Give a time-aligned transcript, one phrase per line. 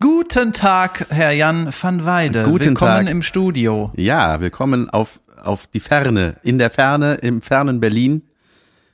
[0.00, 2.44] Guten Tag, Herr Jan van Weide.
[2.44, 3.10] Guten Willkommen Tag.
[3.10, 3.90] im Studio.
[3.96, 8.22] Ja, willkommen auf, auf die Ferne, in der Ferne, im fernen Berlin,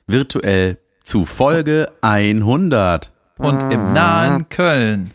[0.07, 3.11] virtuell zu Folge 100.
[3.37, 5.11] Und im nahen Köln.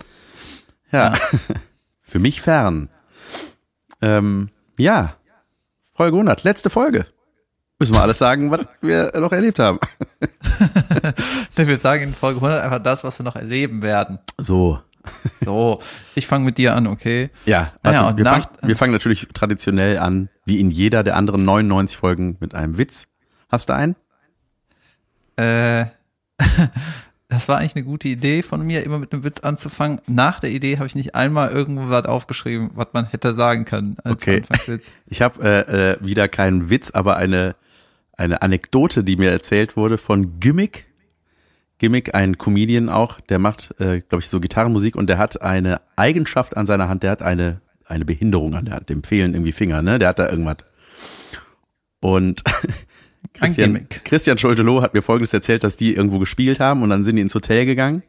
[0.93, 1.13] Ja,
[2.03, 2.89] für mich fern.
[4.01, 5.17] Ähm, ja,
[5.95, 7.05] Folge 100, letzte Folge.
[7.81, 9.81] Müssen wir alles sagen, was wir noch erlebt haben.
[11.57, 14.19] Ich würde sagen, in Folge 100 einfach das, was wir noch erleben werden.
[14.39, 14.81] So,
[15.43, 15.81] So,
[16.15, 17.31] ich fange mit dir an, okay?
[17.47, 21.17] ja, ja, also und wir, fangen, wir fangen natürlich traditionell an, wie in jeder der
[21.17, 23.07] anderen 99 Folgen mit einem Witz.
[23.49, 23.97] Hast du einen?
[25.37, 25.87] Äh,
[27.29, 30.01] das war eigentlich eine gute Idee von mir, immer mit einem Witz anzufangen.
[30.07, 33.97] Nach der Idee habe ich nicht einmal irgendwo was aufgeschrieben, was man hätte sagen können
[34.05, 34.43] als Okay.
[35.07, 37.57] Ich habe äh, äh, wieder keinen Witz, aber eine,
[38.13, 40.90] eine Anekdote, die mir erzählt wurde von Gimmick.
[41.81, 45.81] Gimmick, ein Comedian auch, der macht, äh, glaube ich, so Gitarrenmusik und der hat eine
[45.97, 49.53] Eigenschaft an seiner Hand, der hat eine, eine Behinderung an der Hand, dem fehlen irgendwie
[49.53, 49.99] Finger, ne?
[49.99, 50.59] Der hat da irgendwas.
[52.01, 52.45] Und
[53.33, 53.89] Christian.
[54.05, 57.23] Christian Scholtelow hat mir folgendes erzählt, dass die irgendwo gespielt haben und dann sind die
[57.23, 58.03] ins Hotel gegangen.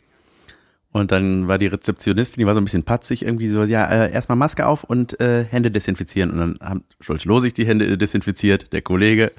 [0.92, 4.12] Und dann war die Rezeptionistin, die war so ein bisschen patzig, irgendwie so, ja, äh,
[4.12, 6.32] erstmal Maske auf und äh, Hände desinfizieren.
[6.32, 9.32] Und dann haben Scholtelow sich die Hände desinfiziert, der Kollege.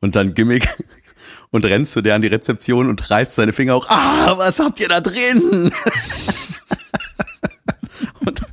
[0.00, 0.68] Und dann Gimmick
[1.56, 3.88] und rennt zu der an die Rezeption und reißt seine Finger hoch.
[3.88, 5.40] Ah, was habt ihr da drin?
[8.20, 8.42] und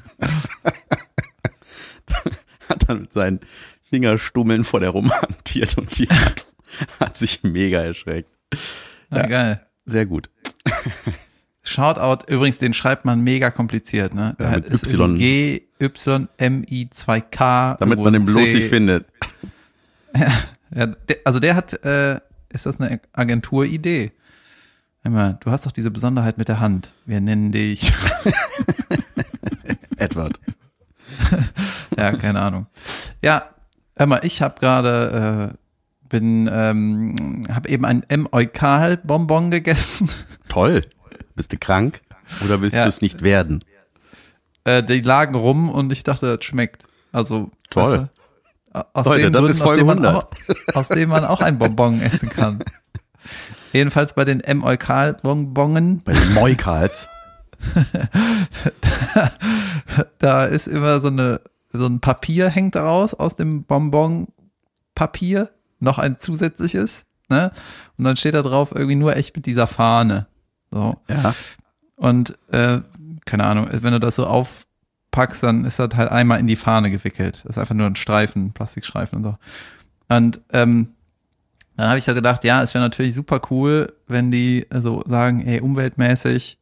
[2.70, 3.40] hat dann mit seinen
[3.90, 6.46] Fingerstummeln vor der rumhantiert und die hat,
[7.00, 8.30] hat sich mega erschreckt.
[9.10, 9.66] Na, geil.
[9.86, 10.30] Sehr gut.
[11.62, 14.36] Shoutout, übrigens, den schreibt man mega kompliziert, ne?
[14.40, 15.18] Ja, mit ist Y.
[15.18, 17.78] G, Y, M, I, 2 K.
[17.80, 18.56] Damit man den bloß C.
[18.56, 19.06] nicht findet.
[20.76, 22.20] Ja, der, also der hat, äh,
[22.54, 24.12] ist das eine Agenturidee?
[25.04, 26.94] Einmal, du hast doch diese Besonderheit mit der Hand.
[27.06, 27.92] Wir nennen dich.
[29.98, 30.40] Edward.
[31.98, 32.68] ja, keine Ahnung.
[33.22, 33.50] Ja,
[33.96, 40.10] hör mal, ich habe gerade, äh, bin, ähm, habe eben ein M-Eukal-Bonbon gegessen.
[40.48, 40.86] Toll.
[41.36, 42.02] Bist du krank?
[42.46, 42.84] Oder willst Ja.
[42.84, 43.64] du es nicht werden?
[44.64, 46.86] Äh, die lagen rum und ich dachte, das schmeckt.
[47.12, 47.84] Also, Toll.
[47.84, 48.10] weißt du,
[48.74, 50.16] aus Leute, das Gründen, ist aus Folge man 100.
[50.16, 52.64] auch, aus denen man auch ein Bonbon essen kann.
[53.72, 57.08] Jedenfalls bei den M-Eukal-Bonbonen, Bei den Moikals.
[60.20, 61.42] da ist immer so eine,
[61.72, 67.52] so ein Papier hängt daraus aus dem Bonbon-Papier, noch ein zusätzliches, ne?
[67.98, 70.28] Und dann steht da drauf irgendwie nur echt mit dieser Fahne.
[70.72, 70.98] So.
[71.10, 71.34] Ja.
[71.96, 72.82] Und äh,
[73.26, 74.28] keine Ahnung, wenn du das so
[75.14, 77.42] aufpackst, dann ist das halt einmal in die Fahne gewickelt.
[77.46, 79.36] Das ist einfach nur ein Streifen, Plastikstreifen und so.
[80.10, 80.90] Und ähm,
[81.78, 85.46] dann habe ich so gedacht, ja, es wäre natürlich super cool, wenn die so sagen,
[85.46, 86.58] ey, umweltmäßig,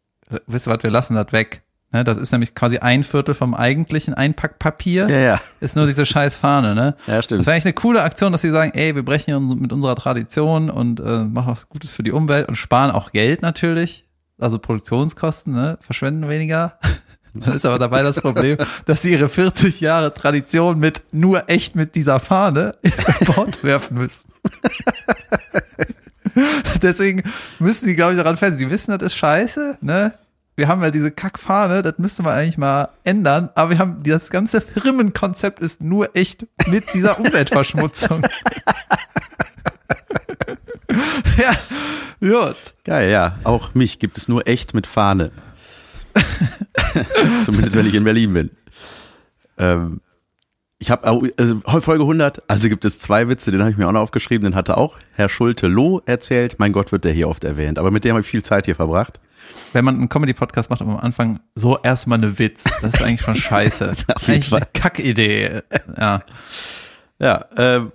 [0.47, 1.63] wisst ihr was, wir lassen das weg.
[1.93, 5.41] Ne, das ist nämlich quasi ein Viertel vom eigentlichen Einpackpapier, Ja, ja.
[5.59, 6.95] ist nur diese scheiß Fahne, ne?
[7.05, 7.45] Ja, Das stimmt.
[7.45, 10.69] wäre eigentlich eine coole Aktion, dass sie sagen, ey, wir brechen hier mit unserer Tradition
[10.69, 14.05] und äh, machen was Gutes für die Umwelt und sparen auch Geld natürlich.
[14.39, 15.77] Also Produktionskosten, ne?
[15.81, 16.79] Verschwenden weniger.
[17.33, 21.75] Dann ist aber dabei das Problem, dass sie ihre 40 Jahre Tradition mit nur echt
[21.75, 22.91] mit dieser Fahne in
[23.25, 24.29] Bord werfen müssen.
[26.81, 27.23] Deswegen
[27.59, 28.59] müssen die, glaube ich, daran fest.
[28.59, 30.13] Die wissen, das ist scheiße, ne?
[30.55, 34.29] Wir haben ja diese Kackfahne, das müsste man eigentlich mal ändern, aber wir haben, das
[34.29, 38.21] ganze Firmenkonzept ist nur echt mit dieser Umweltverschmutzung.
[41.37, 41.55] ja,
[42.19, 42.57] gut.
[42.83, 43.37] Geil, ja.
[43.43, 45.31] Auch mich gibt es nur echt mit Fahne.
[47.45, 48.49] Zumindest wenn ich in Berlin bin.
[49.57, 50.01] Ähm,
[50.81, 51.05] ich habe
[51.37, 54.49] also Folge 100, also gibt es zwei Witze, den habe ich mir auch noch aufgeschrieben,
[54.49, 56.55] den hatte auch Herr Schulte Loh erzählt.
[56.57, 58.75] Mein Gott, wird der hier oft erwähnt, aber mit dem habe ich viel Zeit hier
[58.75, 59.21] verbracht.
[59.73, 62.63] Wenn man einen Comedy-Podcast macht, am Anfang so erstmal eine Witz.
[62.81, 63.91] Das ist eigentlich schon scheiße.
[64.15, 65.61] Auf jeden eigentlich eine Kackidee.
[65.97, 66.23] Ja.
[67.19, 67.91] Ja, ähm,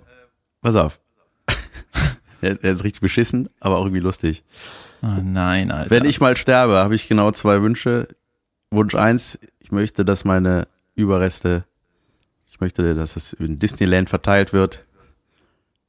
[0.61, 0.99] pass auf.
[2.41, 4.45] er, er ist richtig beschissen, aber auch irgendwie lustig.
[5.01, 5.89] Oh nein, Alter.
[5.89, 8.07] Wenn ich mal sterbe, habe ich genau zwei Wünsche.
[8.71, 11.65] Wunsch eins, ich möchte, dass meine Überreste,
[12.49, 14.85] ich möchte, dass es in Disneyland verteilt wird.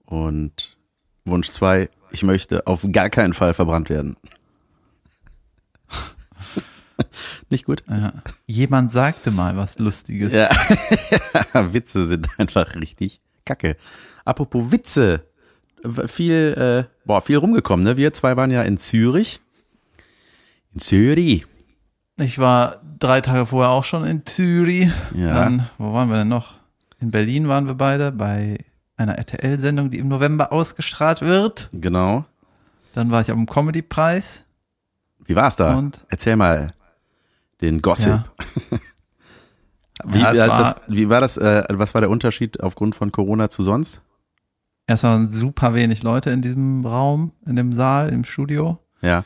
[0.05, 0.77] Und
[1.25, 4.17] Wunsch zwei, ich möchte auf gar keinen Fall verbrannt werden.
[7.51, 7.83] Nicht gut?
[7.89, 8.13] ja.
[8.47, 10.33] Jemand sagte mal was Lustiges.
[10.33, 10.51] Ja,
[11.73, 13.77] Witze sind einfach richtig kacke.
[14.25, 15.25] Apropos Witze,
[16.07, 17.97] viel, äh, boah, viel rumgekommen, ne?
[17.97, 19.41] Wir zwei waren ja in Zürich.
[20.75, 21.47] In Zürich.
[22.21, 24.91] Ich war drei Tage vorher auch schon in Zürich.
[25.15, 25.35] Ja.
[25.35, 26.55] Dann, wo waren wir denn noch?
[27.01, 28.59] In Berlin waren wir beide bei
[28.97, 31.69] einer RTL-Sendung, die im November ausgestrahlt wird.
[31.73, 32.25] Genau.
[32.95, 34.45] Dann war ich am Comedy-Preis.
[35.25, 35.75] Wie war's da?
[35.77, 36.05] Und?
[36.09, 36.73] Erzähl mal
[37.61, 38.09] Den Gossip.
[38.09, 38.25] Ja.
[40.05, 43.11] Wie, Ja, äh, war- das, wie war das, äh, was war der Unterschied aufgrund von
[43.13, 44.01] Corona zu sonst?
[44.89, 48.79] Erst waren super wenig Leute in diesem Raum, in dem Saal, im Studio.
[49.03, 49.23] Ja.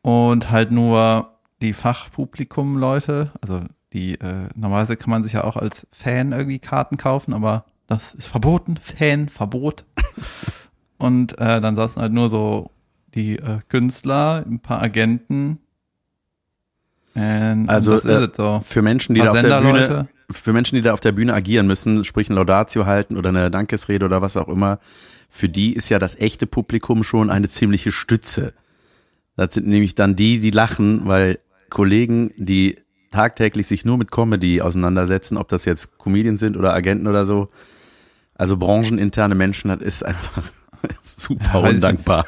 [0.00, 3.32] Und halt nur die Fachpublikum-Leute.
[3.40, 3.62] Also
[3.92, 8.14] die, äh, normalerweise kann man sich ja auch als Fan irgendwie Karten kaufen, aber das
[8.14, 8.76] ist verboten.
[8.80, 9.84] Fan, Verbot.
[10.98, 12.70] Und äh, dann saßen halt nur so
[13.16, 15.58] die äh, Künstler, ein paar Agenten.
[17.16, 18.60] Und Also, äh, so.
[18.62, 20.08] Für Menschen, die da auf der Bühne.
[20.30, 23.50] Für Menschen, die da auf der Bühne agieren müssen, sprich ein Laudatio halten oder eine
[23.50, 24.78] Dankesrede oder was auch immer,
[25.28, 28.54] für die ist ja das echte Publikum schon eine ziemliche Stütze.
[29.36, 31.38] Das sind nämlich dann die, die lachen, weil
[31.68, 32.78] Kollegen, die
[33.10, 37.50] tagtäglich sich nur mit Comedy auseinandersetzen, ob das jetzt Comedians sind oder Agenten oder so,
[38.34, 40.42] also brancheninterne Menschen, das ist einfach
[41.02, 42.26] super Ja, weiß ich undankbar.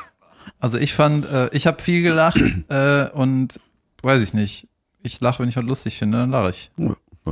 [0.60, 3.60] Also ich fand, äh, ich habe viel gelacht äh, und
[4.02, 4.68] weiß ich nicht.
[5.02, 6.70] Ich lache, wenn ich was lustig finde, dann lache ich.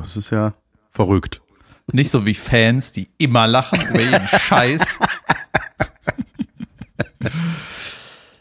[0.00, 0.54] Das ist ja
[0.90, 1.40] verrückt.
[1.93, 4.98] Nicht so wie Fans, die immer lachen über jeden Scheiß.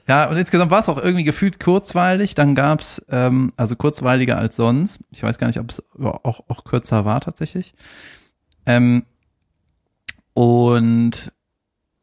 [0.08, 2.34] ja, und insgesamt war es auch irgendwie gefühlt kurzweilig.
[2.34, 5.02] Dann gab's ähm, also kurzweiliger als sonst.
[5.12, 7.76] Ich weiß gar nicht, ob es auch, auch kürzer war tatsächlich.
[8.66, 9.06] Ähm,
[10.34, 11.32] und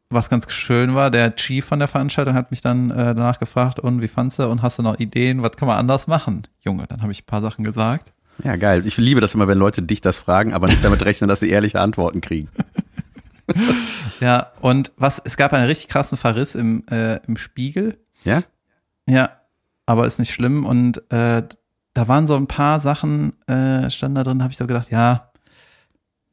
[0.09, 3.79] was ganz schön war, der Chief von der Veranstaltung hat mich dann äh, danach gefragt,
[3.79, 6.47] und wie fandst du und hast du noch Ideen, was kann man anders machen?
[6.61, 8.12] Junge, dann habe ich ein paar Sachen gesagt.
[8.43, 8.83] Ja, geil.
[8.85, 11.49] Ich liebe das immer, wenn Leute dich das fragen, aber nicht damit rechnen, dass sie
[11.49, 12.49] ehrliche Antworten kriegen.
[14.19, 17.97] Ja, und was, es gab einen richtig krassen Verriss im, äh, im Spiegel.
[18.23, 18.43] Ja?
[19.05, 19.31] Ja,
[19.85, 20.65] aber ist nicht schlimm.
[20.65, 21.43] Und äh,
[21.93, 25.29] da waren so ein paar Sachen, äh, standen da drin, habe ich so gedacht, ja,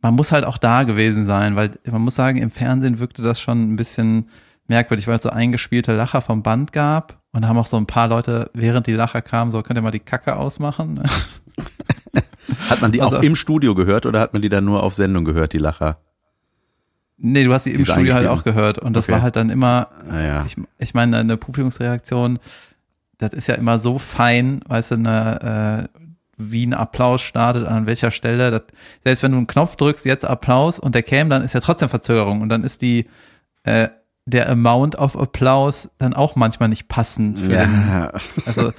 [0.02, 3.40] man muss halt auch da gewesen sein, weil man muss sagen, im Fernsehen wirkte das
[3.40, 4.28] schon ein bisschen
[4.68, 7.20] merkwürdig, weil es so eingespielte Lacher vom Band gab.
[7.32, 9.82] Und da haben auch so ein paar Leute, während die Lacher kamen, so, könnt ihr
[9.82, 11.02] mal die Kacke ausmachen?
[12.70, 14.94] Hat man die Also- auch im Studio gehört oder hat man die dann nur auf
[14.94, 15.98] Sendung gehört, die Lacher?
[17.22, 18.78] nee, du hast die im Studio halt auch gehört.
[18.78, 19.12] Und das Okay.
[19.12, 20.42] war halt dann immer, Naja.
[20.46, 22.38] ich, ich meine, eine Publikumsreaktion,
[23.18, 26.00] das ist ja immer so fein, weißt du, eine, äh,
[26.38, 28.50] wie ein Applaus startet, an welcher Stelle.
[28.50, 28.62] Das,
[29.04, 31.90] selbst wenn du einen Knopf drückst, jetzt Applaus und der käme, dann ist ja trotzdem
[31.90, 33.06] Verzögerung und dann ist die
[33.64, 33.88] äh,
[34.30, 38.12] der Amount of Applaus dann auch manchmal nicht passend für den, Ja.
[38.46, 38.72] also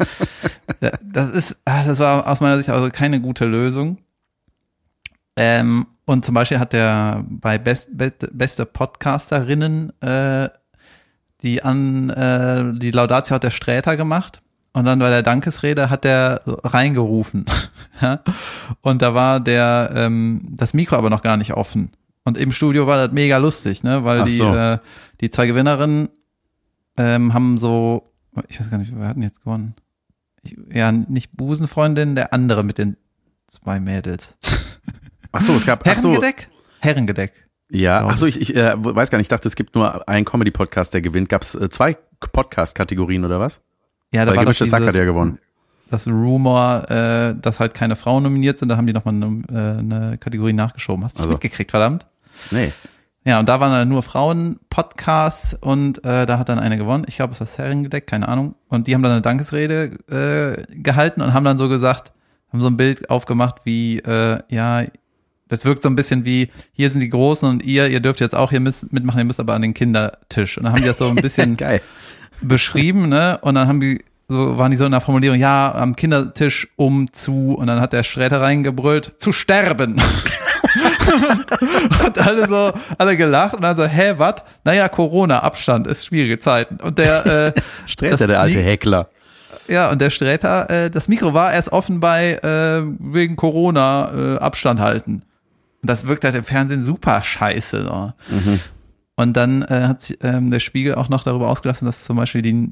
[0.80, 3.98] da- das ist, ah, das war aus meiner Sicht also keine gute Lösung.
[5.38, 10.50] Ähm, und zum Beispiel hat der bei Best, Be beste Podcasterinnen äh,
[11.44, 14.42] die an äh, die Laudatio hat der Sträter gemacht
[14.74, 17.46] und dann bei der Dankesrede hat der reingerufen.
[18.02, 18.20] ja?
[18.82, 21.92] Und da war der ähm, das Mikro aber noch gar nicht offen.
[22.32, 24.06] Und im Studio war das mega lustig, ne?
[24.06, 24.54] Weil Ach die, so.
[24.56, 24.78] äh,
[25.20, 26.08] die zwei Gewinnerinnen
[26.98, 28.10] ähm, haben so,
[28.48, 29.76] ich weiß gar nicht, wer hat denn jetzt gewonnen?
[30.44, 32.96] Ich, ja, nicht Busenfreundin, der andere mit den
[33.48, 34.34] zwei Mädels.
[35.34, 36.50] Ach so, es gab, ach so, Herrengedeck?
[36.80, 37.34] Herrengedeck.
[37.70, 40.26] ja, ach so, ich, ich äh, weiß gar nicht, ich dachte, es gibt nur einen
[40.26, 41.30] Comedy-Podcast, der gewinnt.
[41.30, 41.98] Gab es äh, zwei
[42.34, 43.62] Podcast-Kategorien oder was?
[44.14, 45.38] Ja, da Weil war doch Gemischtes Sack hat ja gewonnen.
[45.90, 49.80] das Rumor, äh, dass halt keine Frauen nominiert sind, da haben die nochmal eine, äh,
[49.80, 51.04] eine Kategorie nachgeschoben.
[51.06, 51.34] Hast du Also.
[51.34, 52.08] mitgekriegt, verdammt?
[52.50, 52.72] Nee.
[53.24, 57.06] Ja, und da waren dann nur Frauen-Podcasts und äh, da hat dann eine gewonnen.
[57.08, 58.56] Ich glaube, es war das Herrengedeck, keine Ahnung.
[58.68, 62.14] Und die haben dann eine Dankesrede äh, gehalten und haben dann so gesagt,
[62.52, 64.86] haben so ein Bild aufgemacht wie, äh, ja,
[65.50, 68.34] das wirkt so ein bisschen wie, hier sind die Großen und ihr, ihr dürft jetzt
[68.34, 70.58] auch hier mitmachen, ihr müsst aber an den Kindertisch.
[70.58, 71.58] Und dann haben die das so ein bisschen
[72.42, 73.38] beschrieben, ne?
[73.42, 77.12] Und dann haben die so waren die so in der Formulierung, ja, am Kindertisch um
[77.12, 80.02] zu und dann hat der Sträter reingebrüllt, zu sterben.
[82.06, 84.36] und alle so, alle gelacht und dann so, hä, was?
[84.64, 86.78] Naja, Corona, Abstand, ist schwierige Zeiten.
[86.78, 89.10] Und der, äh, Sträter, der alte Heckler.
[89.68, 94.38] ja, und der Sträter, äh, das Mikro war erst offen bei, äh, wegen Corona, äh,
[94.38, 95.24] Abstand halten.
[95.82, 97.84] Und das wirkt halt im Fernsehen super scheiße.
[97.84, 98.14] So.
[99.16, 102.42] Und dann äh, hat sich, ähm, der Spiegel auch noch darüber ausgelassen, dass zum Beispiel
[102.42, 102.72] die,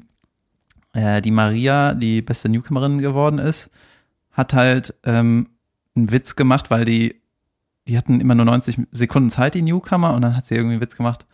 [0.94, 3.70] äh, die Maria, die beste Newcomerin geworden ist,
[4.32, 5.50] hat halt ähm,
[5.96, 7.20] einen Witz gemacht, weil die,
[7.90, 10.82] die hatten immer nur 90 Sekunden Zeit, die Newcomer, und dann hat sie irgendwie einen
[10.82, 11.26] Witz gemacht.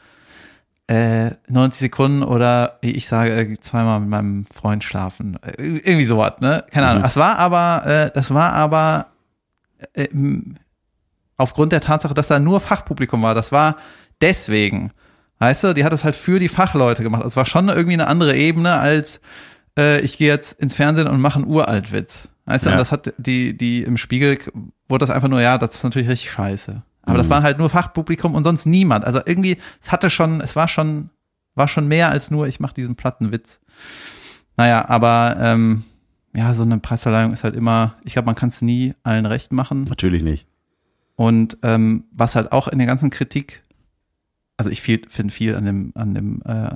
[0.87, 5.37] Äh, 90 Sekunden oder wie ich sage, zweimal mit meinem Freund schlafen.
[5.43, 6.63] Äh, irgendwie sowas, ne?
[6.71, 6.99] Keine Ahnung.
[6.99, 7.03] Mhm.
[7.03, 9.07] Das war aber, äh, das war aber
[9.93, 10.07] äh,
[11.37, 13.35] aufgrund der Tatsache, dass da nur Fachpublikum war.
[13.35, 13.75] Das war
[14.21, 14.91] deswegen.
[15.39, 17.25] Weißt du, die hat das halt für die Fachleute gemacht.
[17.25, 19.19] Das war schon irgendwie eine andere Ebene als
[19.77, 22.29] äh, ich gehe jetzt ins Fernsehen und mache einen Uraltwitz.
[22.45, 22.75] Weißt du, Ja.
[22.75, 24.37] und das hat die, die im Spiegel
[24.87, 26.83] wurde das einfach nur, ja, das ist natürlich richtig scheiße.
[27.03, 27.31] Aber das Mhm.
[27.31, 29.05] waren halt nur Fachpublikum und sonst niemand.
[29.05, 31.09] Also irgendwie, es hatte schon, es war schon,
[31.55, 33.59] war schon mehr als nur, ich mache diesen platten Witz.
[34.57, 35.83] Naja, aber ähm,
[36.33, 39.51] ja, so eine Preisverleihung ist halt immer, ich glaube, man kann es nie allen recht
[39.51, 39.83] machen.
[39.83, 40.47] Natürlich nicht.
[41.15, 43.63] Und ähm, was halt auch in der ganzen Kritik,
[44.57, 46.69] also ich finde viel an dem, an dem, äh,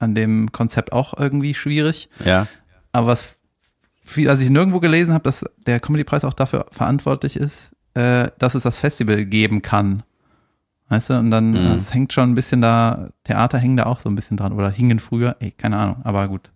[0.00, 2.08] an dem Konzept auch irgendwie schwierig.
[2.24, 2.46] Ja.
[2.92, 3.36] Aber was
[4.08, 8.54] viel, als ich nirgendwo gelesen habe, dass der Comedy-Preis auch dafür verantwortlich ist, äh, dass
[8.54, 10.02] es das Festival geben kann.
[10.88, 11.76] Weißt du, und dann, Mhm.
[11.76, 14.70] es hängt schon ein bisschen da, Theater hängen da auch so ein bisschen dran oder
[14.70, 16.50] hingen früher, ey, keine Ahnung, aber gut.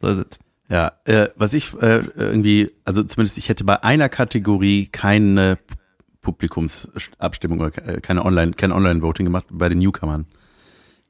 [0.00, 0.38] So ist es.
[0.68, 5.58] Ja, äh, was ich äh, irgendwie, also zumindest ich hätte bei einer Kategorie keine
[6.22, 10.26] Publikumsabstimmung oder äh, keine Online, kein Online-Voting gemacht bei den Newcomern.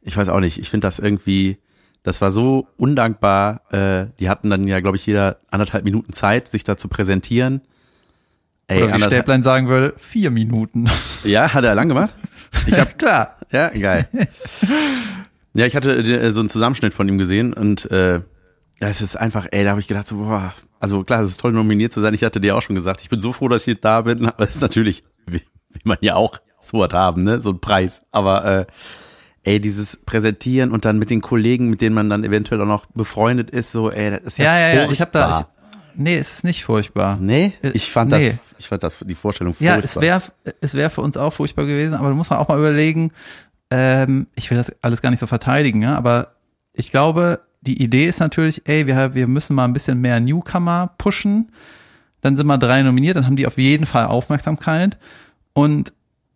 [0.02, 1.58] Ich weiß auch nicht, ich finde das irgendwie,
[2.04, 3.62] das war so undankbar.
[3.72, 7.62] Äh, die hatten dann ja, glaube ich, jeder anderthalb Minuten Zeit, sich da zu präsentieren.
[8.68, 10.88] Ey, Oder wie Stäblein sagen würde, vier Minuten.
[11.24, 12.14] ja, hat er lang gemacht?
[12.66, 13.36] Ich hab, Klar.
[13.50, 14.08] ja, geil.
[15.54, 18.20] ja, ich hatte äh, so einen Zusammenschnitt von ihm gesehen und äh,
[18.80, 21.40] ja, es ist einfach, ey, da habe ich gedacht, so, boah, also klar, es ist
[21.40, 22.12] toll, nominiert zu sein.
[22.12, 24.44] Ich hatte dir auch schon gesagt, ich bin so froh, dass ich da bin, aber
[24.44, 28.02] es ist natürlich, wie, wie man ja auch so was haben, ne, so ein Preis.
[28.12, 28.66] Aber äh,
[29.44, 32.86] ey, dieses Präsentieren und dann mit den Kollegen, mit denen man dann eventuell auch noch
[32.86, 36.16] befreundet ist, so, ey, das ist ja Ja, ja, ja, ich habe da, ich, nee,
[36.16, 37.18] es ist nicht furchtbar.
[37.20, 38.30] Nee, ich fand Nee.
[38.30, 39.84] das, ich fand das, die Vorstellung Ja, furchtbar.
[39.84, 40.22] es wäre
[40.60, 43.12] es wär für uns auch furchtbar gewesen, aber du musst auch mal überlegen,
[43.70, 46.34] ähm, ich will das alles gar nicht so verteidigen, ja, aber
[46.72, 50.90] ich glaube, die Idee ist natürlich, ey, wir, wir müssen mal ein bisschen mehr Newcomer
[50.98, 51.50] pushen.
[52.20, 54.98] Dann sind mal drei nominiert, dann haben die auf jeden Fall Aufmerksamkeit.
[55.54, 55.92] Und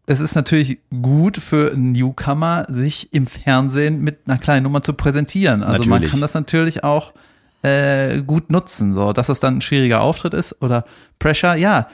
[0.09, 4.95] es ist natürlich gut für einen Newcomer, sich im Fernsehen mit einer kleinen Nummer zu
[4.95, 5.63] präsentieren.
[5.63, 6.11] Also man Natürlich.
[6.13, 7.13] kann das natürlich auch
[7.63, 10.85] äh, gut nutzen, so dass es dann ein schwieriger Auftritt ist oder
[11.19, 11.89] Pressure, ja.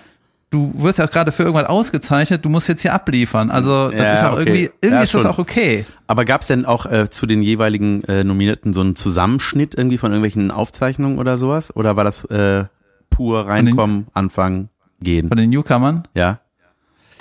[0.51, 3.51] Du wirst ja auch gerade für irgendwas ausgezeichnet, du musst jetzt hier abliefern.
[3.51, 4.41] Also das Ja, ist auch okay.
[4.43, 5.85] irgendwie, irgendwie Ja, ist das auch okay.
[6.07, 9.99] Aber gab es denn auch äh, zu den jeweiligen äh, Nominierten so einen Zusammenschnitt irgendwie
[9.99, 11.75] von irgendwelchen Aufzeichnungen oder sowas?
[11.75, 12.67] Oder war das äh,
[13.11, 14.69] pur reinkommen, anfangen,
[15.01, 15.27] gehen?
[15.27, 16.07] Von den Newcomern.
[16.15, 16.39] Ja?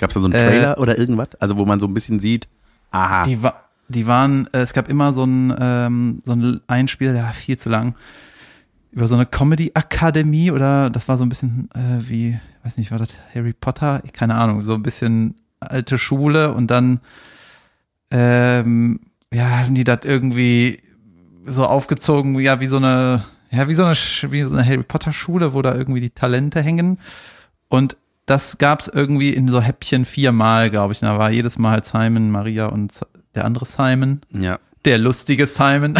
[0.04, 1.28] Gab es da so einen Äh, Trailer oder irgendwas?
[1.40, 2.48] Also wo man so ein bisschen sieht,
[2.90, 3.54] aha, Die, wa
[3.88, 7.58] die waren, äh, es gab immer so ein, ähm, so ein Einspiel, der war viel
[7.58, 7.94] zu lang,
[8.92, 12.98] über so eine Comedy-Akademie oder das war so ein bisschen äh, wie, weiß nicht, war
[12.98, 14.02] das Harry Potter?
[14.12, 17.00] Keine Ahnung, so ein bisschen alte Schule und dann
[18.10, 19.00] ähm,
[19.32, 20.80] ja, haben die das irgendwie
[21.46, 23.94] so aufgezogen, ja, wie so eine, ja, wie so eine,
[24.30, 26.98] wie so eine Harry Potter Schule, wo da irgendwie die Talente hängen.
[27.68, 31.00] Und das gab's irgendwie in so Häppchen viermal, glaube ich.
[31.00, 32.92] Da war jedes Mal halt Simon, Maria und
[33.34, 34.20] der andere Simon.
[34.30, 34.58] ja.
[34.84, 35.94] Der lustige Simon.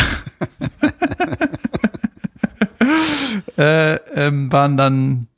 [3.56, 5.28] äh, ähm, waren dann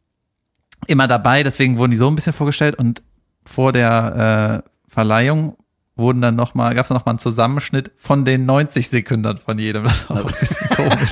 [0.88, 3.04] immer dabei, deswegen wurden die so ein bisschen vorgestellt und
[3.44, 5.56] vor der äh, Verleihung
[5.96, 9.58] wurden dann noch mal, gab es noch mal einen Zusammenschnitt von den 90 Sekunden von
[9.58, 9.84] jedem.
[9.84, 11.10] Das war auch ein bisschen komisch.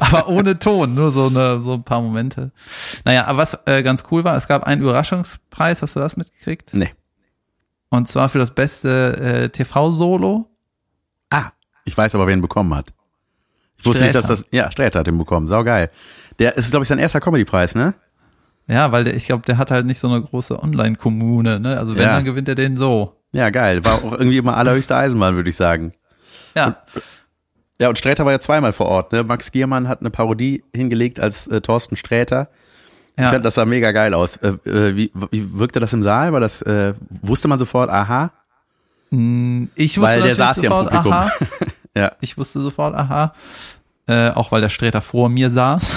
[0.00, 2.52] aber ohne Ton, nur so, eine, so ein paar Momente.
[3.04, 6.72] Naja, aber was äh, ganz cool war, es gab einen Überraschungspreis, hast du das mitgekriegt?
[6.74, 6.90] Nee.
[7.90, 10.48] Und zwar für das beste äh, TV-Solo.
[11.30, 11.50] Ah,
[11.84, 12.92] ich weiß aber, wer ihn bekommen hat.
[13.76, 14.42] Ich wusste nicht, dass Sträter.
[14.42, 15.88] das, ja, Sträter hat ihn bekommen, saugeil.
[16.38, 17.94] Der ist, glaube ich, sein erster Comedy-Preis, ne?
[18.66, 21.78] Ja, weil der, ich glaube, der hat halt nicht so eine große Online-Kommune, ne?
[21.78, 22.14] Also wenn, Ja.
[22.14, 23.20] dann gewinnt er den so.
[23.34, 23.84] Ja, geil.
[23.84, 25.92] War auch irgendwie immer allerhöchste Eisenbahn, würde ich sagen.
[26.54, 26.76] Ja.
[27.80, 29.10] Ja, und Sträter war ja zweimal vor Ort.
[29.12, 29.24] Ne?
[29.24, 32.48] Max Giermann hat eine Parodie hingelegt als äh, Thorsten Sträter.
[33.16, 33.30] Ich ja.
[33.30, 34.36] fand, das sah mega geil aus.
[34.36, 36.32] Äh, äh, wie, wie wirkte das im Saal?
[36.32, 38.30] War das, äh, wusste man sofort, aha?
[39.10, 41.12] Mm, Ich wusste Weil der saß ja im sofort, Publikum.
[41.12, 41.32] aha.
[41.96, 42.12] Ja.
[42.20, 43.34] Ich wusste sofort, aha.
[44.06, 45.96] Äh, auch weil der Sträter vor mir saß.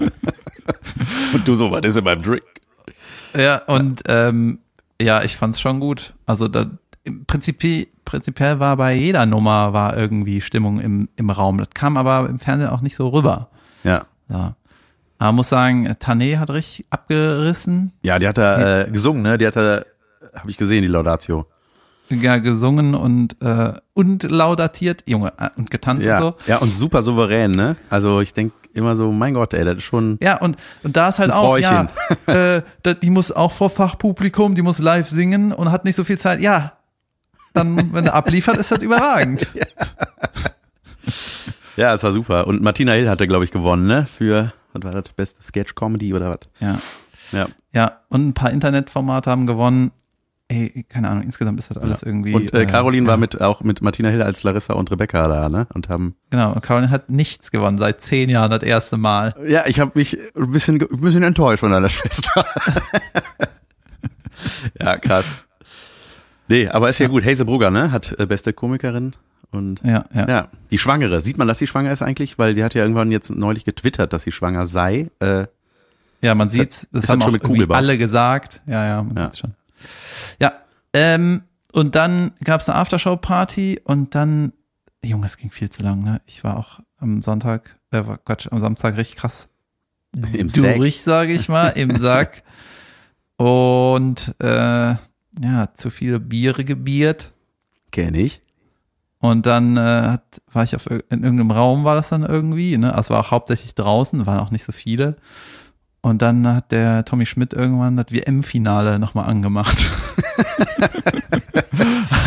[1.34, 2.42] Und du so, was ist in meinem Drink?
[3.34, 4.58] ja, und ähm,
[5.02, 6.14] ja, ich fand's schon gut.
[6.26, 6.66] Also da,
[7.04, 7.62] im Prinzip,
[8.04, 11.58] prinzipiell war bei jeder Nummer war irgendwie Stimmung im, im Raum.
[11.58, 13.48] Das kam aber im Fernsehen auch nicht so rüber.
[13.84, 14.06] Ja.
[14.28, 14.54] Ja.
[15.18, 17.92] Aber muss sagen, Tané hat richtig abgerissen.
[18.02, 19.38] Ja, die hat da äh, gesungen, ne?
[19.38, 19.82] Die hat da,
[20.34, 21.46] habe ich gesehen, die Laudatio.
[22.08, 26.34] Ja, gesungen und, äh, und laudatiert, Junge, äh, und getanzt Ja, und so.
[26.50, 27.76] ja, und super souverän, ne?
[27.88, 30.18] Also ich denk immer so, mein Gott, ey, das ist schon.
[30.22, 31.88] Ja, und, und da ist halt auch, ja,
[32.26, 32.62] äh,
[33.02, 36.40] die muss auch vor Fachpublikum, die muss live singen und hat nicht so viel Zeit.
[36.40, 36.72] Ja,
[37.54, 39.46] dann, wenn er abliefert, ist das überragend.
[41.76, 42.46] Ja, es war super.
[42.46, 44.06] Und Martina Hill hatte, glaube ich, gewonnen, ne?
[44.06, 46.40] Für, was war das, beste Sketch-Comedy oder was?
[46.60, 46.78] Ja,
[47.32, 47.46] Ja.
[47.72, 49.90] ja, und ein paar Internetformate haben gewonnen.
[50.52, 52.34] Ey, keine Ahnung, insgesamt ist das alles irgendwie.
[52.34, 55.48] Und äh, Caroline ja, war mit auch mit Martina Hill als Larissa und Rebecca da,
[55.48, 55.66] ne?
[55.72, 56.14] Und haben.
[56.30, 59.34] Genau, und Caroline hat nichts gewonnen, seit zehn Jahren das erste Mal.
[59.46, 62.44] Ja, ich habe mich ein bisschen, ein bisschen enttäuscht von deiner Schwester.
[64.80, 65.30] ja, krass.
[66.48, 67.24] Nee, aber ist ja gut.
[67.24, 67.92] Hazel Brugger, ne?
[67.92, 69.12] Hat äh, beste Komikerin
[69.52, 70.28] Und Ja, ja.
[70.28, 71.22] ja, die Schwangere.
[71.22, 72.38] Sieht man, dass sie schwanger ist eigentlich?
[72.38, 75.08] Weil die hat ja irgendwann jetzt neulich getwittert, dass sie schwanger sei.
[75.20, 75.46] Äh,
[76.20, 78.60] Ja, man sieht's, das haben das auch schon mit alle gesagt.
[78.66, 79.24] Ja, ja, man Ja.
[79.24, 79.54] sieht's schon.
[80.92, 84.52] Ähm, und dann gab's eine Aftershow-Party und dann,
[85.04, 86.20] Junge, es ging viel zu lang, ne?
[86.26, 89.48] Ich war auch am Sonntag, äh, Quatsch, am Samstag richtig krass
[90.32, 90.76] Im Sack.
[90.76, 92.42] durch, sage ich mal, im Sack.
[93.36, 94.94] Und äh,
[95.40, 97.32] ja, zu viele Biere gebiert.
[97.90, 98.42] Kenn ich.
[99.18, 102.92] Und dann äh, hat, war ich auf, in irgendeinem Raum, war das dann irgendwie, ne?
[102.94, 105.16] Also es war auch hauptsächlich draußen, waren auch nicht so viele.
[106.02, 109.88] Und dann hat der Tommy Schmidt irgendwann das WM-Finale nochmal angemacht.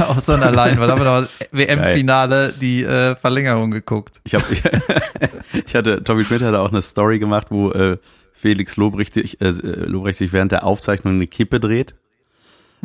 [0.07, 4.21] Auf so einer weil da haben wir WM-Finale die äh, Verlängerung geguckt.
[4.23, 4.43] Ich, hab,
[5.65, 7.97] ich hatte, Tommy Schmidt hatte auch eine Story gemacht, wo äh,
[8.33, 11.95] Felix Lobrecht sich, äh, Lobrecht sich während der Aufzeichnung eine Kippe dreht.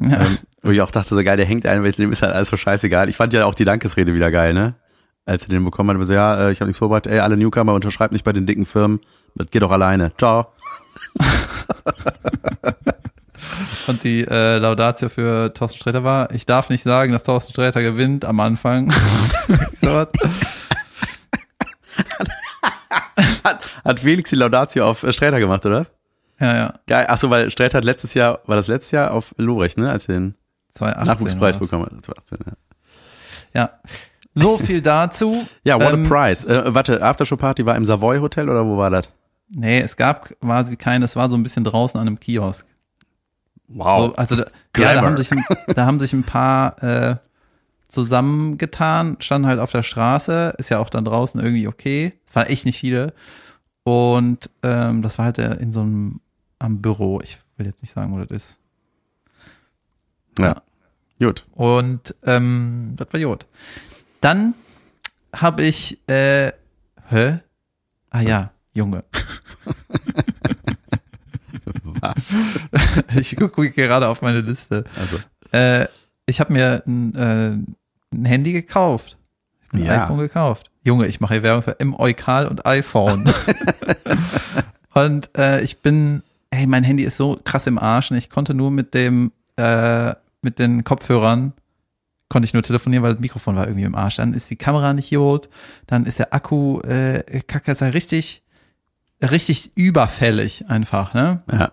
[0.00, 0.23] Ja.
[0.23, 2.49] Ähm, wo ich auch dachte, so geil, der hängt ein, weil dem ist halt alles
[2.49, 3.09] so scheißegal.
[3.09, 4.75] Ich fand ja auch die Dankesrede wieder geil, ne?
[5.25, 7.75] Als er den bekommen hat, so, ja, äh, ich habe nichts vorbereitet, ey, alle Newcomer
[7.75, 9.00] unterschreibt nicht bei den dicken Firmen,
[9.37, 10.12] das geht doch alleine.
[10.18, 10.49] Ciao.
[13.87, 17.83] Und die äh, Laudatio für Thorsten Sträter war, ich darf nicht sagen, dass Thorsten Sträter
[17.83, 18.90] gewinnt am Anfang.
[19.81, 20.09] so was.
[23.85, 25.87] Hat Felix die Laudatio auf äh, Sträter gemacht, oder?
[26.38, 26.75] ja, ja.
[26.87, 27.07] Geil.
[27.09, 29.90] Ach so, weil Sträter hat letztes Jahr, war das letztes Jahr auf Lobrecht, ne?
[29.90, 30.35] Als er den
[30.73, 32.05] 2018 Nachwuchspreis bekommen hat.
[32.05, 32.52] 2018, ja.
[33.52, 33.71] Ja.
[34.35, 35.47] So viel dazu.
[35.64, 36.49] Ja, what Ähm, a prize.
[36.49, 39.11] Äh, warte, Aftershow Party war im Savoy Hotel oder wo war das?
[39.52, 42.66] Nee, es gab quasi keinen, es war so ein bisschen draußen an einem Kiosk.
[43.69, 44.07] Wow.
[44.07, 47.16] So, also da, ja, da, haben sich ein, da haben sich ein paar äh,
[47.88, 52.12] zusammengetan, standen halt auf der Straße, ist ja auch dann draußen irgendwie okay.
[52.28, 53.12] Es waren echt nicht viele.
[53.83, 56.21] Und ähm, das war halt in so einem
[56.59, 57.21] am Büro.
[57.21, 58.59] Ich will jetzt nicht sagen, wo das ist.
[60.38, 60.62] ja.
[61.19, 61.47] Gut.
[61.52, 63.47] Und ähm, das war gut.
[64.23, 64.54] Dann
[65.35, 66.52] habe ich, äh,
[67.09, 67.40] hä?
[68.09, 69.03] Ah ja, Junge.
[72.00, 72.37] Was?
[73.17, 74.85] Ich gucke gerade auf meine Liste.
[74.99, 75.18] Also,
[75.53, 75.87] Äh,
[76.27, 79.16] ich habe mir ein, äh, ein Handy gekauft.
[79.73, 80.05] Ein Ja.
[80.05, 80.71] iPhone gekauft.
[80.85, 83.33] Junge, ich mache hier Werbung für M Eukal und iPhone.
[84.94, 88.55] und äh, ich bin, hey, mein Handy ist so krass im Arsch und ich konnte
[88.55, 91.53] nur mit dem, äh, mit den Kopfhörern
[92.29, 94.16] konnte ich nur telefonieren, weil das Mikrofon war irgendwie im Arsch.
[94.16, 95.49] Dann ist die Kamera nicht gut,
[95.88, 98.44] dann ist der Akku äh, kacke, ist halt richtig,
[99.22, 101.42] richtig überfällig einfach, ne?
[101.50, 101.72] ja.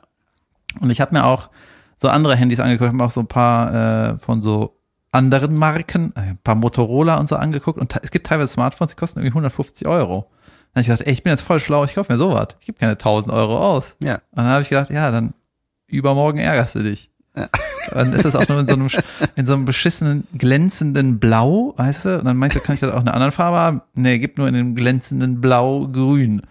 [0.80, 1.50] Und ich habe mir auch
[1.98, 4.78] so andere Handys angeguckt, habe mir auch so ein paar äh, von so
[5.12, 7.80] anderen Marken, äh, ein paar Motorola und so angeguckt.
[7.80, 10.30] Und es gibt teilweise Smartphones, die kosten irgendwie 150 Euro.
[10.74, 12.50] Dann habe ich gedacht, ey, ich bin jetzt voll schlau, ich kaufe mir sowas.
[12.60, 13.96] Ich gebe keine 1000 Euro aus.
[14.04, 14.16] Ja.
[14.16, 15.34] Und dann habe ich gedacht, ja, dann
[15.88, 17.10] übermorgen ärgerst du dich.
[17.92, 18.90] Dann ist das auch nur in so einem,
[19.36, 22.20] in so einem beschissenen, glänzenden Blau, weißt du?
[22.20, 23.82] Und dann meinst du, kann ich das auch in einer anderen Farbe haben?
[23.94, 26.42] Nee, gib nur in dem glänzenden Blau-Grün.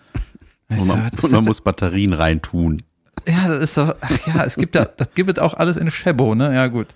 [0.68, 2.82] Weißt Und du, man, das und man muss Batterien reintun.
[3.28, 5.90] ja, das ist doch, ach ja, es gibt ja, das gibt es auch alles in
[5.90, 6.54] Shebo, ne?
[6.54, 6.88] Ja, gut.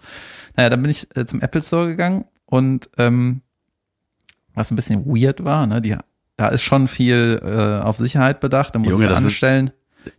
[0.57, 3.43] Naja, dann bin ich äh, zum Apple Store gegangen und ähm,
[4.55, 5.81] was ein bisschen weird war, ne?
[5.81, 5.97] Die,
[6.37, 9.71] da ist schon viel äh, auf Sicherheit bedacht, da muss Junge, das ist- anstellen.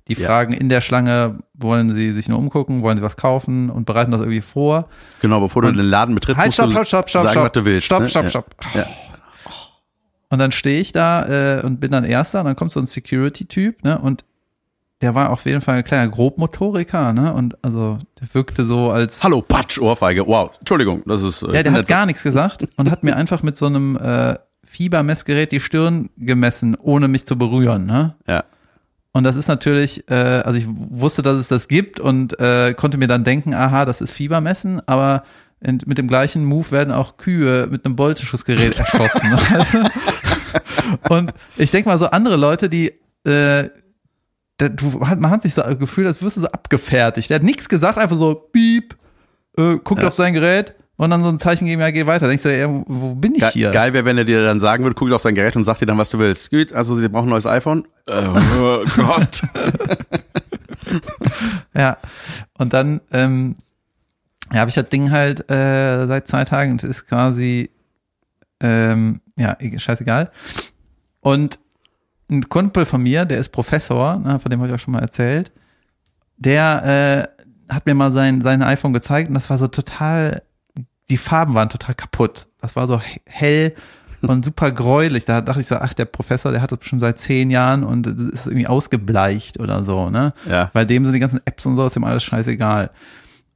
[0.08, 0.28] Die Ja.
[0.28, 4.12] fragen in der Schlange, wollen sie sich nur umgucken, wollen sie was kaufen und bereiten
[4.12, 4.88] das irgendwie vor.
[5.22, 7.44] Genau, bevor du Und- den Laden betrittst, Halt, musst stopp, du stopp, stopp, sagen, stopp.
[7.46, 7.86] was du willst.
[7.88, 8.08] Stopp, ne?
[8.10, 8.56] stopp, stopp.
[8.76, 8.86] Ja.
[10.32, 12.88] Und dann stehe ich da äh, und bin dann Erster und dann kommt so ein
[12.88, 14.00] Security-Typ, ne?
[14.00, 14.26] Und
[15.02, 17.34] der war auf jeden Fall ein kleiner Grobmotoriker, ne?
[17.34, 20.26] Und also der wirkte so als Hallo, Patsch, Ohrfeige.
[20.26, 21.44] Wow, Entschuldigung, das ist.
[21.44, 24.36] äh, Ja, der hat gar nichts gesagt und hat mir einfach mit so einem äh,
[24.64, 27.86] Fiebermessgerät die Stirn gemessen, ohne mich zu berühren.
[27.86, 28.16] Ne?
[28.26, 28.46] Ja.
[29.12, 32.98] Und das ist natürlich, äh, also ich wusste, dass es das gibt und äh, konnte
[32.98, 35.24] mir dann denken, aha, das ist Fiebermessen, aber
[35.62, 39.32] in, mit dem gleichen Move werden auch Kühe mit einem Bolzenschussgerät erschossen.
[39.54, 41.14] weißt du?
[41.14, 42.94] Und ich denke mal, so andere Leute, die
[43.26, 43.70] äh,
[44.58, 47.30] da, du, man hat sich so gefühlt, als wirst du so abgefertigt.
[47.30, 48.96] Der hat nichts gesagt, einfach so, piep,
[49.58, 50.08] äh, guckt Ja.
[50.08, 52.28] auf sein Gerät und dann so ein Zeichen geben, ja, geh weiter.
[52.28, 53.72] Denkst du, ja, wo bin ich Ge hier?
[53.72, 55.88] Geil wäre, wenn er dir dann sagen würde, guck auf sein Gerät und sagt dir
[55.88, 56.52] dann, was du willst.
[56.52, 57.86] Gut, also sie brauchen ein neues iPhone.
[58.08, 59.42] Oh Gott.
[61.74, 61.98] Ja.
[62.58, 63.56] Und dann ähm,
[64.52, 67.70] ja, habe ich das Ding halt äh, seit zwei Tagen und es ist quasi
[68.60, 70.32] ähm, ja, e- scheißegal.
[71.22, 71.60] Und
[72.30, 75.02] ein Kumpel von mir, der ist Professor, ne, von dem habe ich auch schon mal
[75.02, 75.52] erzählt,
[76.38, 77.28] der
[77.70, 80.42] äh, hat mir mal sein, sein iPhone gezeigt und das war so total,
[81.10, 82.48] die Farben waren total kaputt.
[82.60, 83.74] Das war so he- hell
[84.22, 85.26] und super gräulich.
[85.26, 88.06] Da dachte ich so, ach, der Professor, der hat das bestimmt seit zehn Jahren und
[88.08, 90.34] ist irgendwie ausgebleicht oder so, ne?
[90.48, 90.70] Ja.
[90.74, 92.92] Bei dem sind die ganzen Apps und so, ist ihm alles scheißegal.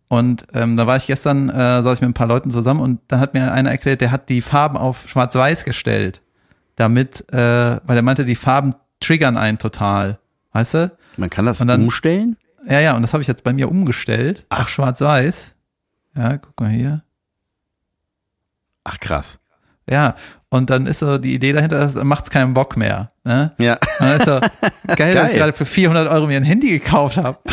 [0.07, 2.99] Und ähm, da war ich gestern, äh, saß ich mit ein paar Leuten zusammen und
[3.07, 6.21] dann hat mir einer erklärt, der hat die Farben auf Schwarz-Weiß gestellt.
[6.75, 7.37] Damit, äh,
[7.83, 10.19] weil er meinte, die Farben triggern einen total.
[10.51, 10.91] Weißt du?
[11.17, 12.37] Man kann das dann- umstellen?
[12.67, 15.51] Ja, ja, und das habe ich jetzt bei mir umgestellt auf Schwarz-Weiß.
[16.17, 17.03] Ja, guck mal hier.
[18.83, 19.39] Ach krass.
[19.89, 20.15] Ja,
[20.55, 23.09] und dann ist so die Idee dahinter, macht's keinen Bock mehr.
[23.23, 23.53] Ne?
[23.57, 23.73] Ja.
[23.73, 24.39] Und dann ist so,
[24.95, 25.39] geil, dass ich Geil.
[25.39, 27.39] gerade für 400 Euro mir ein Handy gekauft habe.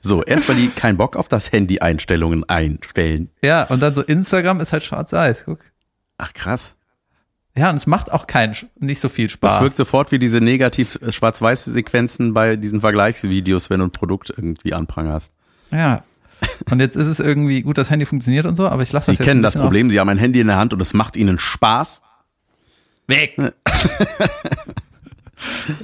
[0.00, 3.30] So, erstmal die keinen Bock auf das Handy-Einstellungen einstellen.
[3.42, 5.60] Ja, und dann so Instagram ist halt schwarz-weiß, guck.
[6.16, 6.74] Ach krass.
[7.56, 9.60] Ja, und es macht auch keinen, nicht so viel Spaß.
[9.60, 14.30] wirkt sofort wie diese negativ äh, schwarz-weiß Sequenzen bei diesen Vergleichsvideos, wenn du ein Produkt
[14.30, 15.32] irgendwie anprangerst.
[15.70, 16.02] Ja.
[16.70, 19.12] Und jetzt ist es irgendwie, gut, das Handy funktioniert und so, aber ich lasse Sie
[19.12, 21.16] das jetzt kennen das Problem, Sie haben ein Handy in der Hand und es macht
[21.16, 22.02] Ihnen Spaß.
[22.02, 22.08] Auf.
[23.08, 23.36] Weg!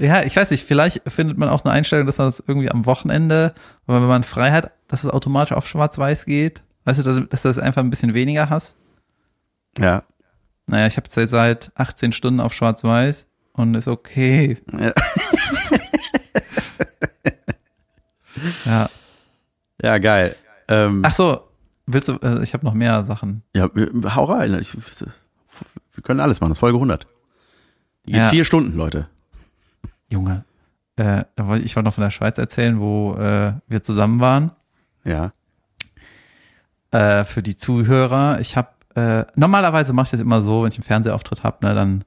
[0.00, 2.86] ja, ich weiß nicht, vielleicht findet man auch eine Einstellung, dass man das irgendwie am
[2.86, 3.54] Wochenende,
[3.86, 6.62] wenn man frei hat, dass es automatisch auf schwarz-weiß geht.
[6.84, 8.74] Weißt du, dass, dass du das einfach ein bisschen weniger hast?
[9.78, 10.02] Ja.
[10.66, 14.58] Naja, ich habe jetzt seit 18 Stunden auf schwarz-weiß und ist okay.
[14.72, 14.92] Ja.
[18.64, 18.90] Ja.
[19.82, 20.36] Ja, geil.
[20.68, 21.40] Ähm, Ach so,
[21.86, 23.42] willst du, äh, ich habe noch mehr Sachen.
[23.54, 23.68] ja,
[24.14, 24.54] hau rein.
[24.60, 26.50] Ich, wir können alles machen.
[26.50, 27.06] Das ist Folge 100.
[28.06, 28.28] Die geht Ja.
[28.28, 29.08] vier Stunden, Leute.
[30.08, 30.44] Junge,
[30.96, 31.20] äh,
[31.62, 34.50] ich wollte noch von der Schweiz erzählen, wo äh, wir zusammen waren.
[35.04, 35.32] Ja.
[36.90, 38.38] Äh, für die Zuhörer.
[38.40, 41.74] Ich habe äh, normalerweise mache ich das immer so, wenn ich einen Fernsehauftritt habe, ne,
[41.74, 42.04] dann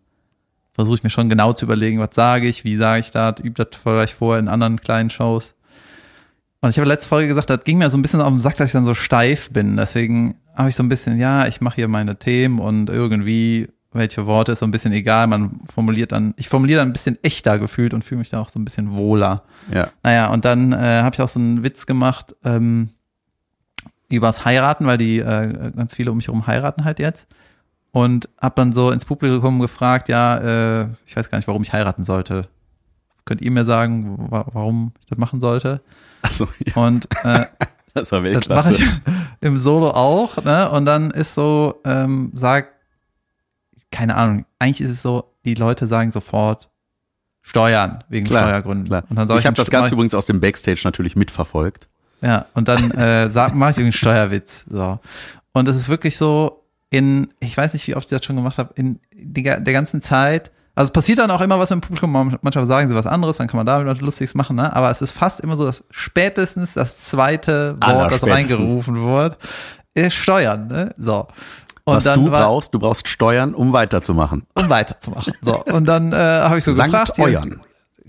[0.73, 3.61] versuche ich mir schon genau zu überlegen, was sage ich, wie sage ich das, übe
[3.65, 5.53] das vielleicht vorher in anderen kleinen Shows.
[6.61, 8.55] Und ich habe letzte Folge gesagt, das ging mir so ein bisschen auf den Sack,
[8.55, 9.77] dass ich dann so steif bin.
[9.77, 14.25] Deswegen habe ich so ein bisschen, ja, ich mache hier meine Themen und irgendwie welche
[14.25, 15.27] Worte ist so ein bisschen egal.
[15.27, 18.49] Man formuliert dann, ich formuliere dann ein bisschen echter gefühlt und fühle mich da auch
[18.49, 19.43] so ein bisschen wohler.
[19.71, 19.89] Ja.
[20.03, 22.89] Naja, und dann äh, habe ich auch so einen Witz gemacht ähm,
[24.09, 27.27] übers Heiraten, weil die äh, ganz viele um mich herum heiraten halt jetzt.
[27.91, 31.73] Und habe dann so ins Publikum gefragt, ja, äh, ich weiß gar nicht, warum ich
[31.73, 32.47] heiraten sollte.
[33.25, 35.81] Könnt ihr mir sagen, wa warum ich das machen sollte?
[36.21, 37.45] Achso, ja, Und äh,
[37.93, 38.83] das war das mache Weltklasse.
[38.83, 38.89] ich
[39.41, 40.69] im Solo auch, ne?
[40.71, 42.69] Und dann ist so, ähm, sag,
[43.91, 46.69] keine Ahnung, eigentlich ist es so, die Leute sagen sofort
[47.41, 48.87] Steuern, wegen Klar, Steuergründen.
[48.87, 49.03] Klar.
[49.09, 51.87] Und dann sag ich habe das Ganze übrigens aus dem Backstage natürlich mitverfolgt.
[52.21, 54.65] Ja, und dann äh, mache ich irgendeinen Steuerwitz.
[54.69, 54.99] So.
[55.53, 58.57] Und es ist wirklich so, in, ich weiß nicht, wie oft ich das schon gemacht
[58.57, 58.99] habe, in
[59.33, 62.37] ga- der ganzen Zeit, also es passiert dann auch immer was mit dem Publikum, man-
[62.41, 64.75] manchmal sagen sie was anderes, dann kann man damit was Lustiges machen, ne?
[64.75, 69.37] aber es ist fast immer so, dass spätestens das zweite Wort, das reingerufen wird,
[69.95, 70.67] ist Steuern.
[70.67, 70.93] Ne?
[70.97, 71.27] So.
[71.85, 74.45] Und Was dann du war, brauchst, du brauchst Steuern, um weiterzumachen.
[74.53, 75.33] um weiterzumachen.
[75.41, 77.61] So, und dann äh, habe ich so Sankt gefragt, Euern.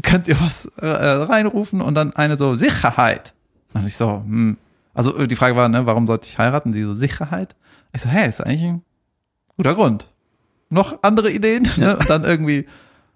[0.02, 1.81] könnt ihr was äh, reinrufen?
[1.81, 3.33] Und dann eine so, Sicherheit.
[3.74, 4.59] Und ich so, hm.
[4.94, 6.72] Also die Frage war, ne, warum sollte ich heiraten?
[6.72, 7.54] Die so, Sicherheit?
[7.92, 8.83] Ich so, hey, ist eigentlich ein
[9.57, 10.11] guter Grund.
[10.70, 11.68] Noch andere Ideen?
[11.76, 11.96] Ne?
[11.96, 12.66] Und dann irgendwie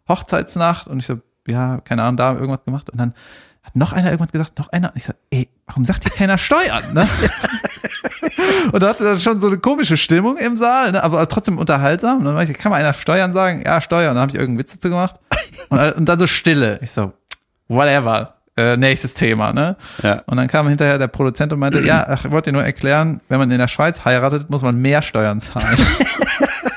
[0.08, 2.90] Hochzeitsnacht und ich so, ja, keine Ahnung, da irgendwas gemacht.
[2.90, 3.14] Und dann
[3.62, 4.88] hat noch einer irgendwas gesagt, noch einer.
[4.88, 6.92] Und ich so, ey, warum sagt hier keiner Steuern?
[6.92, 7.06] Ne?
[8.72, 11.02] Und da hatte dann schon so eine komische Stimmung im Saal, ne?
[11.02, 12.18] aber trotzdem unterhaltsam.
[12.18, 13.62] Und dann war ich, kann mal einer Steuern sagen?
[13.64, 14.10] Ja, Steuern.
[14.10, 15.16] Und dann habe ich irgendeinen Witz dazu gemacht.
[15.68, 16.78] Und, und dann so Stille.
[16.82, 17.12] Ich so,
[17.68, 18.34] whatever.
[18.56, 19.76] Äh, nächstes Thema, ne?
[20.02, 20.22] Ja.
[20.26, 23.38] Und dann kam hinterher der Produzent und meinte, ja, ich wollte dir nur erklären, wenn
[23.38, 25.78] man in der Schweiz heiratet, muss man mehr Steuern zahlen.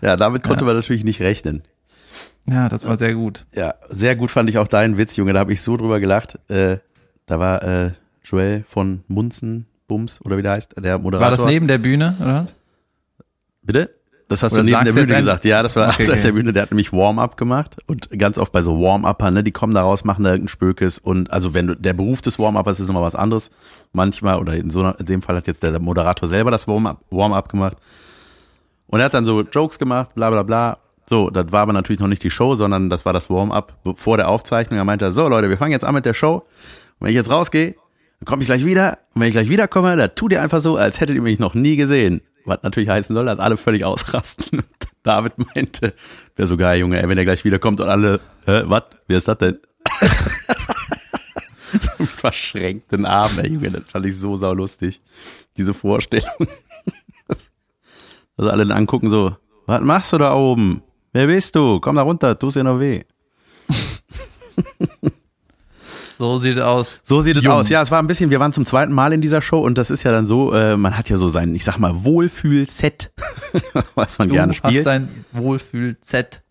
[0.00, 1.62] Ja, damit konnte man natürlich nicht rechnen.
[2.48, 3.46] ja, das war sehr gut.
[3.54, 5.32] Ja, sehr gut fand ich auch deinen Witz, Junge.
[5.32, 6.38] Da habe ich so drüber gelacht.
[6.48, 6.78] Äh,
[7.26, 7.90] da war äh,
[8.24, 11.30] Joel von Munzen, Bums oder wie der heißt, der Moderator.
[11.30, 12.46] War das neben der Bühne, oder?
[13.62, 13.90] Bitte?
[14.28, 15.44] Das hast Oder du neben der Bühne gesagt.
[15.44, 16.22] Ja, das war Okay, abseits okay.
[16.22, 16.52] der Bühne.
[16.52, 19.82] Der hat nämlich Warm-up gemacht und ganz oft bei so Warm-Upper, ne, die kommen da
[19.82, 23.02] raus, machen da irgendein Spökes und also wenn du, der Beruf des Warm-Uppers ist nochmal
[23.02, 23.50] was anderes.
[23.92, 27.48] Manchmal oder in so in dem Fall hat jetzt der Moderator selber das Warm-up Warm-up
[27.48, 27.76] gemacht
[28.90, 30.78] und er hat dann so Jokes gemacht, bla bla bla.
[31.08, 34.16] So, das war aber natürlich noch nicht die Show, sondern das war das Warm-up vor
[34.16, 34.78] der Aufzeichnung.
[34.78, 36.34] Er meinte, so Leute, wir fangen jetzt an mit der Show.
[36.34, 36.44] Und
[37.00, 37.74] wenn ich jetzt rausgehe,
[38.18, 38.98] dann komme ich gleich wieder.
[39.14, 41.54] Und wenn ich gleich wiederkomme, da tut ihr einfach so, als hättet ihr mich noch
[41.54, 42.20] nie gesehen.
[42.44, 44.62] Was natürlich heißen soll, dass alle völlig ausrasten.
[45.02, 45.94] David meinte,
[46.36, 49.28] wäre so geil, Junge, ey, wenn er gleich wiederkommt und alle, hä, was, wer ist
[49.28, 49.58] das denn?
[51.80, 55.00] so mit verschränkten Armen, ey, Junge, das fand ich so saulustig.
[55.56, 56.48] Diese Vorstellung.
[58.40, 60.82] Dass alle dann angucken so, was machst du da oben?
[61.12, 61.80] Wer bist du?
[61.80, 63.02] Komm da runter, tust dir noch weh.
[66.18, 66.98] So sieht es aus.
[67.02, 67.70] So sieht es aus.
[67.70, 69.88] Ja, es war ein bisschen, wir waren zum zweiten Mal in dieser Show und das
[69.88, 73.10] ist ja dann so, äh, man hat ja so sein, ich sag mal, Wohlfühl-Set,
[73.94, 74.84] was man Du gerne hast spielt.
[74.84, 76.42] dein Wohlfühl-Z.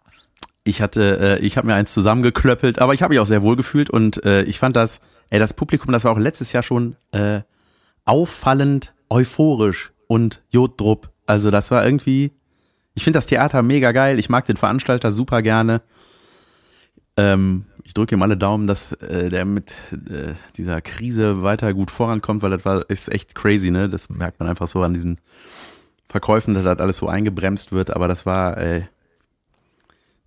[0.64, 3.56] Ich hatte, äh, ich habe mir eins zusammengeklöppelt, aber ich habe mich auch sehr wohl
[3.56, 6.96] gefühlt und äh, ich fand das ey, das Publikum, das war auch letztes Jahr schon
[7.12, 7.42] äh,
[8.06, 11.10] auffallend euphorisch und Joddrupp.
[11.30, 12.32] Also das war irgendwie,
[12.96, 14.18] ich finde das Theater mega geil.
[14.18, 15.84] Ich mag den Veranstalter super gerne.
[17.18, 21.92] Ähm, ich drücke ihm alle Daumen, dass äh, der mit äh, dieser Krise weiter gut
[21.92, 23.90] vorankommt, weil das war ist echt crazy, ne?
[23.90, 25.22] Das merkt man einfach so an diesen
[26.08, 27.96] Verkäufen, dass das alles so eingebremst wird.
[27.96, 28.82] Aber das war, äh,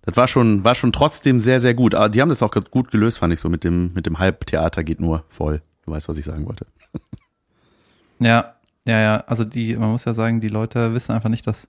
[0.03, 1.95] das war schon, war schon trotzdem sehr, sehr gut.
[1.95, 4.85] Aber die haben das auch gut gelöst, fand ich so mit dem mit dem Halbtheater
[4.85, 5.61] geht nur voll.
[5.85, 6.65] Du weißt, was ich sagen wollte.
[8.19, 9.17] Ja, ja, ja.
[9.27, 11.67] Also die, man muss ja sagen, die Leute wissen einfach nicht, dass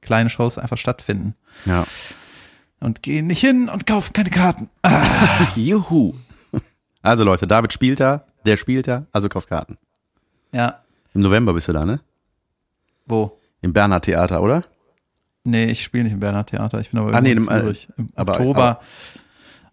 [0.00, 1.34] kleine Shows einfach stattfinden.
[1.64, 1.84] Ja.
[2.80, 4.70] Und gehen nicht hin und kaufen keine Karten.
[4.82, 5.04] Ah.
[5.56, 6.14] Juhu.
[7.02, 9.76] Also Leute, David spielt da, der spielt da, also kauft Karten.
[10.52, 10.80] Ja.
[11.14, 12.00] Im November bist du da, ne?
[13.06, 13.36] Wo?
[13.62, 14.64] Im Bernhard Theater, oder?
[15.44, 16.78] Nee, ich spiele nicht im Bernhard Theater.
[16.80, 17.72] Ich bin aber Ah, nee, im, äh.
[17.96, 18.62] Im aber- Oktober.
[18.62, 18.80] aber-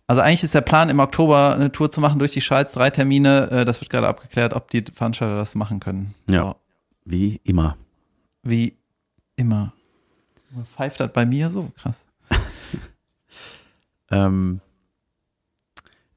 [0.08, 2.90] also eigentlich ist der Plan, im Oktober eine Tour zu machen durch die Schweiz, drei
[2.92, 3.50] Termine.
[3.52, 6.14] Äh, Das wird gerade abgeklärt, ob die Veranstalter das machen können.
[6.30, 6.42] Ja.
[6.44, 6.56] So,
[7.06, 7.78] Wie immer.
[8.44, 8.78] wie
[9.36, 9.74] immer.
[10.76, 11.72] Pfeift das bei mir so?
[11.78, 11.98] Krass.
[14.12, 14.62] Ähm,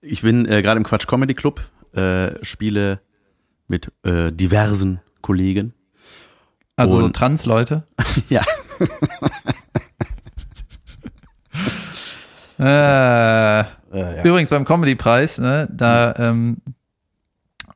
[0.02, 3.00] ich bin äh, gerade im Quatsch Comedy Club, äh, spiele
[3.66, 5.72] mit äh, diversen Kollegen.
[6.76, 7.84] Also Und- Trans-Leute.
[8.28, 8.44] Ja.
[12.58, 14.22] Äh, Äh, ja.
[14.24, 16.58] Übrigens beim Comedy-Preis, ne, da, ähm,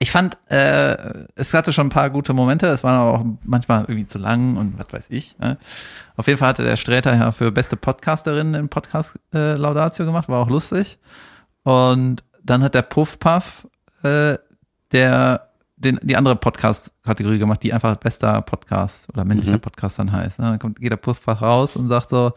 [0.03, 3.83] ich fand, äh, es hatte schon ein paar gute Momente, es waren aber auch manchmal
[3.83, 5.39] irgendwie zu lang und was weiß ich.
[5.39, 5.59] Ne.
[6.17, 10.29] Auf jeden Fall hatte der Sträter ja für beste Podcasterin den Podcast äh, Laudatio gemacht,
[10.29, 10.99] war auch lustig.
[11.63, 13.69] Und dann hat der Puff Puff
[14.03, 14.39] äh,
[14.91, 19.61] der den, die andere Podcast-Kategorie gemacht, die einfach bester Podcast oder männlicher Mhm.
[19.61, 20.41] Podcast dann heißt.
[20.41, 20.47] Ne.
[20.47, 22.33] Dann kommt, geht der Puff Puff raus und sagt so,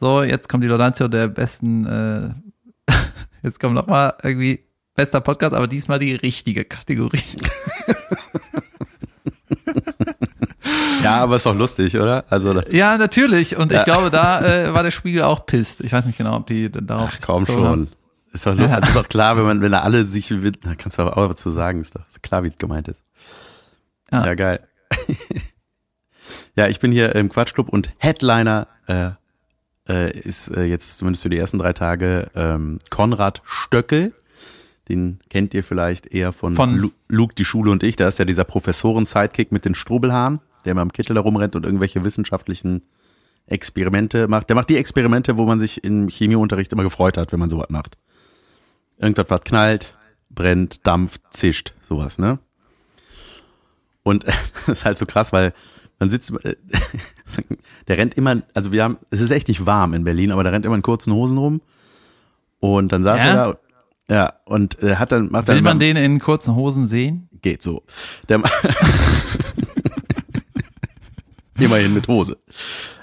[0.00, 2.30] so, jetzt kommt die Laudatio der besten äh,
[3.42, 7.20] Jetzt kommt noch mal irgendwie bester Podcast, aber diesmal die richtige Kategorie.
[11.02, 12.24] ja, aber ist doch lustig, oder?
[12.30, 13.56] Also, Ja, natürlich.
[13.56, 13.78] Und Ja.
[13.80, 15.80] ich glaube, da äh, war der Spiegel auch pisst.
[15.80, 17.10] Ich weiß nicht genau, ob die darauf.
[17.12, 17.86] ach komm bezogen haben.
[17.86, 17.88] schon.
[18.34, 18.76] Ist doch, Ja.
[18.78, 20.28] ist doch klar, wenn man, wenn da alle sich,
[20.62, 22.88] da kannst du aber auch was zu sagen, ist doch ist klar, wie es gemeint
[22.88, 23.00] ist.
[24.10, 24.24] Ja.
[24.26, 24.60] Ja, geil.
[26.56, 29.10] ja, ich bin hier im Quatschclub und Headliner äh,
[29.88, 34.14] äh, ist äh, jetzt zumindest für die ersten drei Tage ähm, Konrad Stöckel.
[34.88, 37.96] Den kennt ihr vielleicht eher von, Von- Lu Luke, die Schule und ich.
[37.96, 42.04] Da ist ja dieser Professoren-Sidekick mit den Strubbelhaaren, der mal im Kittel herumrennt und irgendwelche
[42.04, 42.82] wissenschaftlichen
[43.46, 44.48] Experimente macht.
[44.48, 47.68] Der macht die Experimente, wo man sich im Chemieunterricht immer gefreut hat, wenn man sowas
[47.70, 47.96] macht.
[48.98, 49.96] Irgendwas was knallt,
[50.30, 52.38] brennt, dampft, zischt, sowas, ne?
[54.02, 54.24] Und
[54.66, 55.52] das ist halt so krass, weil
[56.00, 56.32] man sitzt,
[57.88, 60.52] der rennt immer, also wir haben, es ist echt nicht warm in Berlin, aber der
[60.52, 61.60] rennt immer in kurzen Hosen rum.
[62.60, 63.28] Und dann saß Ja?
[63.28, 63.58] er da,
[64.12, 67.28] ja, und äh, hat dann, macht dann Will man immer- den in kurzen Hosen sehen?
[67.40, 67.82] geht so.
[68.28, 68.40] Der
[71.58, 72.38] Immerhin mit Hose.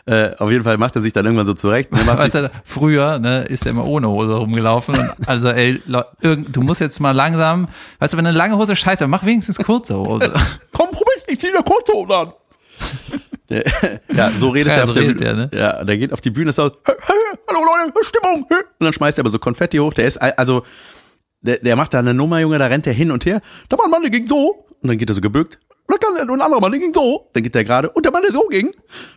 [0.05, 1.89] Äh, auf jeden Fall macht er sich dann irgendwann so zurecht.
[1.91, 4.97] Weißt du, früher ne, ist er immer ohne Hose rumgelaufen.
[4.97, 5.79] Und also, ey,
[6.21, 7.67] du musst jetzt mal langsam,
[7.99, 10.33] weißt du, wenn eine lange Hose scheiße, mach wenigstens kurze Hose.
[10.73, 12.31] komm, Robin, ich zieh eine kurze Hose an.
[13.49, 13.63] Der,
[14.13, 15.29] ja, so redet Ja, er so auf der redet Bühne.
[15.29, 15.49] er, ne?
[15.53, 17.15] Ja, der geht auf die Bühne, ist so, hey, hey,
[17.47, 18.43] hallo Leute, Stimmung.
[18.49, 19.93] Und dann schmeißt er aber so Konfetti hoch.
[19.93, 20.63] Der ist, also,
[21.41, 23.41] der, der macht da eine Nummer, Junge, da rennt er hin und her.
[23.69, 24.65] Da war ein Mann, der ging so.
[24.81, 25.59] Und dann geht er so gebückt.
[25.87, 27.29] Und dann ein anderer Mann, der ging so.
[27.33, 27.89] Dann geht der gerade.
[27.89, 28.71] Und der Mann, der so ging,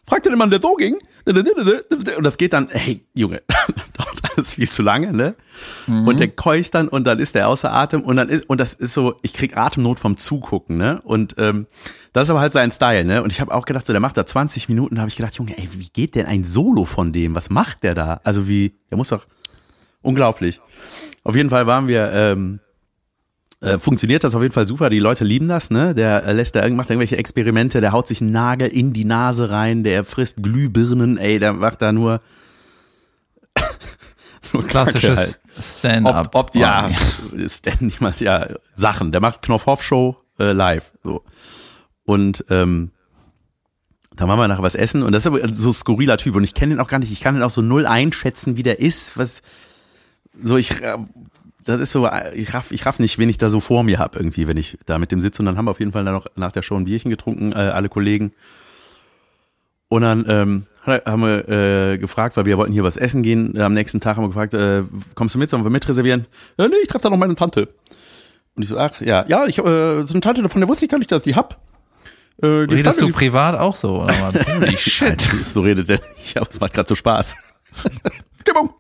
[0.07, 0.97] fragt den Mann, der so ging.
[1.27, 3.43] Und das geht dann, hey, Junge,
[3.93, 5.35] dauert alles viel zu lange, ne?
[5.87, 8.73] Und der keucht dann und dann ist der außer Atem und dann ist, und das
[8.73, 11.01] ist so, ich krieg Atemnot vom Zugucken, ne?
[11.05, 11.67] Und ähm,
[12.15, 13.23] das ist aber halt sein Style, ne?
[13.23, 15.35] Und ich habe auch gedacht, so, der macht da 20 Minuten, da habe ich gedacht,
[15.35, 17.35] Junge, ey, wie geht denn ein Solo von dem?
[17.35, 18.21] Was macht der da?
[18.25, 19.27] Also wie, der muss doch
[20.01, 20.61] unglaublich.
[21.25, 22.61] Auf jeden Fall waren wir, ähm,
[23.63, 24.91] äh, funktioniert das auf jeden Fall super.
[24.91, 25.95] Die Leute lieben das, ne?
[25.95, 29.51] Der äh, lässt da macht irgendwelche Experimente, der haut sich einen Nagel in die Nase
[29.51, 32.21] rein, der frisst Glühbirnen, ey, der macht da nur,
[34.53, 35.41] nur Klassisches halt.
[35.65, 36.35] Stand-up.
[36.35, 36.91] Ob, ob, ja,
[37.37, 39.13] ist denn niemand, ja, Sachen.
[39.13, 40.91] Der macht Knopfhoff-Show äh, live.
[41.05, 41.23] So.
[42.05, 42.91] Und ähm,
[44.17, 46.45] da machen wir nachher was essen und das ist aber so ein skurriler Typ und
[46.45, 48.81] ich kenne ihn auch gar nicht, ich kann ihn auch so null einschätzen, wie der
[48.81, 49.41] ist, was
[50.41, 50.99] so ich äh,
[51.65, 54.17] das ist so ich raff ich raff nicht, wen ich da so vor mir hab
[54.17, 56.15] irgendwie, wenn ich da mit dem sitze und dann haben wir auf jeden Fall dann
[56.15, 58.33] noch nach der Show ein Bierchen getrunken, äh, alle Kollegen.
[59.89, 63.61] Und dann ähm, haben wir äh, gefragt, weil wir wollten hier was essen gehen.
[63.61, 66.27] Am nächsten Tag haben wir gefragt, äh, kommst du mit, sollen wir mitreservieren?
[66.59, 67.69] Ja, nee, ich treffe da noch meine Tante.
[68.55, 70.91] Und ich so, ach, ja, ja, ich, äh, so eine Tante, von der wusste ich
[70.91, 71.61] gar nicht, dass ich die hab.
[72.43, 74.03] Äh, Redest Tante, du privat auch so?
[74.03, 74.33] Oder?
[74.55, 75.21] Holy shit.
[75.21, 77.35] so redet der nicht, aber es macht gerade so Spaß.
[78.41, 78.73] Stimmung.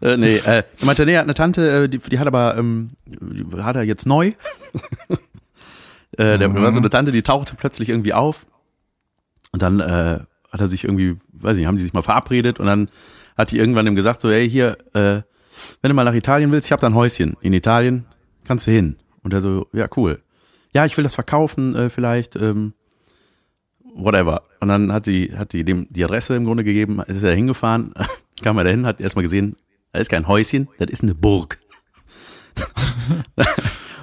[0.00, 2.56] Äh, nee, äh, er meinte, nee, er hat eine Tante, äh, die, die hat aber,
[2.56, 4.32] ähm, die hat er jetzt neu.
[6.16, 8.46] äh, der war so eine Tante, die tauchte plötzlich irgendwie auf.
[9.52, 10.20] Und dann äh,
[10.50, 12.88] hat er sich irgendwie, weiß nicht, haben die sich mal verabredet und dann
[13.36, 15.22] hat die irgendwann ihm gesagt, so, hey, hier, äh,
[15.80, 18.06] wenn du mal nach Italien willst, ich habe da ein Häuschen in Italien,
[18.44, 18.96] kannst du hin.
[19.22, 20.22] Und er so, ja, cool.
[20.74, 22.74] Ja, ich will das verkaufen, äh, vielleicht, ähm,
[23.94, 24.42] whatever.
[24.60, 27.94] Und dann hat sie, hat die dem die Adresse im Grunde gegeben, ist er hingefahren,
[28.42, 29.56] kam er dahin, hat erstmal gesehen,
[29.92, 31.58] das ist kein Häuschen, das ist eine Burg.
[33.36, 33.46] und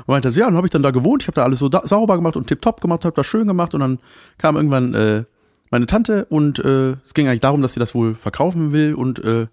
[0.07, 2.15] meinte ja, dann habe ich dann da gewohnt, ich habe da alles so da, sauber
[2.15, 3.99] gemacht und tipptopp gemacht, habe das schön gemacht und dann
[4.37, 5.23] kam irgendwann äh,
[5.71, 9.19] meine Tante und äh, es ging eigentlich darum, dass sie das wohl verkaufen will und
[9.23, 9.47] äh,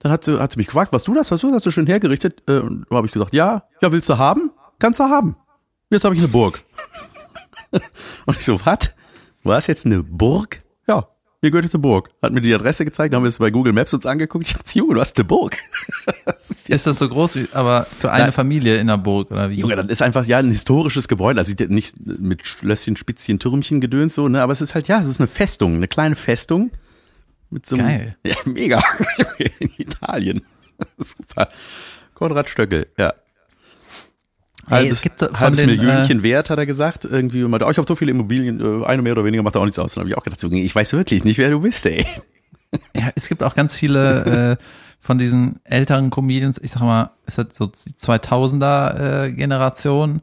[0.00, 1.70] dann hat sie, hat sie mich gefragt, was du das, was du das, hast du
[1.70, 2.42] schön hergerichtet?
[2.48, 4.50] Äh, und da habe ich gesagt, ja, ja, willst du haben?
[4.78, 5.36] Kannst du haben.
[5.90, 6.62] Jetzt habe ich eine Burg.
[8.26, 8.94] und ich so, was?
[9.42, 10.60] War es jetzt eine Burg?
[11.42, 12.10] Ja, hier gehört eine Burg.
[12.20, 14.46] Hat mir die Adresse gezeigt, haben wir es bei Google Maps uns angeguckt.
[14.46, 15.56] Ich dachte, Junge, du hast eine Burg.
[16.26, 18.32] das ist, ist, das so groß wie, aber für eine Nein.
[18.32, 19.54] Familie in der Burg oder wie?
[19.54, 21.40] Junge, das ist einfach ja ein historisches Gebäude.
[21.40, 24.42] Also nicht mit Schlösschen, Spitzchen, Türmchen gedöns so, ne?
[24.42, 26.72] Aber es ist halt, ja, es ist eine Festung, eine kleine Festung.
[27.48, 28.16] Mit so einem, Geil.
[28.26, 28.82] Ja, mega.
[29.60, 30.42] in Italien.
[30.98, 31.48] Super.
[32.12, 33.14] Konrad Stöckel, ja.
[34.66, 37.04] Hey, halbes, es gibt von halbes den, Millionchen äh, wert, hat er gesagt.
[37.04, 39.64] Irgendwie, meinte, oh, ich habe so viele Immobilien, äh, eine mehr oder weniger macht auch
[39.64, 39.94] nichts aus.
[39.94, 42.06] Dann habe ich auch gedacht, so, ich weiß wirklich nicht, wer du bist, ey.
[42.96, 44.64] Ja, es gibt auch ganz viele äh,
[45.00, 50.20] von diesen älteren Comedians, ich sag mal, ist das so die 2000er äh, Generation.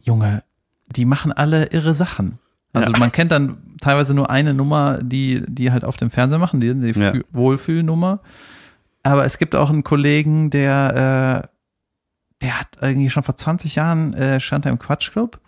[0.00, 0.44] Junge,
[0.86, 2.38] die machen alle irre Sachen.
[2.72, 2.98] Also ja.
[2.98, 6.74] man kennt dann teilweise nur eine Nummer, die die halt auf dem Fernseher machen, die,
[6.74, 7.12] die ja.
[7.32, 8.20] Wohlfühlnummer.
[9.02, 11.48] Aber es gibt auch einen Kollegen, der äh,
[12.42, 15.40] der hat irgendwie schon vor 20 Jahren äh, stand er im Quatschclub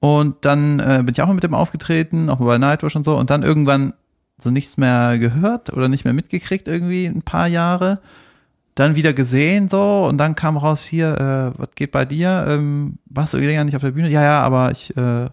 [0.00, 3.16] und dann äh, bin ich auch mal mit dem aufgetreten, auch bei Nightwish und so
[3.16, 3.92] und dann irgendwann
[4.38, 8.00] so nichts mehr gehört oder nicht mehr mitgekriegt irgendwie ein paar Jahre.
[8.74, 12.44] Dann wieder gesehen so und dann kam raus hier, äh, was geht bei dir?
[12.46, 14.10] Ähm, warst du länger nicht auf der Bühne?
[14.10, 15.30] Ja, ja, aber ich äh,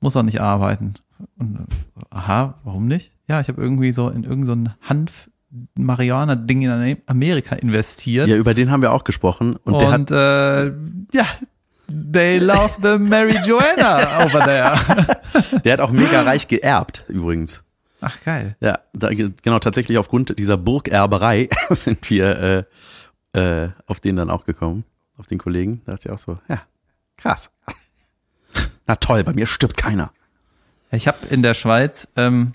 [0.00, 0.94] muss auch nicht arbeiten.
[1.36, 3.12] Und, äh, aha, warum nicht?
[3.28, 5.29] Ja, ich habe irgendwie so in irgendein so Hanf
[5.74, 8.28] Marihuana-Ding in Amerika investiert.
[8.28, 9.56] Ja, über den haben wir auch gesprochen.
[9.56, 10.72] Und, und der hat, äh,
[11.12, 11.26] ja,
[12.12, 15.60] they love the Mary Joanna over there.
[15.64, 17.62] der hat auch mega reich geerbt, übrigens.
[18.00, 18.56] Ach, geil.
[18.60, 22.66] Ja, da, genau, tatsächlich aufgrund dieser Burgerberei sind wir
[23.34, 24.84] äh, äh, auf den dann auch gekommen,
[25.18, 25.82] auf den Kollegen.
[25.84, 26.62] Da dachte ich auch so, ja,
[27.16, 27.50] krass.
[28.86, 30.12] Na toll, bei mir stirbt keiner.
[30.92, 32.52] Ich habe in der Schweiz, ähm,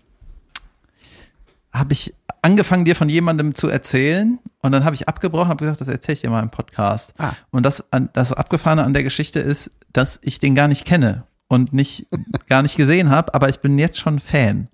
[1.71, 2.13] habe ich
[2.45, 6.13] angefangen, dir von jemandem zu erzählen und dann habe ich abgebrochen, habe gesagt, das erzähle
[6.13, 7.11] ich dir mal im Podcast.
[7.17, 7.31] Ah.
[7.49, 11.73] Und das, das Abgefahrene an der Geschichte ist, dass ich den gar nicht kenne und
[11.73, 12.05] nicht
[12.47, 14.67] gar nicht gesehen habe, aber ich bin jetzt schon Fan.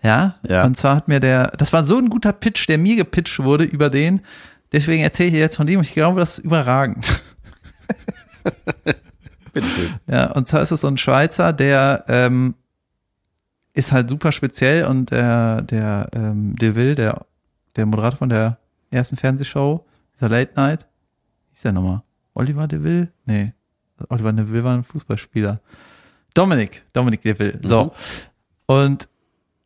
[0.00, 0.36] Ja?
[0.46, 0.64] ja.
[0.64, 3.64] Und zwar hat mir der, das war so ein guter Pitch, der mir gepitcht wurde
[3.64, 4.20] über den.
[4.70, 5.80] Deswegen erzähle ich dir jetzt von dem.
[5.80, 7.20] Ich glaube, das ist überragend.
[9.52, 9.94] Bitte schön.
[10.06, 12.54] Ja, und zwar ist es so ein Schweizer, der ähm,
[13.74, 17.24] ist halt super speziell und der, der ähm, Deville, der,
[17.76, 18.58] der Moderator von der
[18.90, 20.86] ersten Fernsehshow, dieser Late Night,
[21.48, 22.02] wie ist der nochmal?
[22.34, 23.08] Oliver Deville?
[23.24, 23.52] Nee.
[24.08, 25.58] Oliver Deville war ein Fußballspieler.
[26.34, 27.58] Dominik, Dominik Deville.
[27.62, 27.84] So.
[27.84, 27.90] Mhm.
[28.66, 29.08] Und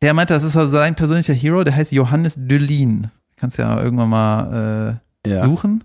[0.01, 3.09] der meinte, das ist also sein persönlicher Hero, der heißt Johannes Dölin.
[3.35, 5.43] Kannst ja irgendwann mal äh, ja.
[5.43, 5.83] suchen.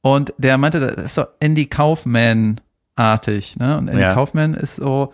[0.00, 3.78] Und der meinte, das ist so Andy Kaufman-artig, ne?
[3.78, 4.14] Und Andy ja.
[4.14, 5.12] Kaufman ist so,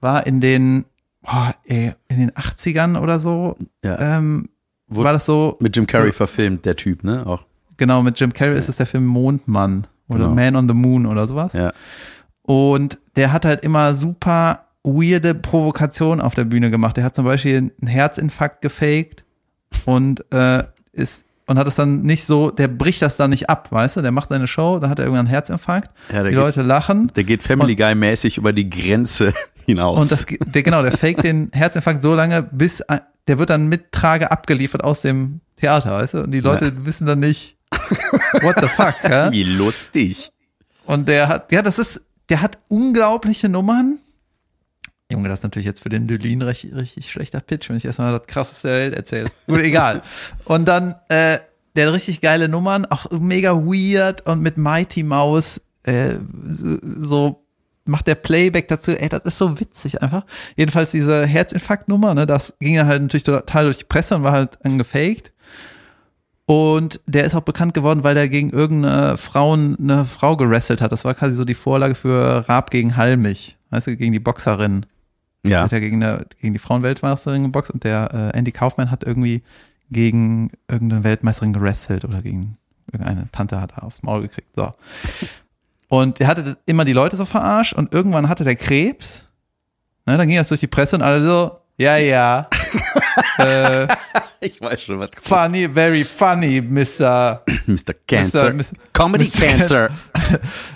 [0.00, 0.84] war in den
[1.22, 4.18] boah, ey, in den 80ern oder so, ja.
[4.18, 4.48] ähm,
[4.88, 5.56] Wurde war das so.
[5.60, 7.26] Mit Jim Carrey verfilmt, der Typ, ne?
[7.26, 7.44] Auch.
[7.76, 8.58] Genau, mit Jim Carrey ja.
[8.58, 10.34] ist es der Film Mondmann oder genau.
[10.34, 11.52] Man on the Moon oder sowas.
[11.54, 11.72] Ja.
[12.42, 16.96] Und der hat halt immer super weirde Provokationen auf der Bühne gemacht.
[16.96, 19.24] Der hat zum Beispiel einen Herzinfarkt gefaked
[19.86, 23.70] und äh, ist und hat es dann nicht so, der bricht das dann nicht ab,
[23.70, 24.00] weißt du?
[24.00, 25.90] Der macht seine Show, da hat er irgendwann einen Herzinfarkt.
[26.10, 27.12] Ja, die Leute lachen.
[27.14, 29.34] Der geht Family Guy mäßig über die Grenze
[29.66, 29.98] hinaus.
[29.98, 32.82] Und das, der, genau, der faked den Herzinfarkt so lange, bis
[33.28, 36.18] der wird dann mit Trage abgeliefert aus dem Theater, weißt du?
[36.22, 36.86] Und die Leute ja.
[36.86, 37.58] wissen dann nicht,
[38.40, 39.30] what the fuck, ja?
[39.30, 40.32] Wie lustig.
[40.86, 43.98] Und der hat, ja, das ist, der hat unglaubliche Nummern.
[45.12, 48.18] Junge, das ist natürlich jetzt für den Dulin richtig, richtig schlechter Pitch, wenn ich erstmal
[48.18, 49.30] das krasseste der Welt erzähle.
[49.46, 50.02] Gut, egal.
[50.44, 51.38] Und dann, äh,
[51.76, 56.16] der hat richtig geile Nummern, auch mega weird und mit Mighty Mouse, äh,
[56.82, 57.42] so
[57.84, 60.24] macht der Playback dazu, ey, das ist so witzig einfach.
[60.56, 64.32] Jedenfalls diese Herzinfarktnummer, ne, das ging ja halt natürlich total durch die Presse und war
[64.32, 65.32] halt angefaked.
[66.44, 70.92] Und der ist auch bekannt geworden, weil der gegen irgendeine Frau eine Frau gerestelt hat.
[70.92, 74.84] Das war quasi so die Vorlage für Raab gegen Halmich, weißt du, gegen die Boxerin.
[75.44, 75.62] Ja.
[75.62, 79.40] Hat ja gegen, eine, gegen die Frauenweltmeisterin geboxt und der äh, Andy Kaufman hat irgendwie
[79.90, 82.54] gegen irgendeine Weltmeisterin gerestelt oder gegen
[82.92, 84.48] irgendeine Tante hat er aufs Maul gekriegt.
[84.56, 84.70] So.
[85.88, 89.28] Und der hatte immer die Leute so verarscht und irgendwann hatte der Krebs.
[90.06, 92.48] Ne, dann ging das durch die Presse und alle so, ja, ja.
[93.38, 93.86] äh,
[94.44, 97.42] Ich weiß schon, was funny, very funny, Mr.
[97.66, 97.94] Mr.
[98.08, 98.52] Cancer.
[98.52, 98.64] Mr.
[98.92, 99.46] Comedy Mr.
[99.46, 99.90] Cancer.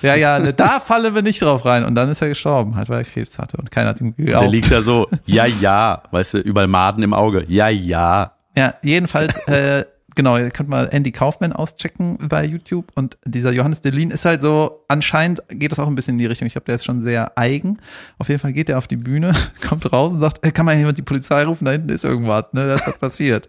[0.03, 1.85] Ja, ja, ne, da fallen wir nicht drauf rein.
[1.85, 4.25] Und dann ist er gestorben, halt, weil er Krebs hatte und keiner hat ihm Der
[4.25, 4.53] geglaubt.
[4.53, 7.45] liegt da so, ja, ja, weißt du, überall Maden im Auge.
[7.49, 8.35] Ja, ja.
[8.57, 9.85] Ja, jedenfalls, äh,
[10.17, 14.43] genau, ihr könnt mal Andy Kaufman auschecken bei YouTube und dieser Johannes Delin ist halt
[14.43, 16.47] so, anscheinend geht das auch ein bisschen in die Richtung.
[16.47, 17.79] Ich glaube, der ist schon sehr eigen.
[18.19, 19.33] Auf jeden Fall geht er auf die Bühne,
[19.69, 22.47] kommt raus und sagt, äh, kann mal jemand die Polizei rufen, da hinten ist irgendwas,
[22.53, 23.49] ne, das hat passiert.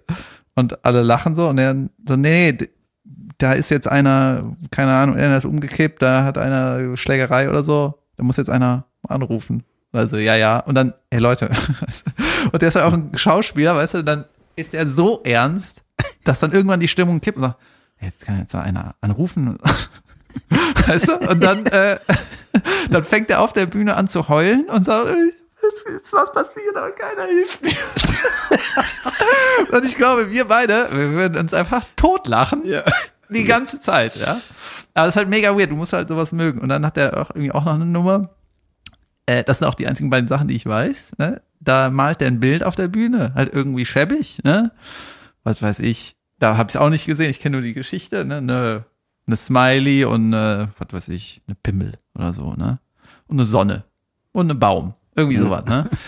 [0.53, 1.75] Und alle lachen so und er
[2.07, 2.55] so, nee,
[3.37, 7.95] da ist jetzt einer, keine Ahnung, einer ist umgekippt, da hat einer Schlägerei oder so,
[8.17, 9.63] da muss jetzt einer anrufen.
[9.91, 10.59] Also, ja, ja.
[10.59, 11.49] Und dann, hey Leute,
[12.51, 15.81] und der ist halt auch ein Schauspieler, weißt du, dann ist er so ernst,
[16.27, 17.59] dass dann irgendwann die Stimmung kippt und sagt,
[18.01, 19.57] jetzt kann jetzt mal einer anrufen.
[20.87, 21.17] Weißt du?
[21.17, 21.97] Und dann, äh,
[22.91, 26.31] dann fängt er auf der Bühne an zu heulen und sagt, "Ey, jetzt ist was
[26.31, 27.71] passiert, aber keiner hilft mir.
[29.75, 32.65] und ich glaube, wir beide, wir würden uns einfach totlachen.
[32.65, 32.83] Ja.
[33.29, 34.39] Die ganze Zeit, ja.
[34.93, 35.71] Aber das ist halt mega weird.
[35.71, 36.59] Du musst halt sowas mögen.
[36.59, 38.29] Und dann hat er auch irgendwie auch noch eine Nummer.
[39.25, 41.11] Äh, das sind auch die einzigen beiden Sachen, die ich weiß.
[41.17, 41.41] Ne?
[41.59, 44.71] Da malt er ein Bild auf der Bühne, halt irgendwie schäbig, ne?
[45.43, 46.16] Was weiß ich.
[46.39, 47.29] Da habe ich es auch nicht gesehen.
[47.29, 48.37] Ich kenne nur die Geschichte, ne?
[48.37, 48.85] Eine,
[49.25, 52.79] eine Smiley und eine, was weiß ich, eine Pimmel oder so, ne?
[53.27, 53.83] Und eine Sonne
[54.31, 54.93] und ein Baum.
[55.15, 55.89] Irgendwie sowas, ne?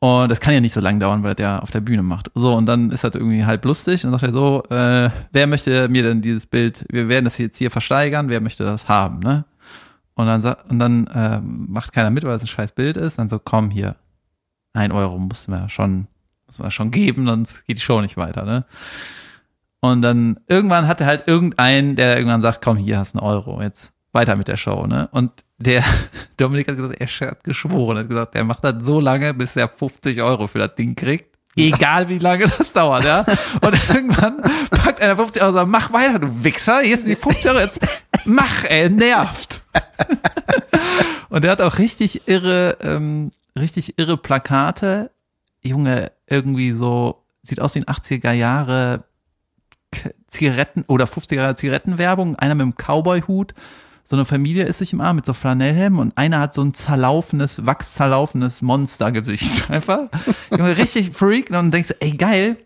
[0.00, 2.30] Und das kann ja nicht so lange dauern, weil der auf der Bühne macht.
[2.36, 5.88] So, und dann ist das irgendwie halb lustig und sagt er so, äh, wer möchte
[5.88, 9.44] mir denn dieses Bild, wir werden das jetzt hier versteigern, wer möchte das haben, ne?
[10.14, 13.18] Und dann, und dann äh, macht keiner mit, weil es ein scheiß Bild ist.
[13.18, 13.96] Dann so, komm hier,
[14.72, 16.06] ein Euro mussten wir schon,
[16.46, 18.64] müssen wir schon geben, sonst geht die Show nicht weiter, ne?
[19.80, 23.28] Und dann irgendwann hat er halt irgendeinen, der irgendwann sagt, komm, hier hast du einen
[23.28, 25.08] Euro, jetzt weiter mit der Show, ne?
[25.12, 25.84] Und der
[26.36, 29.68] Dominik hat gesagt, er hat geschworen, hat gesagt, der macht das so lange, bis er
[29.68, 31.36] 50 Euro für das Ding kriegt.
[31.56, 33.24] Egal wie lange das dauert, ja.
[33.60, 37.16] Und irgendwann packt einer 50 Euro und sagt, mach weiter, du Wichser, hier sind die
[37.16, 37.80] 50 Euro, jetzt
[38.24, 39.62] mach, ey, nervt.
[41.30, 45.10] Und der hat auch richtig irre, ähm, richtig irre Plakate.
[45.62, 49.04] Junge, irgendwie so, sieht aus wie ein 80er Jahre
[50.28, 52.36] Zigaretten oder 50er Jahre Zigarettenwerbung.
[52.36, 53.54] Einer mit einem Cowboy-Hut.
[54.04, 56.72] So eine Familie ist sich im Arm mit so Flanellhelm und einer hat so ein
[56.72, 59.70] zerlaufenes, wachszerlaufenes Monstergesicht.
[59.70, 60.08] Einfach.
[60.50, 61.50] Junge, richtig freak.
[61.50, 62.56] Und denkst du, ey, geil.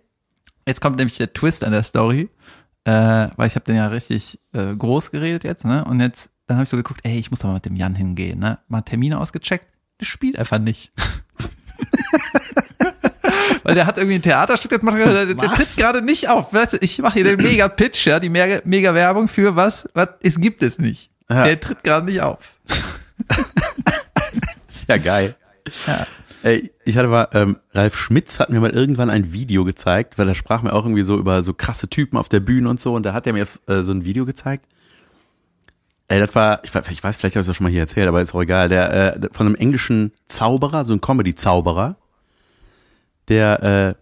[0.66, 2.28] Jetzt kommt nämlich der Twist an der Story.
[2.84, 5.84] Äh, weil ich habe den ja richtig äh, groß geredet jetzt, ne?
[5.84, 7.94] Und jetzt, dann habe ich so geguckt, ey, ich muss doch mal mit dem Jan
[7.94, 8.58] hingehen, ne?
[8.68, 9.66] Mal Termine ausgecheckt.
[10.00, 10.90] Der spielt einfach nicht.
[13.72, 16.52] Weil der hat irgendwie ein Theaterstück, das macht er, der, der tritt gerade nicht auf.
[16.52, 19.88] Weißt du, ich mache hier den mega Pitch, ja, die mega, mega Werbung für was,
[19.94, 21.10] was es gibt es nicht.
[21.30, 21.44] Ja.
[21.44, 22.52] Der tritt gerade nicht auf.
[24.70, 25.34] Ist ja geil.
[25.86, 26.06] Ja.
[26.42, 30.28] Ey, ich hatte mal, ähm, Ralf Schmitz hat mir mal irgendwann ein Video gezeigt, weil
[30.28, 32.94] er sprach mir auch irgendwie so über so krasse Typen auf der Bühne und so
[32.94, 34.66] und da hat er mir äh, so ein Video gezeigt.
[36.08, 38.08] Ey, das war, ich, weiß- ich weiß, vielleicht habe ich das schon mal hier erzählt,
[38.08, 41.96] aber ist auch egal, der, äh, von einem englischen Zauberer, so ein Comedy-Zauberer,
[43.32, 43.96] der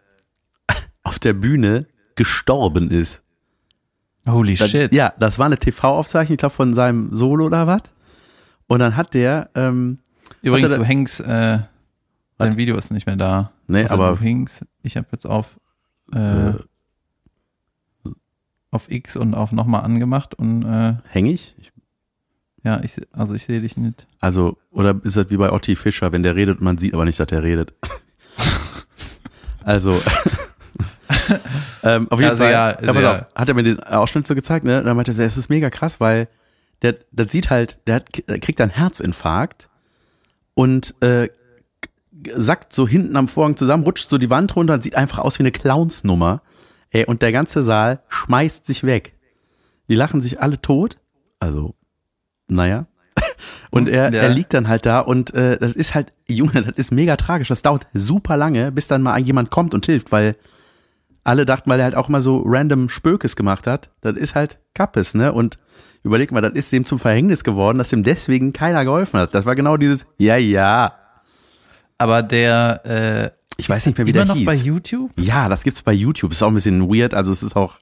[0.68, 0.74] äh,
[1.04, 3.22] auf der Bühne gestorben ist.
[4.26, 4.92] Holy Das, shit.
[4.92, 7.82] Ja, das war eine TV-Aufzeichnung, ich glaube von seinem Solo oder was.
[8.66, 9.98] Und dann hat der, ähm,
[10.42, 11.58] Übrigens, du hängst, äh,
[12.38, 13.52] dein Video ist nicht mehr da.
[13.66, 15.58] nee, Also aber du hängst, ich habe jetzt auf,
[16.14, 16.54] äh, äh,
[18.70, 21.54] auf X und auf nochmal angemacht und äh, häng ich?
[21.58, 21.72] ich?
[22.62, 24.06] ja, ich, also ich sehe dich nicht.
[24.20, 27.04] Also, oder ist das wie bei Otti Fischer, wenn der redet und man sieht aber
[27.04, 27.74] nicht, dass er redet?
[29.64, 29.92] also,
[31.82, 34.34] ähm, auf jeden Also Fall, ja, ja, pass auf, hat er mir den Ausschnitt so
[34.34, 34.82] gezeigt, ne?
[34.82, 36.28] Dann meinte er, es ist mega krass, weil
[36.82, 38.06] der, das sieht halt, der hat,
[38.40, 39.68] kriegt einen Herzinfarkt
[40.54, 41.28] und äh,
[42.34, 45.38] sackt so hinten am Vorhang zusammen, rutscht so die Wand runter und sieht einfach aus
[45.38, 46.42] wie eine Clownsnummer.
[46.90, 49.14] Ey, und der ganze Saal schmeißt sich weg.
[49.88, 50.98] Die lachen sich alle tot.
[51.38, 51.74] Also,
[52.48, 52.86] naja.
[53.70, 54.22] Und er, Ja.
[54.22, 57.48] er liegt dann halt da und äh, das ist halt, Junge, das ist mega tragisch.
[57.48, 60.36] Das dauert super lange, bis dann mal jemand kommt und hilft, weil
[61.24, 64.58] alle dachten, weil er halt auch immer so random Spökes gemacht hat, das ist halt
[64.74, 65.32] Kappes, ne?
[65.32, 65.58] Und
[66.02, 69.34] überleg mal, das ist dem zum Verhängnis geworden, dass ihm deswegen keiner geholfen hat.
[69.34, 70.94] Das war genau dieses, ja, ja.
[71.98, 74.46] Aber der, äh, Ich weiß nicht mehr, wie immer der noch hieß.
[74.46, 75.10] bei YouTube?
[75.18, 76.32] Ja, das gibt's bei YouTube.
[76.32, 77.78] Ist auch ein bisschen weird, also es ist auch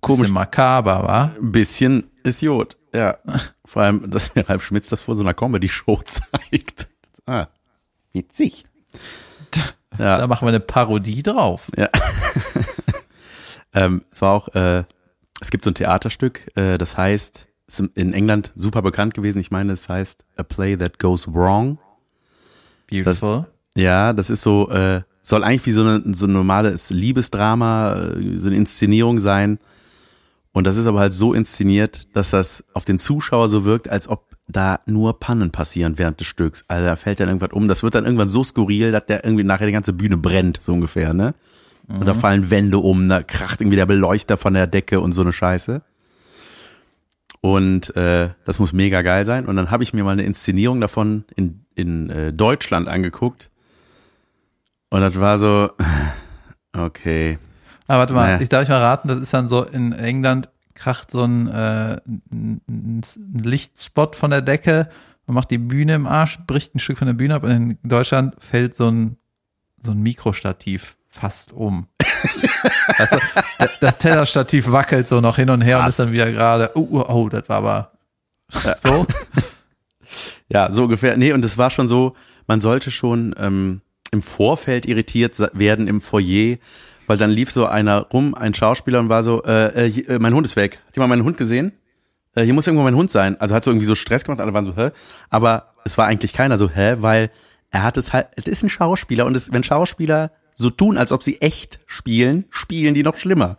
[0.00, 0.18] Komisch.
[0.22, 0.30] komisch.
[0.30, 1.30] makaber, war.
[1.40, 3.16] Ein bisschen Idiot, ja.
[3.66, 6.88] Vor allem, dass mir Ralf Schmitz das vor so einer Comedy-Show zeigt.
[7.26, 7.48] Ah,
[8.12, 8.64] witzig.
[9.98, 11.70] Da Ja, machen wir eine Parodie drauf.
[11.76, 11.88] ja.
[13.74, 14.84] ähm, es war auch, äh,
[15.40, 19.40] es gibt so ein Theaterstück, äh, das heißt, ist in England super bekannt gewesen.
[19.40, 21.78] Ich meine, es heißt A Play That Goes Wrong.
[22.88, 23.46] Beautiful.
[23.74, 27.94] Das, ja, das ist so, äh, soll eigentlich wie so, eine, so ein normales Liebesdrama,
[27.96, 29.58] äh, so eine Inszenierung sein.
[30.56, 34.08] Und das ist aber halt so inszeniert, dass das auf den Zuschauer so wirkt, als
[34.08, 36.64] ob da nur Pannen passieren während des Stücks.
[36.66, 37.68] Also da fällt dann irgendwas um.
[37.68, 40.72] Das wird dann irgendwann so skurril, dass der irgendwie nachher die ganze Bühne brennt, so
[40.72, 41.34] ungefähr, ne?
[41.88, 41.98] Mhm.
[41.98, 42.20] Und da mhm.
[42.20, 45.82] fallen Wände um, da kracht irgendwie der Beleuchter von der Decke und so eine Scheiße.
[47.42, 49.44] Und äh, das muss mega geil sein.
[49.44, 53.50] Und dann habe ich mir mal eine Inszenierung davon in, in äh, Deutschland angeguckt.
[54.88, 55.68] Und das war so,
[56.72, 57.36] okay.
[57.86, 58.40] Aber warte mal, naja.
[58.40, 62.00] ich darf ich mal raten, das ist dann so in England kracht so ein, äh,
[62.30, 64.88] ein Lichtspot von der Decke
[65.26, 67.78] und macht die Bühne im Arsch, bricht ein Stück von der Bühne ab und in
[67.82, 69.16] Deutschland fällt so ein,
[69.82, 71.86] so ein Mikrostativ fast um.
[72.98, 73.18] also,
[73.80, 75.84] das Tellerstativ wackelt so noch hin und her Was?
[75.84, 77.92] und ist dann wieder gerade, oh, oh, oh, das war aber
[78.82, 79.06] so.
[80.48, 81.16] Ja, so ungefähr.
[81.16, 82.14] Nee, und es war schon so,
[82.46, 83.80] man sollte schon ähm,
[84.12, 86.58] im Vorfeld irritiert werden im Foyer,
[87.06, 90.34] weil dann lief so einer rum, ein Schauspieler und war so, äh, äh, äh mein
[90.34, 90.78] Hund ist weg.
[90.86, 91.72] Hat jemand meinen Hund gesehen?
[92.34, 93.40] Äh, hier muss irgendwo mein Hund sein.
[93.40, 94.90] Also hat so irgendwie so Stress gemacht, alle waren so, hä?
[95.30, 96.96] Aber es war eigentlich keiner so, hä?
[97.00, 97.30] Weil
[97.70, 101.12] er hat es halt, es ist ein Schauspieler und es, wenn Schauspieler so tun, als
[101.12, 103.56] ob sie echt spielen, spielen die noch schlimmer.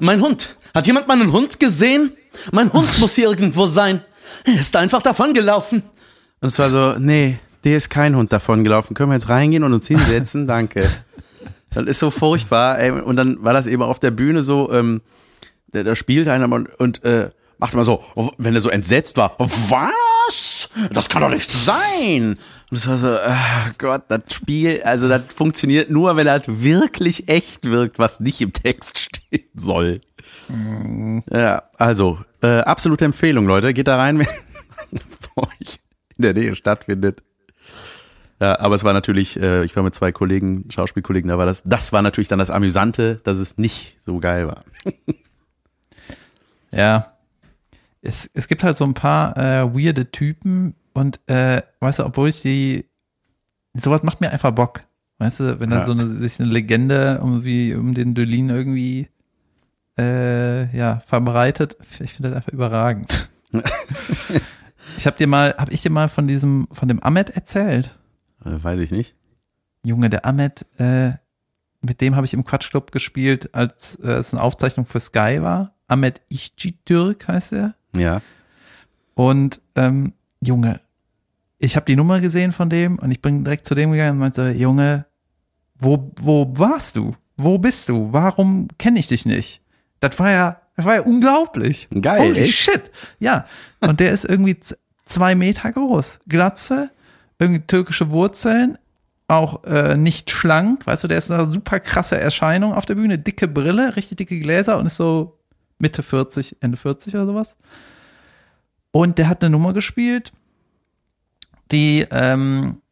[0.00, 0.56] Mein Hund.
[0.74, 2.12] Hat jemand meinen Hund gesehen?
[2.52, 4.02] Mein Hund muss hier irgendwo sein.
[4.44, 5.82] Er ist einfach davongelaufen.
[6.40, 8.94] Und es war so, nee, der ist kein Hund davongelaufen.
[8.94, 10.46] Können wir jetzt reingehen und uns hinsetzen?
[10.46, 10.88] Danke.
[11.74, 12.78] Das ist so furchtbar.
[12.78, 12.90] Ey.
[12.90, 15.00] Und dann war das eben auf der Bühne so, ähm,
[15.72, 18.02] da, da spielt einer und, und äh, macht immer so,
[18.38, 20.70] wenn er so entsetzt war, was?
[20.92, 22.36] Das kann doch nicht sein.
[22.70, 27.28] Und es war so, oh Gott, das Spiel, also das funktioniert nur, wenn das wirklich
[27.28, 30.00] echt wirkt, was nicht im Text stehen soll.
[30.48, 31.22] Mhm.
[31.30, 33.72] Ja, also, äh, absolute Empfehlung, Leute.
[33.74, 34.26] Geht da rein, wenn
[34.90, 35.80] das bei euch
[36.16, 37.22] in der Nähe stattfindet.
[38.42, 41.62] Ja, aber es war natürlich, äh, ich war mit zwei Kollegen, Schauspielkollegen, da war das,
[41.64, 44.64] das war natürlich dann das Amüsante, dass es nicht so geil war.
[46.72, 47.12] ja.
[48.00, 52.30] Es, es gibt halt so ein paar äh, weirde Typen und äh, weißt du, obwohl
[52.30, 52.84] ich die,
[53.74, 54.80] sowas macht mir einfach Bock.
[55.18, 55.86] Weißt du, wenn da ja.
[55.86, 59.06] so eine, sich eine Legende irgendwie um den Dolin irgendwie
[59.96, 63.30] äh, ja, verbreitet, ich finde das einfach überragend.
[64.96, 67.96] ich habe dir mal, habe ich dir mal von diesem, von dem Ahmed erzählt?
[68.44, 69.14] Äh, weiß ich nicht.
[69.84, 71.12] Junge, der Ahmed, äh,
[71.80, 75.74] mit dem habe ich im Quatschclub gespielt, als äh, es eine Aufzeichnung für Sky war.
[75.88, 76.20] Ahmed
[76.84, 77.74] Türk heißt er.
[77.96, 78.22] Ja.
[79.14, 80.80] Und ähm, Junge,
[81.58, 84.18] ich habe die Nummer gesehen von dem und ich bin direkt zu dem gegangen und
[84.18, 85.06] meinte, Junge,
[85.74, 87.14] wo, wo warst du?
[87.36, 88.12] Wo bist du?
[88.12, 89.60] Warum kenne ich dich nicht?
[90.00, 91.88] Das war ja, das war ja unglaublich.
[92.00, 92.30] Geil.
[92.30, 92.54] Holy echt?
[92.54, 92.90] shit.
[93.18, 93.46] Ja.
[93.80, 94.58] Und der ist irgendwie
[95.04, 96.20] zwei Meter groß.
[96.28, 96.90] Glatze,
[97.38, 98.78] irgendwie türkische Wurzeln,
[99.28, 103.18] auch äh, nicht schlank, weißt du, der ist eine super krasse Erscheinung auf der Bühne,
[103.18, 105.38] dicke Brille, richtig dicke Gläser und ist so
[105.78, 107.56] Mitte 40, Ende 40 oder sowas.
[108.90, 110.32] Und der hat eine Nummer gespielt,
[111.70, 112.82] die ähm,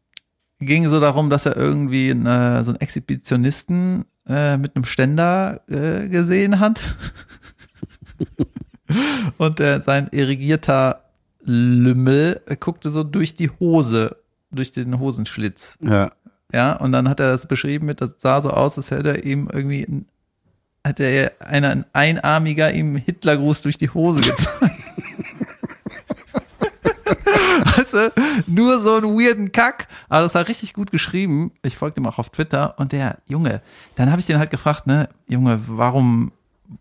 [0.61, 6.09] ging so darum, dass er irgendwie eine, so einen Exhibitionisten äh, mit einem Ständer äh,
[6.09, 6.97] gesehen hat.
[9.39, 11.05] und äh, sein irrigierter
[11.43, 14.17] Lümmel guckte so durch die Hose
[14.51, 15.79] durch den Hosenschlitz.
[15.81, 16.13] Ja.
[16.53, 19.25] Ja, und dann hat er das beschrieben mit, das sah so aus, als hätte er
[19.25, 20.05] ihm irgendwie,
[20.83, 24.61] hätte er ein Einarmiger ihm Hitlergruß durch die Hose gezeigt.
[27.81, 28.13] weißt du,
[28.47, 29.89] nur so einen weirden Kack.
[30.09, 31.53] Aber das war richtig gut geschrieben.
[31.63, 33.63] Ich folgte ihm auch auf Twitter und der Junge,
[33.97, 36.33] dann habe ich den halt gefragt, ne, Junge, warum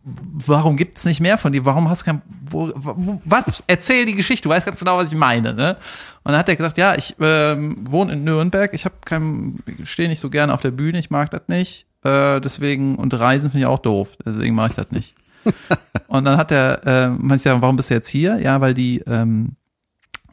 [0.03, 1.65] warum gibt es nicht mehr von dir?
[1.65, 3.63] Warum hast du kein, wo, wo, was?
[3.67, 5.77] Erzähl die Geschichte, du weißt ganz genau, was ich meine, ne?
[6.23, 10.09] Und dann hat er gesagt, ja, ich ähm, wohne in Nürnberg, ich habe kein, stehe
[10.09, 13.65] nicht so gerne auf der Bühne, ich mag das nicht, äh, deswegen, und Reisen finde
[13.65, 15.15] ich auch doof, deswegen mache ich das nicht.
[16.07, 18.39] und dann hat er, äh, meinst ja, warum bist du jetzt hier?
[18.39, 19.55] Ja, weil die, ähm,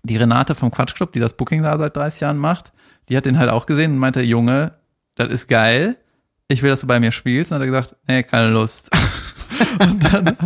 [0.03, 2.73] die Renate vom Quatschclub, die das Booking da seit 30 Jahren macht,
[3.09, 4.73] die hat den halt auch gesehen und meinte, Junge,
[5.15, 5.97] das ist geil,
[6.49, 7.53] ich will, dass du bei mir spielst.
[7.53, 8.91] Und dann hat er gesagt, nee, keine Lust.
[9.79, 10.37] Und dann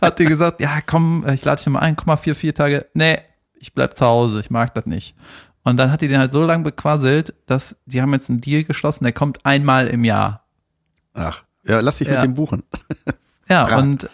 [0.00, 2.86] hat die gesagt, ja, komm, ich lade dich mal ein, komm mal vier, vier Tage.
[2.94, 3.18] Nee,
[3.54, 5.14] ich bleib zu Hause, ich mag das nicht.
[5.62, 8.64] Und dann hat die den halt so lange bequasselt, dass die haben jetzt einen Deal
[8.64, 10.44] geschlossen, der kommt einmal im Jahr.
[11.12, 12.14] Ach, ja, lass dich ja.
[12.14, 12.62] mit dem buchen.
[13.48, 13.78] Ja, Bra.
[13.78, 14.08] und,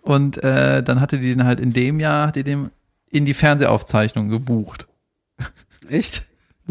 [0.00, 2.70] und äh, dann hatte die den halt in dem Jahr, hat die dem
[3.10, 4.86] in die Fernsehaufzeichnung gebucht.
[5.90, 6.22] Echt?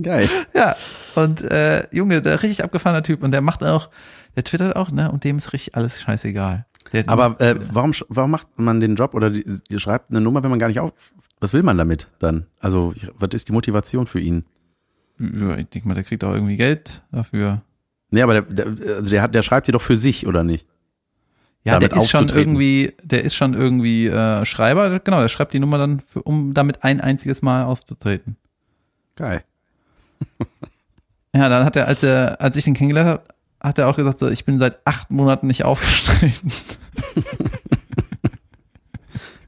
[0.01, 0.27] Geil.
[0.53, 0.75] Ja,
[1.15, 3.89] und äh, Junge, der richtig abgefahrener Typ und der macht auch,
[4.35, 5.11] Der twittert auch, ne?
[5.11, 6.65] Und dem ist richtig alles scheißegal.
[6.93, 10.43] Der Aber äh, warum, warum macht man den Job oder die, ihr schreibt eine Nummer,
[10.43, 10.91] wenn man gar nicht auf.
[11.39, 12.45] Was will man damit dann?
[12.59, 14.45] Also, ich- was ist die Motivation für ihn?
[15.19, 17.61] Ja, ich denke mal, der kriegt auch irgendwie Geld dafür.
[18.11, 20.65] Nee, aber der, der, also der, hat, der schreibt die doch für sich, oder nicht?
[21.63, 25.59] Ja, der ist schon irgendwie, der ist schon irgendwie äh, Schreiber, genau, der schreibt die
[25.59, 28.37] Nummer dann, für, um damit ein einziges Mal aufzutreten.
[29.17, 29.43] Geil.
[31.35, 33.23] Ja, dann hat er, als er, als ich den kennengelernt habe,
[33.59, 36.51] hat er auch gesagt, ich bin seit acht Monaten nicht aufgetreten.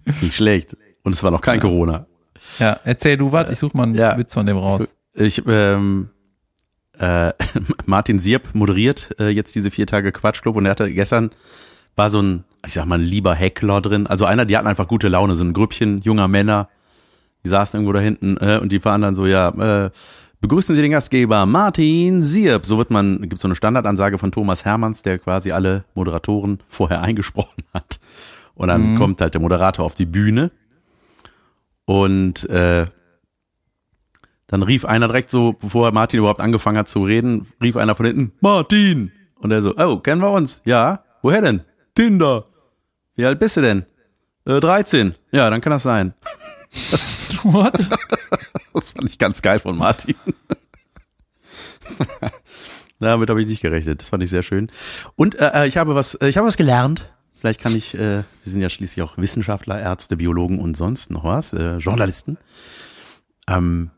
[0.21, 0.75] Nicht schlecht.
[1.03, 2.07] Und es war noch kein Corona.
[2.57, 4.17] Ja, erzähl du was, ich suche mal einen Ja.
[4.17, 4.81] Witz von dem raus.
[5.13, 6.09] Ich, ähm,
[6.97, 7.31] äh,
[7.85, 11.31] Martin Sierp moderiert äh, jetzt diese vier Tage Quatschclub und er hatte gestern
[11.95, 14.07] war so ein, ich sag mal, ein lieber Heckler drin.
[14.07, 16.69] Also einer, die hatten einfach gute Laune, so ein Grüppchen junger Männer,
[17.43, 19.49] die saßen irgendwo da hinten äh, und die fahren dann so, ja,
[19.85, 19.89] äh,
[20.41, 22.65] begrüßen Sie den Gastgeber Martin Sierp.
[22.65, 27.01] So wird man, gibt so eine Standardansage von Thomas Hermanns, der quasi alle Moderatoren vorher
[27.03, 27.99] eingesprochen hat.
[28.55, 30.51] Und dann kommt halt der Moderator auf die Bühne
[31.85, 32.85] und äh,
[34.47, 38.05] dann rief einer direkt so, bevor Martin überhaupt angefangen hat zu reden, rief einer von
[38.05, 39.11] hinten, Martin!
[39.35, 40.61] Und er so, oh, kennen wir uns?
[40.65, 41.03] Ja.
[41.21, 41.61] Woher denn?
[41.95, 42.45] Tinder.
[43.15, 43.85] Wie alt bist du denn?
[44.45, 45.15] Äh, 13.
[45.31, 46.13] Ja, dann kann das sein.
[47.43, 47.87] What?
[48.79, 50.15] Das fand ich ganz geil von Martin.
[52.99, 54.01] Damit habe ich nicht gerechnet.
[54.01, 54.71] Das fand ich sehr schön.
[55.15, 57.13] Und äh, äh, ich habe was, äh, ich habe was gelernt.
[57.39, 61.23] Vielleicht kann ich, äh, wir sind ja schließlich auch Wissenschaftler, Ärzte, Biologen und sonst noch
[61.23, 62.37] was, äh, Journalisten.
[63.47, 63.91] Ähm,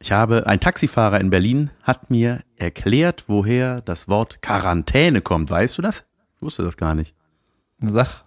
[0.00, 5.50] ich habe, ein Taxifahrer in Berlin hat mir erklärt, woher das Wort Quarantäne kommt.
[5.50, 6.04] Weißt du das?
[6.36, 7.14] Ich wusste das gar nicht.
[7.80, 8.24] Sag.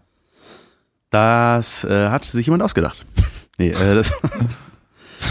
[1.10, 3.06] Das äh, hat sich jemand ausgedacht.
[3.58, 4.12] Nee, äh, das,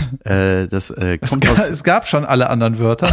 [0.25, 3.09] äh, das äh, Es, kommt ga, aus, es gab schon alle anderen Wörter.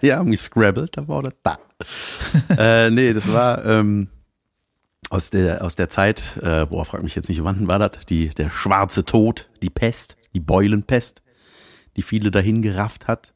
[0.00, 1.58] Ja, irgendwie Scrabbled, da war das da.
[2.56, 4.08] äh, nee, das war ähm,
[5.10, 8.06] aus der aus der Zeit, äh, boah, frag mich jetzt nicht, wann war das?
[8.08, 11.22] Die der schwarze Tod, die Pest, die Beulenpest,
[11.96, 13.34] die viele dahin gerafft hat.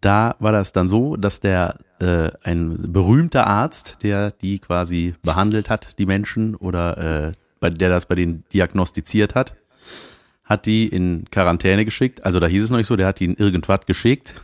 [0.00, 5.70] Da war das dann so, dass der äh, ein berühmter Arzt, der die quasi behandelt
[5.70, 9.54] hat, die Menschen oder äh, bei der das bei denen diagnostiziert hat,
[10.50, 12.24] hat die in Quarantäne geschickt.
[12.26, 14.34] Also da hieß es noch nicht so, der hat die in irgendwas geschickt.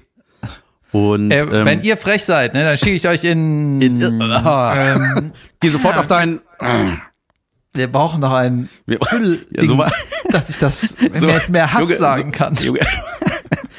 [0.92, 3.82] Und äh, ähm, wenn ihr frech seid, ne, dann schicke ich euch in.
[3.82, 6.40] In- ähm, Geh sofort auf deinen.
[7.74, 9.00] wir brauchen noch ein Wir-
[9.50, 9.92] Ja, so war-
[10.30, 12.54] dass ich das So- mehr, mehr Hass Junge, sagen so, kann.
[12.54, 12.80] Junge,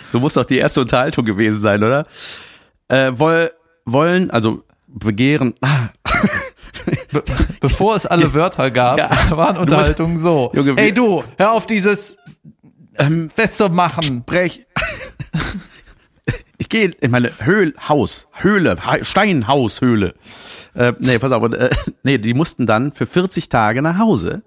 [0.10, 2.06] so muss doch die erste Unterhaltung gewesen sein, oder?
[2.90, 3.52] Äh, woll,
[3.86, 5.56] wollen, also begehren.
[7.12, 7.24] Be
[7.60, 9.10] bevor es alle Wörter gab, Ja.
[9.32, 10.52] waren musst- Unterhaltungen so.
[10.54, 12.18] Junge, Ey du, hör auf dieses
[12.98, 14.20] ähm, festzumachen.
[14.22, 14.66] Sprech.
[16.60, 20.16] Ich gehe in meine Höhl, Haus, Höhle, Ha- Steinhaushöhle.
[20.74, 21.70] Äh, nee, pass auf, äh,
[22.04, 24.42] nee, die mussten dann für 40 Tage nach Hause.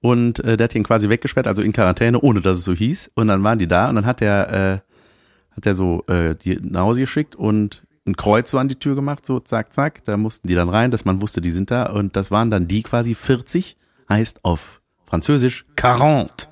[0.00, 3.12] Und äh, der hat ihn quasi weggesperrt, also in Quarantäne, ohne dass es so hieß.
[3.14, 6.58] Und dann waren die da und dann hat der, äh, hat der so äh, die
[6.60, 10.04] nach Hause geschickt und ein Kreuz so an die Tür gemacht, so zack, zack.
[10.04, 11.86] Da mussten die dann rein, dass man wusste, die sind da.
[11.90, 13.76] Und das waren dann die quasi 40,
[14.08, 16.48] heißt auf Französisch 40.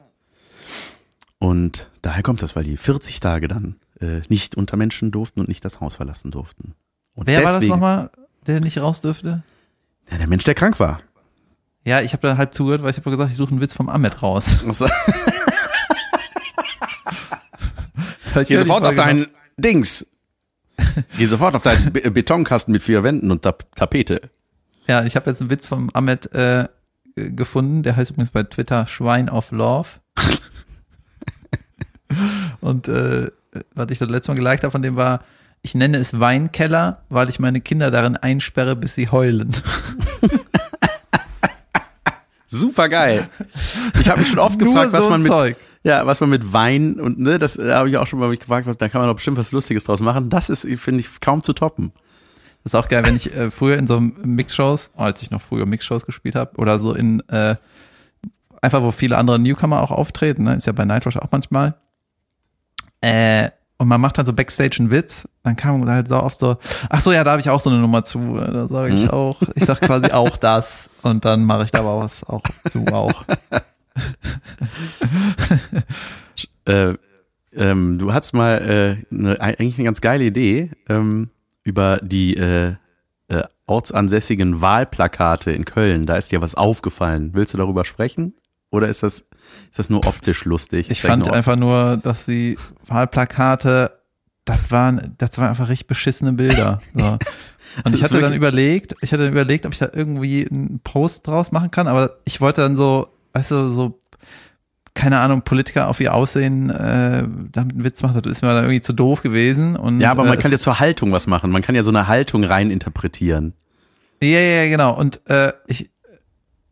[1.39, 5.49] Und daher kommt das, weil die 40 Tage dann äh, nicht unter Menschen durften und
[5.49, 6.75] nicht das Haus verlassen durften.
[7.15, 8.11] Und Wer war das deswegen- nochmal,
[8.47, 9.43] der nicht raus dürfte?
[10.11, 11.01] Ja, der Mensch, der krank war.
[11.85, 13.89] Ja, ich habe da halb zugehört, weil ich habe gesagt, ich suche einen Witz vom
[13.89, 14.59] Ahmed raus.
[18.47, 19.27] Geh sofort auf deinen
[19.57, 20.07] Dings.
[21.17, 24.21] Geh sofort auf deinen Be Betonkasten mit vier Wänden und Tap Tapete.
[24.87, 26.67] Ja, ich habe jetzt einen Witz vom Ahmed äh,
[27.15, 29.89] gefunden, der heißt übrigens bei Twitter Schwein of Love.
[32.61, 33.31] Und äh,
[33.75, 35.23] was ich das letzte Mal geliked habe von dem war,
[35.63, 39.53] ich nenne es Weinkeller, weil ich meine Kinder darin einsperre, bis sie heulen.
[42.47, 43.29] Super geil.
[44.01, 45.57] Ich habe mich schon oft gefragt, was so man mit Zeug.
[45.89, 48.41] Ja, was man mit Wein und ne, das äh, habe ich auch schon mal mich
[48.41, 50.31] gefragt, was, da kann man doch bestimmt was Lustiges draus machen.
[50.31, 51.93] Das ist finde ich kaum zu toppen.
[52.63, 55.67] Das ist auch geil, wenn ich äh, früher in so Mixshows, als ich noch früher
[55.67, 57.57] Mixshows gespielt habe, oder so in äh,
[58.61, 60.55] einfach wo viele andere Newcomer auch auftreten, ne?
[60.55, 61.75] ist ja bei Nightwatch auch manchmal.
[63.01, 66.57] Äh, und man macht dann so Backstage einen Witz, dann kam halt so oft so,
[66.91, 69.09] ach so, ja, da habe ich auch so eine Nummer zu, äh, da sage ich
[69.11, 72.85] auch, ich sag quasi auch das und dann mache ich da aber was auch zu
[72.93, 73.25] auch.
[76.65, 76.95] Äh,
[77.55, 78.59] ähm, du hattest mal
[79.11, 81.31] äh, eine, eigentlich eine ganz geile Idee ähm,
[81.65, 82.75] über die äh,
[83.29, 86.07] äh, ortsansässigen Wahlplakate in Köln.
[86.07, 87.31] Da ist dir was aufgefallen.
[87.33, 88.35] Willst du darüber sprechen?
[88.71, 89.21] Oder ist das,
[89.71, 90.91] ist das nur optisch lustig?
[90.91, 93.93] Ich fand nur- einfach nur, dass die Wahlplakate
[94.45, 96.79] das waren, das waren einfach richtig beschissene Bilder.
[96.95, 97.19] So.
[97.85, 101.27] Und ich hatte dann überlegt, ich hatte dann überlegt, ob ich da irgendwie einen Post
[101.27, 103.09] draus machen kann, aber ich wollte dann so,
[103.39, 104.01] weißt du, so,
[104.95, 107.23] keine Ahnung, Politiker auf ihr Aussehen äh,
[107.53, 109.77] damit einen Witz machen, das ist mir dann irgendwie zu doof gewesen.
[109.77, 111.53] Und, Ja, aber man äh, kann ja zur Haltung was machen.
[111.53, 113.55] Man kann ja so eine Haltung rein interpretieren.
[114.21, 114.99] Ja, ja, ja, genau.
[114.99, 115.91] Und äh, ich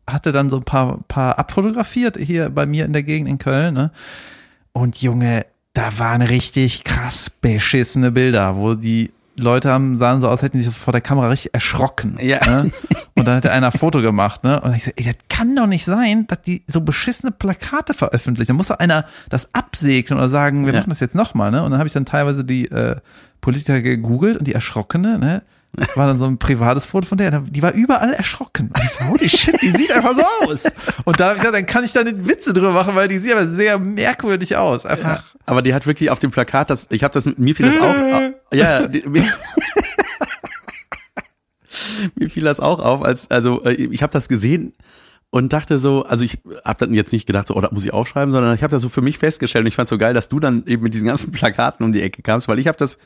[0.05, 3.73] hatte dann so ein paar, paar abfotografiert hier bei mir in der Gegend in Köln.
[3.73, 3.91] Ne?
[4.73, 10.41] Und Junge, da waren richtig krass beschissene Bilder, wo die Leute haben, sahen so aus,
[10.41, 12.17] hätten sich vor der Kamera richtig erschrocken.
[12.19, 12.39] Ja.
[12.45, 12.71] Ne?
[13.15, 14.59] Und dann hat einer ein Foto gemacht, ne?
[14.61, 18.47] Und ich so, ey, das kann doch nicht sein, dass die so beschissene Plakate veröffentlichen.
[18.47, 20.79] Da muss doch einer das absegnen oder sagen, wir Ja.
[20.79, 21.63] machen das jetzt nochmal, ne?
[21.63, 22.95] Und dann habe ich dann teilweise die äh,
[23.41, 25.43] Politiker gegoogelt und die Erschrockene, ne?
[25.95, 28.71] War dann so ein privates Foto von der, die war überall erschrocken.
[28.73, 30.63] Und ich so, holy shit, die sieht einfach so aus.
[31.03, 33.19] Und da habe ich gesagt, dann kann ich da nicht Witze drüber machen, weil die
[33.19, 34.85] sieht aber sehr merkwürdig aus.
[34.87, 35.23] Einfach.
[35.45, 37.93] Aber die hat wirklich auf dem Plakat, das, ich habe das, mir fiel das auch,
[38.53, 39.25] ja, die, mir,
[42.29, 44.73] fiel das auch auf, als, also äh, ich habe das gesehen
[45.29, 47.93] und dachte so, also ich habe dann jetzt nicht gedacht, so, oh, das muss ich
[47.93, 50.29] aufschreiben, sondern ich habe das so für mich festgestellt und ich fand so geil, dass
[50.29, 52.97] du dann eben mit diesen ganzen Plakaten um die Ecke kamst, weil ich habe das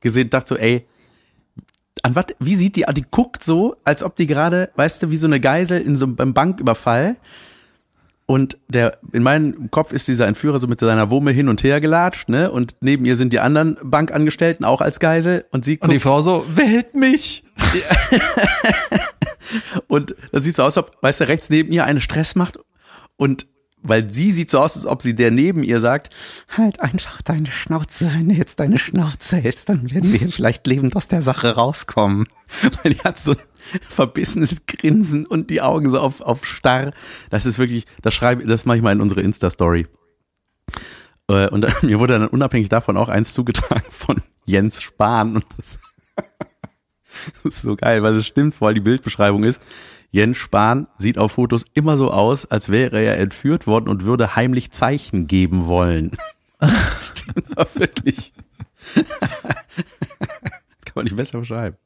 [0.00, 0.86] gesehen, dachte so, ey,
[2.02, 5.16] an was, wie sieht die, die guckt so, als ob die gerade, weißt du, wie
[5.16, 7.16] so eine Geisel in so einem Banküberfall
[8.30, 11.80] und der, in meinem Kopf ist dieser Entführer so mit seiner Wumme hin und her
[11.80, 12.50] gelatscht, ne?
[12.50, 15.98] Und neben ihr sind die anderen Bankangestellten auch als Geisel und sie Und guckt, die
[15.98, 17.42] Frau so, wählt mich.
[19.88, 22.58] und das sieht so aus, als ob, weißt du, rechts neben ihr eine Stress macht
[23.16, 23.46] und
[23.82, 26.14] weil sie sieht so aus, als ob sie der neben ihr sagt,
[26.56, 30.96] halt einfach deine Schnauze, wenn du jetzt deine Schnauze hältst, dann werden wir vielleicht lebend
[30.96, 32.28] aus der Sache rauskommen.
[32.82, 36.92] Weil die hat so ein verbissenes Grinsen und die Augen so auf, auf starr.
[37.30, 39.86] Das ist wirklich, das schreibe, das mache ich mal in unsere Insta-Story.
[41.28, 45.78] Äh, Und mir wurde dann unabhängig davon auch eins zugetragen von Jens Spahn und das,
[47.42, 49.62] das ist so geil, weil es stimmt, vor allem die Bildbeschreibung ist,
[50.10, 54.36] Jens Spahn sieht auf Fotos immer so aus, als wäre er entführt worden und würde
[54.36, 56.16] heimlich Zeichen geben wollen.
[57.54, 58.32] Das wirklich.
[58.96, 59.04] Das
[60.84, 61.76] kann man nicht besser beschreiben.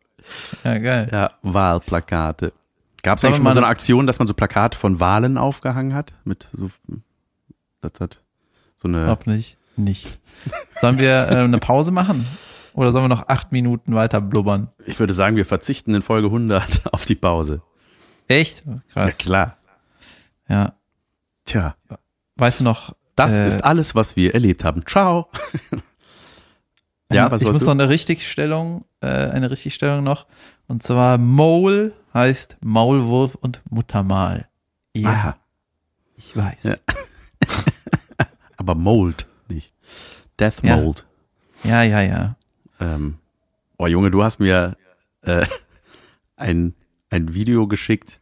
[0.65, 1.09] Ja, geil.
[1.13, 2.55] Ja, Wahlplakate.
[3.03, 6.15] Gab es eigentlich mal so eine Aktion, dass man so Plakate von Wahlen aufgehangen hat?
[6.25, 6.71] Mit so,
[7.83, 8.23] das hat
[8.77, 9.05] so eine.
[9.05, 9.59] Glaub nicht.
[9.77, 10.21] Nicht.
[10.81, 12.27] Sollen wir äh, eine Pause machen?
[12.75, 14.71] Oder sollen wir noch acht Minuten weiter blubbern?
[14.87, 17.63] Ich würde sagen, wir verzichten in Folge 100 auf die Pause.
[18.33, 18.65] Echt?
[18.67, 19.19] Ja, Krass.
[19.19, 19.57] klar.
[20.49, 20.75] Ja.
[21.45, 21.77] Tja,
[22.37, 22.95] Weißt du noch?
[23.17, 24.85] das äh, ist alles, was wir erlebt haben.
[24.87, 25.29] Ciao.
[27.13, 27.81] ja, was ich muss wolltest noch du?
[27.83, 30.27] eine Richtigstellung, äh, eine Richtigstellung noch.
[30.67, 34.49] Und zwar Mole heißt Maulwurf und Muttermal.
[34.95, 35.37] Ja, Aha.
[36.17, 36.63] ich weiß.
[36.65, 36.77] Ja.
[38.57, 39.73] Aber Mold nicht.
[40.39, 40.77] Death Ja.
[40.77, 41.07] Mold.
[41.65, 42.37] Ja, ja, ja.
[42.81, 43.19] Ähm,
[43.79, 44.77] oh Junge, du hast mir
[45.23, 45.45] äh,
[46.37, 46.75] ein,
[47.11, 48.21] ein Video geschickt,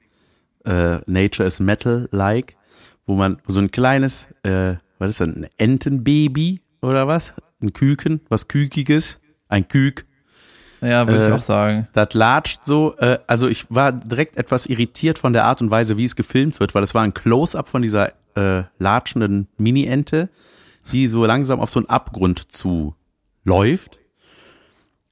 [0.64, 2.56] äh, Nature is Metal-like,
[3.06, 7.34] wo man so ein kleines, äh, was ist das, ein Entenbaby oder was?
[7.62, 10.04] Ein Küken, was Kükiges, ein Kük,
[10.80, 11.88] Ja, würde Äh, ich auch sagen.
[11.92, 15.96] das latscht so, äh, also ich war direkt etwas irritiert von der Art und Weise,
[15.96, 20.28] wie es gefilmt wird, weil es war ein Close-up von dieser äh, latschenden Mini-Ente,
[20.92, 22.94] die so langsam auf so einen Abgrund zu
[23.44, 23.98] läuft.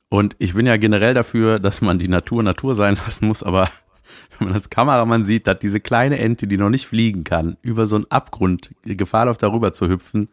[0.08, 3.68] Und ich bin ja generell dafür, dass man die Natur Natur sein lassen muss, aber
[4.38, 7.86] wenn man als Kameramann sieht, dass diese kleine Ente, die noch nicht fliegen kann, über
[7.86, 10.28] so einen Abgrund Gefahr läuft, darüber zu hüpfen,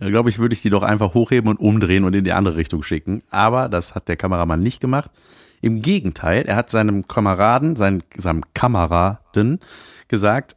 [0.00, 2.56] ja, glaube ich, würde ich die doch einfach hochheben und umdrehen und in die andere
[2.56, 3.22] Richtung schicken.
[3.30, 5.10] Aber das hat der Kameramann nicht gemacht.
[5.60, 9.60] Im Gegenteil, er hat seinem Kameraden, seinem, seinem Kameraden
[10.08, 10.56] gesagt,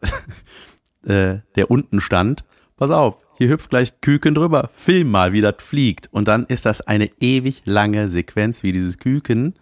[1.05, 2.43] äh, der unten stand,
[2.77, 6.09] pass auf, hier hüpft gleich Küken drüber, film mal, wie das fliegt.
[6.11, 9.53] Und dann ist das eine ewig lange Sequenz, wie dieses Küken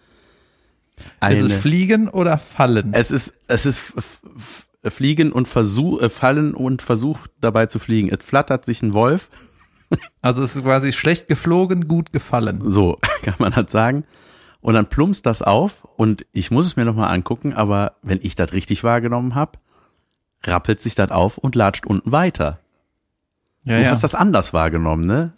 [1.20, 2.92] eine, ist es Fliegen oder Fallen?
[2.92, 3.92] es ist, es ist
[4.84, 8.08] Fliegen und Versuch, äh, Fallen und versucht dabei zu fliegen.
[8.08, 9.30] Es flattert sich ein Wolf,
[10.22, 12.62] Also es ist quasi schlecht geflogen, gut gefallen.
[12.70, 14.04] so kann man das sagen.
[14.60, 18.34] Und dann plumpst das auf und ich muss es mir nochmal angucken, aber wenn ich
[18.34, 19.58] das richtig wahrgenommen habe,
[20.44, 22.58] rappelt sich das auf und latscht unten weiter.
[23.64, 23.90] Ja, du ja.
[23.90, 25.32] hast das anders wahrgenommen, ne?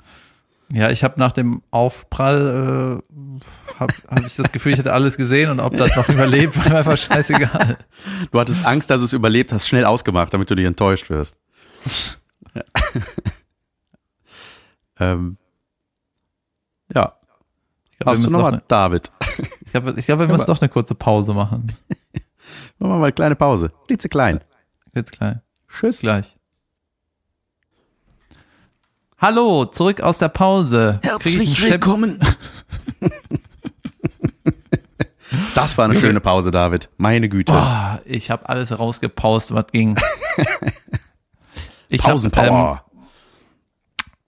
[0.71, 5.17] Ja, ich habe nach dem Aufprall äh, habe hab ich das Gefühl, ich hätte alles
[5.17, 7.79] gesehen und ob das noch überlebt, war mir einfach scheißegal.
[8.31, 11.39] Du hattest Angst, dass es überlebt, hast schnell ausgemacht, damit du nicht enttäuscht wirst.
[12.55, 12.63] Ja.
[15.13, 15.39] ähm,
[16.95, 17.15] ja.
[17.91, 19.13] Ich glaube, Hast wir, du müssen noch doch was, eine, David?
[19.65, 21.73] ich glaub, ich glaub, wir müssen doch eine kurze Pause machen.
[22.79, 23.73] Machen wir mal eine kleine Pause.
[23.87, 24.41] Klitzeklein.
[24.95, 25.41] Jetzt klein.
[25.69, 26.01] Tschüss.
[26.01, 26.38] Gleich.
[29.21, 31.01] Hallo, zurück aus der Pause.
[31.03, 32.21] Herzlich willkommen.
[35.55, 36.07] Das war eine okay.
[36.07, 36.89] schöne Pause, David.
[36.97, 37.53] Meine Güte.
[37.53, 39.99] Oh, ich habe alles rausgepaust, was ging.
[41.91, 42.77] Ich Pausenpower.
[42.77, 43.03] Hab, ähm,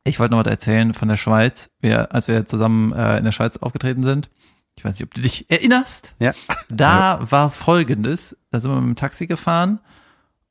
[0.05, 3.33] ich wollte noch was erzählen von der Schweiz, wir, als wir zusammen äh, in der
[3.33, 4.31] Schweiz aufgetreten sind.
[4.77, 6.15] Ich weiß nicht, ob du dich erinnerst.
[6.19, 6.33] Ja.
[6.69, 7.31] Da ja.
[7.31, 9.81] war folgendes: Da sind wir mit dem Taxi gefahren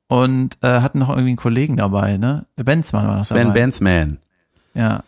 [0.08, 2.46] und äh, hatten noch irgendwie einen Kollegen dabei, ne?
[2.56, 3.30] Benzmann war das.
[3.30, 3.60] Sven dabei.
[3.60, 4.20] Benzman.
[4.74, 5.04] Ja.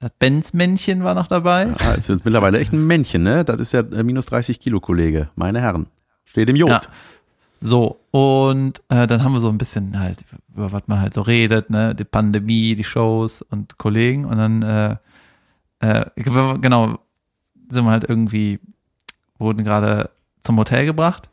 [0.00, 1.74] Das Benz-Männchen war noch dabei.
[1.78, 3.44] Ah, ist jetzt mittlerweile echt ein Männchen, ne?
[3.44, 5.30] Das ist ja äh, minus 30 Kilo Kollege.
[5.34, 5.86] Meine Herren.
[6.24, 6.70] Steht im Jod.
[6.70, 6.80] Ja.
[7.64, 11.22] So, und äh, dann haben wir so ein bisschen halt, über was man halt so
[11.22, 14.96] redet, ne, die Pandemie, die Shows und Kollegen und dann, äh,
[15.78, 16.98] äh, genau,
[17.70, 18.58] sind wir halt irgendwie,
[19.38, 20.10] wurden gerade
[20.42, 21.30] zum Hotel gebracht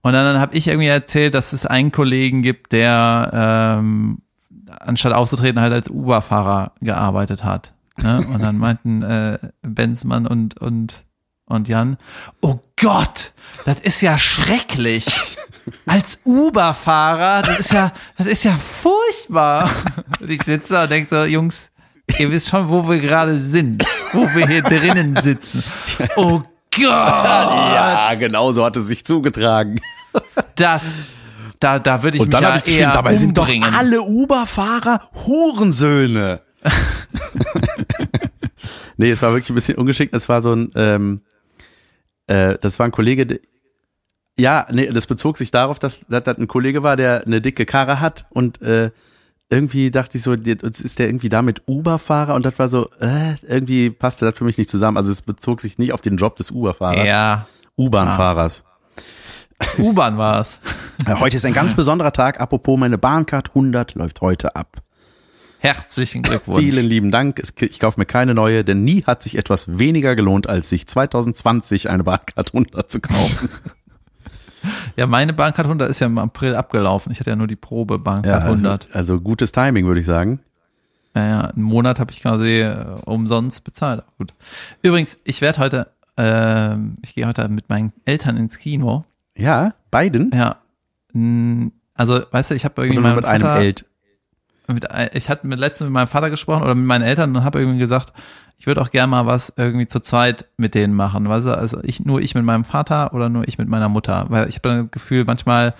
[0.00, 4.18] und dann, dann habe ich irgendwie erzählt, dass es einen Kollegen gibt, der ähm,
[4.68, 7.72] anstatt aufzutreten halt als Uber-Fahrer gearbeitet hat.
[7.98, 8.24] Ne?
[8.32, 11.04] Und dann meinten äh, Benzmann und, und,
[11.46, 11.96] und Jan,
[12.40, 13.32] oh Gott,
[13.64, 15.06] das ist ja schrecklich.
[15.86, 19.70] Als Uber-Fahrer, das ist ja, das ist ja furchtbar.
[20.20, 21.70] Und ich sitze da und denke so, Jungs,
[22.18, 25.62] ihr wisst schon, wo wir gerade sind, wo wir hier drinnen sitzen.
[26.16, 26.42] Oh
[26.76, 29.80] Gott, Ja, genau so hat es sich zugetragen.
[30.56, 30.98] das,
[31.64, 35.00] da, da würde ich Und mich dann ja ich eher dabei sind doch alle Uber-Fahrer
[35.26, 36.40] Hurensöhne.
[38.96, 40.14] nee, es war wirklich ein bisschen ungeschickt.
[40.14, 41.20] Es war so ein, ähm,
[42.26, 43.40] äh, das war ein Kollege, der-
[44.38, 47.66] ja, nee, das bezog sich darauf, dass dass das ein Kollege war, der eine dicke
[47.66, 48.90] Karre hat und äh,
[49.48, 53.34] irgendwie dachte ich so, jetzt ist der irgendwie damit Uber-Fahrer und das war so, äh,
[53.46, 54.96] irgendwie passte das für mich nicht zusammen.
[54.96, 57.46] Also es bezog sich nicht auf den Job des Uber-Fahrers, Ja,
[57.78, 58.64] U-Bahn-Fahrers.
[59.78, 60.60] U-Bahn war es.
[61.06, 62.40] Ja, Heute ist ein ganz besonderer Tag.
[62.40, 64.78] Apropos, meine Bahncard 100 läuft heute ab.
[65.58, 66.60] Herzlichen Glückwunsch.
[66.60, 67.42] Vielen lieben Dank.
[67.60, 71.90] Ich kaufe mir keine neue, denn nie hat sich etwas weniger gelohnt, als sich 2020
[71.90, 73.50] eine Bahncard 100 zu kaufen.
[74.96, 77.12] Ja, meine Bahncard 100 ist ja im April abgelaufen.
[77.12, 78.88] Ich hatte ja nur die Probe Bahncard also, 100.
[78.94, 80.40] also gutes Timing, würde ich sagen.
[81.14, 84.02] Ja, ja, einen Monat habe ich quasi äh, umsonst bezahlt.
[84.18, 84.32] Gut.
[84.82, 89.04] Übrigens, ich werde heute, ähm, ich gehe heute mit meinen Eltern ins Kino.
[89.36, 90.30] Ja, beiden.
[90.34, 90.56] Ja.
[91.94, 93.86] Also, weißt du, ich habe irgendwie mit einem Vater, Eld.
[94.68, 97.44] mit, ein- ich hatte mit letztens mit meinem Vater gesprochen oder mit meinen Eltern und
[97.44, 98.12] habe irgendwie gesagt,
[98.58, 101.28] ich würde auch gerne mal was irgendwie zur Zeit mit denen machen.
[101.28, 104.26] Weißt du, also ich nur ich mit meinem Vater oder nur ich mit meiner Mutter,
[104.28, 105.74] weil ich habe dann das Gefühl, manchmal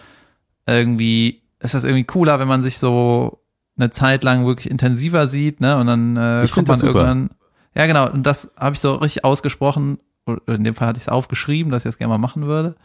[0.66, 3.40] irgendwie ist das irgendwie cooler, wenn man sich so
[3.76, 5.76] eine Zeit lang wirklich intensiver sieht, ne?
[5.76, 6.92] Und dann äh, Ich kommt man super.
[6.92, 7.30] irgendwann.
[7.74, 8.08] Ja, genau.
[8.10, 9.98] Und das habe ich so richtig ausgesprochen.
[10.26, 12.76] Oder in dem Fall hatte ich es aufgeschrieben, dass ich das gerne mal machen würde.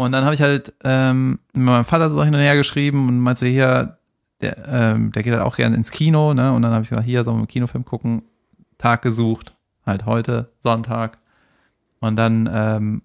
[0.00, 3.20] Und dann habe ich halt ähm, mit meinem Vater so hin und her geschrieben und
[3.20, 3.98] meinte hier,
[4.40, 6.52] der, ähm, der geht halt auch gerne ins Kino, ne?
[6.52, 8.22] Und dann habe ich gesagt, hier sollen wir einen Kinofilm gucken.
[8.78, 9.52] Tag gesucht,
[9.84, 11.18] halt heute, Sonntag.
[12.00, 13.02] Und dann, ähm,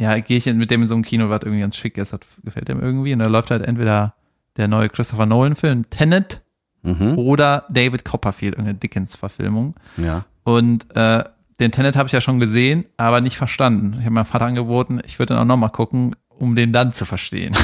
[0.00, 2.20] ja, gehe ich mit dem in so ein Kino, was irgendwie ganz schick ist, das
[2.42, 3.12] gefällt dem irgendwie.
[3.12, 4.14] Und da läuft halt entweder
[4.56, 6.40] der neue Christopher Nolan-Film, Tenet,
[6.86, 7.16] Mhm.
[7.18, 9.74] oder David Copperfield, irgendeine Dickens-Verfilmung.
[9.96, 10.24] Ja.
[10.42, 11.24] Und äh,
[11.60, 13.94] den Tenet habe ich ja schon gesehen, aber nicht verstanden.
[13.98, 17.04] Ich habe meinem Vater angeboten, ich würde dann auch nochmal gucken, um den dann zu
[17.04, 17.54] verstehen.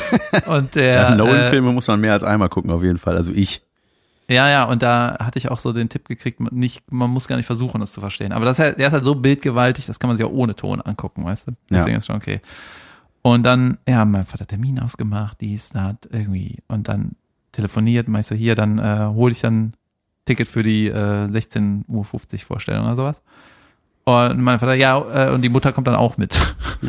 [0.46, 3.16] und der Ja, äh, Nolan-Filme muss man mehr als einmal gucken, auf jeden Fall.
[3.16, 3.62] Also ich.
[4.28, 7.28] ja, ja, und da hatte ich auch so den Tipp gekriegt, man nicht, man muss
[7.28, 8.32] gar nicht versuchen, das zu verstehen.
[8.32, 10.56] Aber das ist halt, der ist halt so bildgewaltig, das kann man sich auch ohne
[10.56, 11.52] Ton angucken, weißt du?
[11.70, 11.98] Deswegen Ja.
[11.98, 12.40] ist schon okay.
[13.20, 16.58] Und dann, ja, mein Vater Termin ausgemacht, dies, das, irgendwie.
[16.68, 17.12] Und dann
[17.52, 19.74] telefoniert, meinst du, hier, dann äh, hole ich dann
[20.26, 22.04] Ticket für die äh, 16.50 Uhr
[22.46, 23.20] Vorstellung oder sowas.
[24.04, 26.38] Und mein Vater, ja, äh, und die Mutter kommt dann auch mit.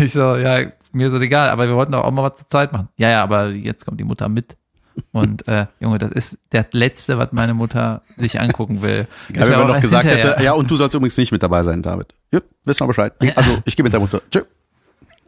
[0.00, 2.48] Ich so, ja, mir ist das egal, aber wir wollten doch auch mal was zur
[2.48, 2.88] Zeit machen.
[2.96, 4.56] Ja, ja, aber jetzt kommt die Mutter mit.
[5.12, 9.06] Und äh, Junge, das ist der Letzte, was meine Mutter sich angucken will.
[9.32, 11.62] Ja, wenn man noch gesagt hinterher- hätte, ja, und du sollst übrigens nicht mit dabei
[11.62, 12.08] sein, David.
[12.32, 13.12] Ja, wissen wir Bescheid.
[13.36, 14.20] Also, ich gehe mit der Mutter.
[14.28, 14.40] Tschö.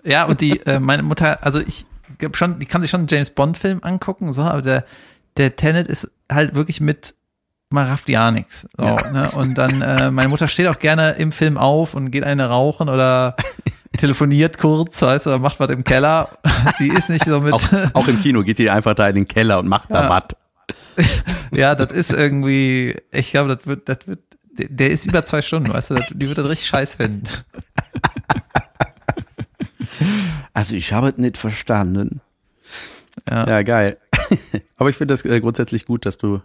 [0.02, 1.86] Ja, und die, äh, meine Mutter, also ich
[2.18, 4.84] glaub schon, die kann sich schon einen James Bond-Film angucken, so, aber der,
[5.36, 7.14] der Tenet ist halt wirklich mit
[7.70, 8.66] man rafft ja nix.
[8.76, 9.30] So, ne?
[9.36, 12.88] Und dann, äh, meine Mutter steht auch gerne im Film auf und geht eine rauchen
[12.88, 13.36] oder
[13.96, 16.28] telefoniert kurz, weißt du, oder macht was im Keller.
[16.80, 17.62] Die ist nicht so mit, Auch,
[17.94, 20.10] auch im Kino geht die einfach da in den Keller und macht da Ja.
[20.10, 21.06] was.
[21.52, 24.20] ja, das ist irgendwie, ich glaube, das wird, das wird,
[24.52, 27.22] der- der ist über zwei Stunden, weißt du, das, die wird das richtig scheiß finden.
[30.52, 32.20] Also, ich habe es nicht verstanden.
[33.28, 33.48] Ja.
[33.48, 33.98] Ja, geil.
[34.76, 36.40] Aber ich finde das äh, grundsätzlich gut, dass du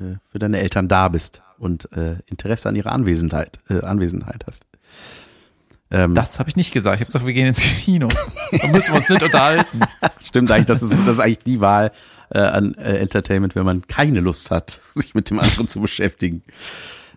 [0.00, 4.64] äh, für deine Eltern da bist und äh, Interesse an ihrer Anwesenheit, äh, Anwesenheit hast.
[5.90, 6.96] Ähm, Das habe ich nicht gesagt.
[6.96, 8.08] Ich habe gesagt, wir gehen ins Kino.
[8.52, 9.80] Da müssen wir uns nicht unterhalten.
[10.20, 11.90] stimmt eigentlich, das ist, das ist eigentlich die Wahl
[12.30, 16.42] äh, an äh, Entertainment, wenn man keine Lust hat, sich mit dem anderen zu beschäftigen.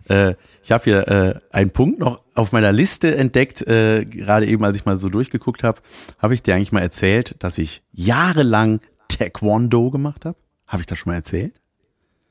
[0.08, 4.64] Äh, ich habe hier äh, einen Punkt noch auf meiner Liste entdeckt, äh, gerade eben,
[4.64, 5.80] als ich mal so durchgeguckt habe,
[6.18, 10.36] habe ich dir eigentlich mal erzählt, dass ich jahrelang Taekwondo gemacht habe.
[10.66, 11.60] Habe ich das schon mal erzählt?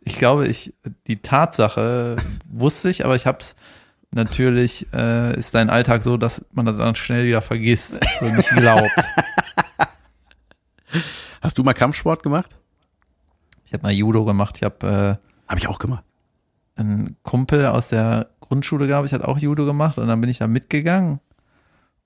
[0.06, 0.74] Ich glaube, ich
[1.08, 2.18] die Tatsache
[2.50, 3.56] wusste ich, aber ich habe es
[4.12, 8.50] natürlich äh, ist dein Alltag so, dass man das dann schnell wieder vergisst und nicht
[8.50, 8.92] glaubt.
[11.42, 12.58] Hast du mal Kampfsport gemacht?
[13.66, 14.58] Ich habe mal Judo gemacht.
[14.58, 16.04] Ich habe äh, Habe ich auch gemacht.
[16.76, 20.38] einen Kumpel aus der Grundschule, glaube ich, hat auch Judo gemacht und dann bin ich
[20.38, 21.20] da mitgegangen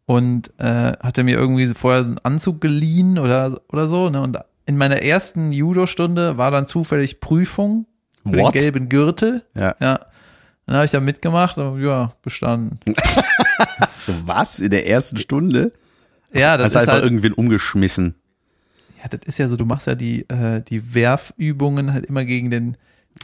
[0.06, 4.10] und äh, hatte mir irgendwie vorher einen Anzug geliehen oder, oder so.
[4.10, 4.22] Ne?
[4.22, 4.38] Und
[4.68, 7.88] in meiner ersten Judo-Stunde war dann zufällig Prüfung
[8.26, 8.54] für What?
[8.54, 9.44] den gelben Gürtel.
[9.56, 9.76] Ja.
[9.80, 10.00] Ja.
[10.66, 12.80] Dann habe ich da mitgemacht und ja, bestanden.
[14.26, 14.60] Was?
[14.60, 15.72] In der ersten Stunde?
[16.34, 18.16] ja, das Hast ist einfach halt, irgendwen umgeschmissen.
[19.02, 22.52] ja, das ist ja so, du machst ja die, äh, die Werfübungen halt immer gegen
[22.52, 22.76] den,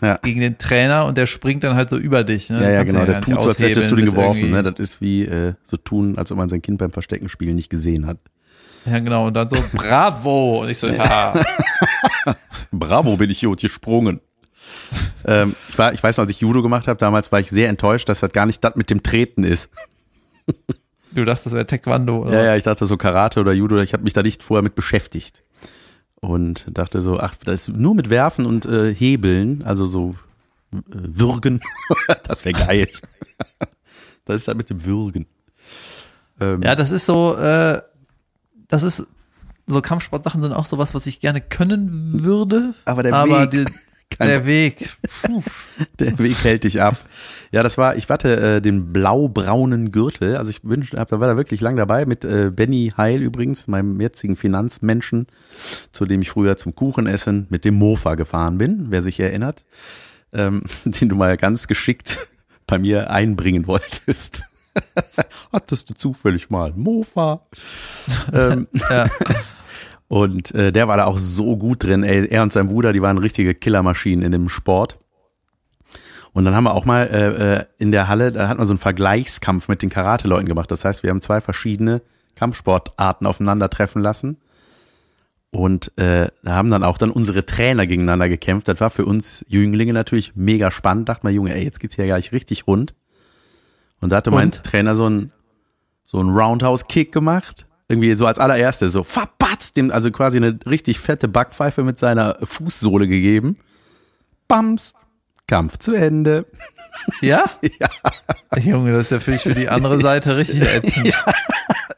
[0.01, 0.17] Ja.
[0.23, 2.49] gegen den Trainer und der springt dann halt so über dich.
[2.49, 2.63] Ne?
[2.63, 2.99] Ja, ja, genau.
[2.99, 4.49] ja Der tut so, als hättest du den geworfen.
[4.49, 4.63] Ne?
[4.63, 8.07] Das ist wie äh, so tun, als ob man sein Kind beim Versteckenspielen nicht gesehen
[8.07, 8.17] hat.
[8.86, 9.27] Ja, genau.
[9.27, 10.61] Und dann so, bravo.
[10.61, 11.34] Und ich so, ja.
[12.71, 14.19] Bravo, bin ich hier und gesprungen.
[15.25, 17.69] ähm, ich, war, ich weiß noch, als ich Judo gemacht habe, damals war ich sehr
[17.69, 19.69] enttäuscht, dass das gar nicht das mit dem Treten ist.
[21.11, 22.23] Du dachtest, das wäre Taekwondo.
[22.23, 22.34] Oder?
[22.34, 24.75] Ja, ja, ich dachte so Karate oder Judo, ich habe mich da nicht vorher mit
[24.75, 25.43] beschäftigt.
[26.15, 30.15] Und dachte so, ach, das ist nur mit Werfen und äh, Hebeln, also so
[30.73, 31.61] äh, Würgen.
[32.23, 32.88] das wäre geil.
[34.25, 35.25] das ist halt mit dem Würgen.
[36.39, 37.81] Ähm, Ja, das ist so, äh,
[38.74, 39.05] das ist,
[39.67, 42.74] so Kampfsportsachen sind auch sowas, was ich gerne können würde.
[42.86, 43.65] Aber der aber Weg die,
[44.19, 44.89] der Weg.
[45.21, 45.43] Puh.
[45.99, 46.97] Der Weg hält dich ab.
[47.51, 50.38] Ja, das war, ich hatte äh, den blau-braunen Gürtel.
[50.38, 53.67] Also ich bin, hab, da war da wirklich lang dabei mit äh, Benny Heil übrigens,
[53.67, 55.28] meinem jetzigen Finanzmenschen,
[55.91, 59.65] zu dem ich früher zum Kuchenessen mit dem Mofa gefahren bin, wer sich erinnert,
[60.34, 62.28] ähm, den du mal ganz geschickt
[62.65, 64.45] bei mir einbringen wolltest.
[65.51, 67.41] Hattest du zufällig mal einen Mofa?
[68.34, 69.07] ähm, Ja.
[70.07, 72.03] und äh, der war da auch so gut drin.
[72.03, 74.99] Ey, er und sein Bruder, die waren richtige Killermaschinen in dem Sport.
[76.34, 78.74] Und dann haben wir auch mal äh, äh, in der Halle, da hat man so
[78.74, 80.71] einen Vergleichskampf mit den Karate-Leuten gemacht.
[80.71, 82.01] Das heißt, wir haben zwei verschiedene
[82.36, 84.38] Kampfsportarten aufeinandertreffen lassen.
[85.51, 88.67] Und äh, da haben dann auch dann unsere Trainer gegeneinander gekämpft.
[88.67, 91.07] Das war für uns Jünglinge natürlich mega spannend.
[91.07, 92.95] Dachte mal, Junge, ey, jetzt geht's hier gleich richtig rund.
[94.03, 94.63] Und da hatte mein Und?
[94.63, 95.31] Trainer so einen
[96.03, 97.65] so einen Roundhouse-Kick gemacht.
[97.87, 102.37] Irgendwie so als allererstes, so verbatzt, dem also quasi eine richtig fette Backpfeife mit seiner
[102.43, 103.55] Fußsohle gegeben.
[104.49, 104.93] Bams,
[105.47, 106.45] Kampf zu Ende.
[107.21, 107.45] Ja?
[107.79, 107.89] Ja.
[108.59, 111.17] Junge, das ist ja für dich für die andere Seite richtig ätzend.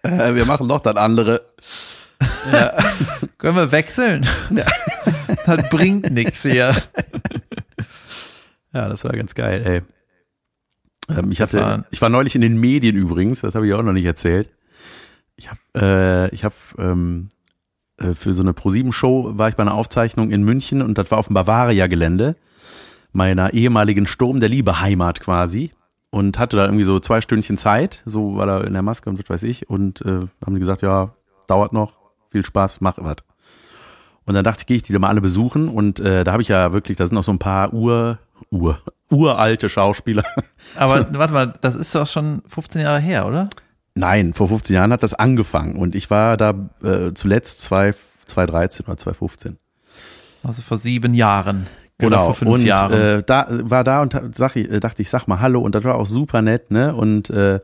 [0.04, 1.42] Äh, wir machen noch das andere.
[3.38, 4.26] Können wir wechseln?
[5.46, 6.74] Das bringt nichts hier.
[8.74, 9.82] Ja, das war ganz geil, ey.
[11.10, 13.94] Ähm, ich hatte, ich war neulich in den Medien übrigens, das habe ich auch noch
[13.94, 14.50] nicht erzählt.
[15.36, 17.30] Ich habe, äh, ich habe ähm,
[17.98, 21.18] äh, für so eine Pro7-Show war ich bei einer Aufzeichnung in München und das war
[21.18, 22.36] auf dem Bavaria-Gelände
[23.12, 25.72] meiner ehemaligen Sturm der Liebe Heimat quasi
[26.10, 29.20] und hatte da irgendwie so zwei Stündchen Zeit, so war da in der Maske und
[29.20, 31.14] was weiß ich und äh, haben die gesagt, ja,
[31.48, 31.94] dauert noch,
[32.32, 33.18] viel Spaß, mach was.
[34.26, 36.42] Und dann dachte ich, gehe ich die da mal alle besuchen und äh, da habe
[36.42, 38.18] ich ja wirklich, da sind noch so ein paar Ur,
[38.50, 38.80] Ur,
[39.10, 40.24] uralte Schauspieler.
[40.76, 43.50] Aber warte mal, das ist doch schon 15 Jahre her, oder?
[43.96, 46.54] Nein, vor 15 Jahren hat das angefangen und ich war da
[46.84, 49.58] äh, zuletzt zwei, 2013 oder 2015.
[50.44, 51.68] Also vor sieben Jahren.
[51.98, 52.18] Genau.
[52.18, 52.92] Oder vor fünf und Jahren.
[52.92, 55.86] Äh, da war da und sag ich, äh, dachte ich, sag mal Hallo und das
[55.86, 56.94] war auch super nett, ne?
[56.94, 57.62] Und äh,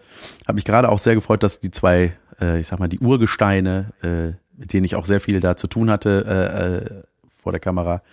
[0.47, 3.91] habe mich gerade auch sehr gefreut, dass die zwei, äh, ich sag mal, die Urgesteine,
[4.01, 7.03] äh, mit denen ich auch sehr viel da zu tun hatte äh, äh,
[7.43, 8.03] vor der Kamera,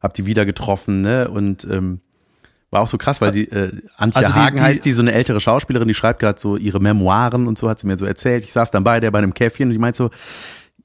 [0.00, 1.28] hab die wieder getroffen, ne?
[1.28, 2.02] Und ähm,
[2.70, 5.02] war auch so krass, weil sie äh, Antje Also die- Hagen die- heißt die, so
[5.02, 8.04] eine ältere Schauspielerin, die schreibt gerade so ihre Memoiren und so hat sie mir so
[8.04, 8.44] erzählt.
[8.44, 10.10] Ich saß dann bei der bei einem Käffchen und die meint so,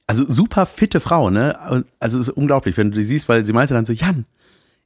[0.06, 1.58] also super fitte Frau, ne?
[1.98, 4.24] Also es ist unglaublich, wenn du die siehst, weil sie meinte dann so, Jan,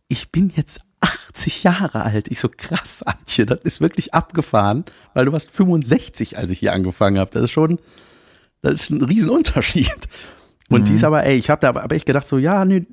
[0.08, 2.28] ich bin jetzt 80 Jahre alt.
[2.28, 4.84] Ich so, krass, Antje, das ist wirklich abgefahren,
[5.14, 7.30] weil du warst 65, als ich hier angefangen habe.
[7.32, 7.78] Das ist schon,
[8.62, 10.08] das ist ein Riesenunterschied.
[10.70, 12.86] Und die ist aber, ey, ich habe da aber echt gedacht so, ja, nee,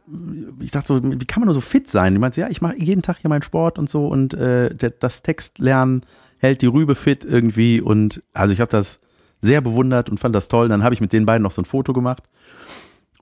[0.62, 2.14] ich dachte so, wie kann man nur so fit sein?
[2.14, 4.70] Die meinte, ja, ich mache jeden Tag hier meinen Sport und so und äh,
[5.00, 6.02] das Textlernen
[6.38, 9.00] hält die Rübe fit irgendwie und also ich habe das
[9.42, 10.70] sehr bewundert und fand das toll.
[10.70, 12.24] Dann habe ich mit den beiden noch so ein Foto gemacht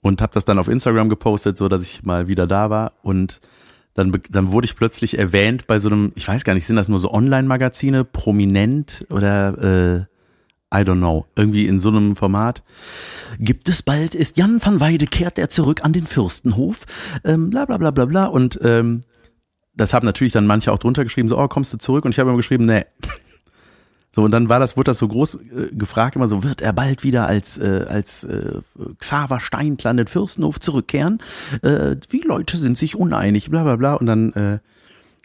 [0.01, 3.41] und habe das dann auf Instagram gepostet, so dass ich mal wieder da war und
[3.95, 6.87] dann, dann wurde ich plötzlich erwähnt bei so einem, ich weiß gar nicht, sind das
[6.87, 10.12] nur so Online-Magazine, prominent oder äh,
[10.73, 12.63] I don't know, irgendwie in so einem Format.
[13.39, 16.85] Gibt es bald, ist Jan van Weide, kehrt er zurück an den Fürstenhof,
[17.23, 19.01] ähm, bla bla bla bla bla und ähm,
[19.75, 22.05] das haben natürlich dann manche auch drunter geschrieben, so, oh, kommst du zurück?
[22.05, 22.85] Und ich habe immer geschrieben, nee.
[24.15, 25.39] So, und dann war das, wurde das so groß äh,
[25.71, 28.61] gefragt, immer so, wird er bald wieder als, äh, als äh,
[28.99, 31.17] Xaver Steinplan den Fürstenhof zurückkehren?
[31.63, 33.95] Äh, wie Leute sind sich uneinig, bla bla bla.
[33.95, 34.59] Und dann, äh,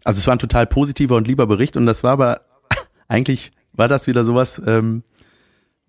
[0.05, 2.41] also es war ein total positiver und lieber Bericht und das war aber,
[3.09, 5.03] eigentlich war das wieder sowas, ähm,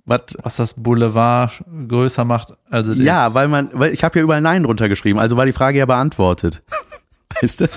[0.06, 4.42] was, was das Boulevard größer macht, also Ja, weil man, weil ich habe ja überall
[4.42, 6.62] Nein drunter geschrieben, also war die Frage ja beantwortet.
[7.42, 7.68] weißt du?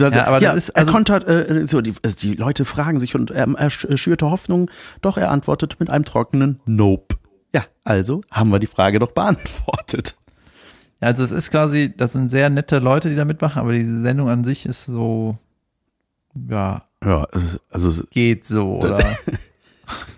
[0.00, 2.64] Also, ja, aber ja, das ist, also, er kontert, äh, so, die, also die Leute
[2.64, 4.70] fragen sich und er, er schürte Hoffnung,
[5.00, 7.16] doch er antwortet mit einem trockenen Nope.
[7.54, 10.16] Ja, also haben wir die Frage doch beantwortet.
[11.00, 14.00] Ja, also es ist quasi, das sind sehr nette Leute, die da mitmachen, aber diese
[14.00, 15.36] Sendung an sich ist so,
[16.48, 16.84] ja.
[17.04, 17.26] Ja,
[17.68, 18.04] also.
[18.10, 19.00] Geht so, oder?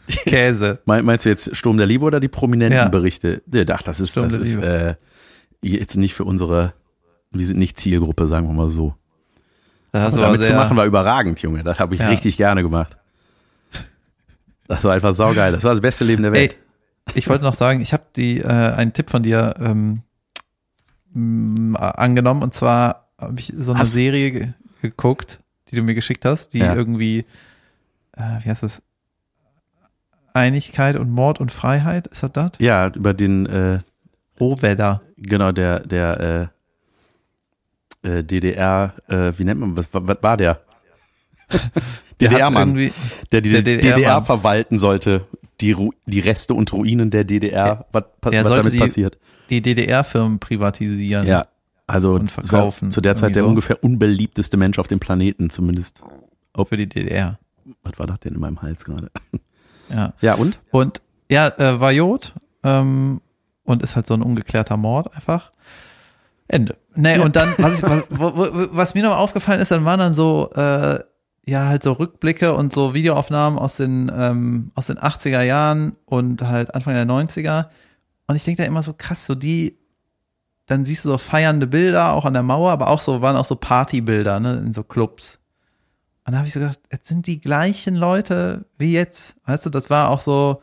[0.27, 0.81] Käse.
[0.85, 2.89] Meinst du jetzt Sturm der Liebe oder die prominenten ja.
[2.89, 3.43] Berichte?
[3.71, 4.97] Ach, das ist, Sturm das ist äh,
[5.63, 6.75] jetzt nicht für unsere,
[7.31, 8.95] wir sind nicht Zielgruppe, sagen wir mal so.
[9.93, 11.63] Das damit zu machen war überragend, Junge.
[11.63, 12.09] Das habe ich ja.
[12.09, 12.97] richtig gerne gemacht.
[14.67, 15.53] Das war einfach saugeil.
[15.53, 16.57] Das war das beste Leben der Welt.
[17.07, 20.03] Ey, ich wollte noch sagen, ich habe die äh, einen Tipp von dir ähm,
[21.77, 24.49] angenommen und zwar habe ich so eine hast Serie ge
[24.83, 25.41] geguckt,
[25.71, 26.75] die du mir geschickt hast, die ja.
[26.75, 27.25] irgendwie,
[28.17, 28.83] äh, wie heißt das?
[30.35, 32.51] Einigkeit und Mord und Freiheit, ist das das?
[32.59, 33.79] Ja, über den äh,
[34.39, 35.03] Rohwedder.
[35.17, 36.51] Genau, der, der
[38.03, 40.61] äh, äh, DDR, äh, wie nennt man, was, was war der?
[42.21, 42.75] DDR-Mann,
[43.33, 45.27] der die der DDR, DDR verwalten sollte,
[45.61, 45.77] die,
[46.07, 49.19] die Reste und Ruinen der DDR, was, was damit die, passiert.
[49.51, 51.27] Die DDR-Firmen privatisieren.
[51.27, 51.47] Ja,
[51.87, 52.91] also und verkaufen.
[52.91, 53.49] zu der Zeit der so.
[53.49, 56.03] ungefähr unbeliebteste Mensch auf dem Planeten, zumindest.
[56.53, 57.39] Auch für die DDR.
[57.83, 59.11] Was war das denn in meinem Hals gerade?
[59.91, 60.13] Ja.
[60.21, 60.61] Ja, und?
[60.71, 63.21] Und ja, äh, war Jod ähm,
[63.65, 65.51] und ist halt so ein ungeklärter Mord einfach.
[66.49, 66.77] Ende.
[66.95, 67.23] Nee, ja.
[67.23, 71.01] und dann, was, ich, was, was mir noch aufgefallen ist, dann waren dann so, äh,
[71.47, 76.43] ja, halt so Rückblicke und so Videoaufnahmen aus den, ähm, aus den 80er Jahren und
[76.43, 77.67] halt Anfang der 90er.
[78.27, 79.79] Und ich denke da immer so krass, so die,
[80.67, 83.45] dann siehst du so feiernde Bilder auch an der Mauer, aber auch so, waren auch
[83.45, 85.39] so Partybilder, ne, in so Clubs.
[86.27, 89.37] Und da habe ich so gedacht, jetzt sind die gleichen Leute wie jetzt.
[89.47, 90.63] Weißt du, das war auch so,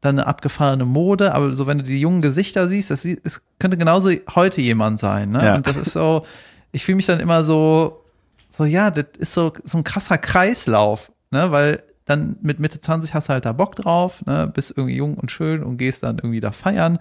[0.00, 3.76] dann eine abgefahrene Mode, aber so wenn du die jungen Gesichter siehst, das es könnte
[3.76, 5.44] genauso heute jemand sein, ne?
[5.44, 5.54] Ja.
[5.56, 6.24] Und das ist so,
[6.72, 8.04] ich fühle mich dann immer so,
[8.48, 11.50] so ja, das ist so so ein krasser Kreislauf, ne?
[11.52, 14.50] Weil dann mit Mitte 20 hast du halt da Bock drauf, ne?
[14.52, 16.98] Bist irgendwie jung und schön und gehst dann irgendwie da feiern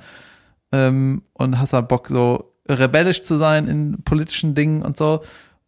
[0.73, 5.23] ähm, und hast da Bock so rebellisch zu sein in politischen Dingen und so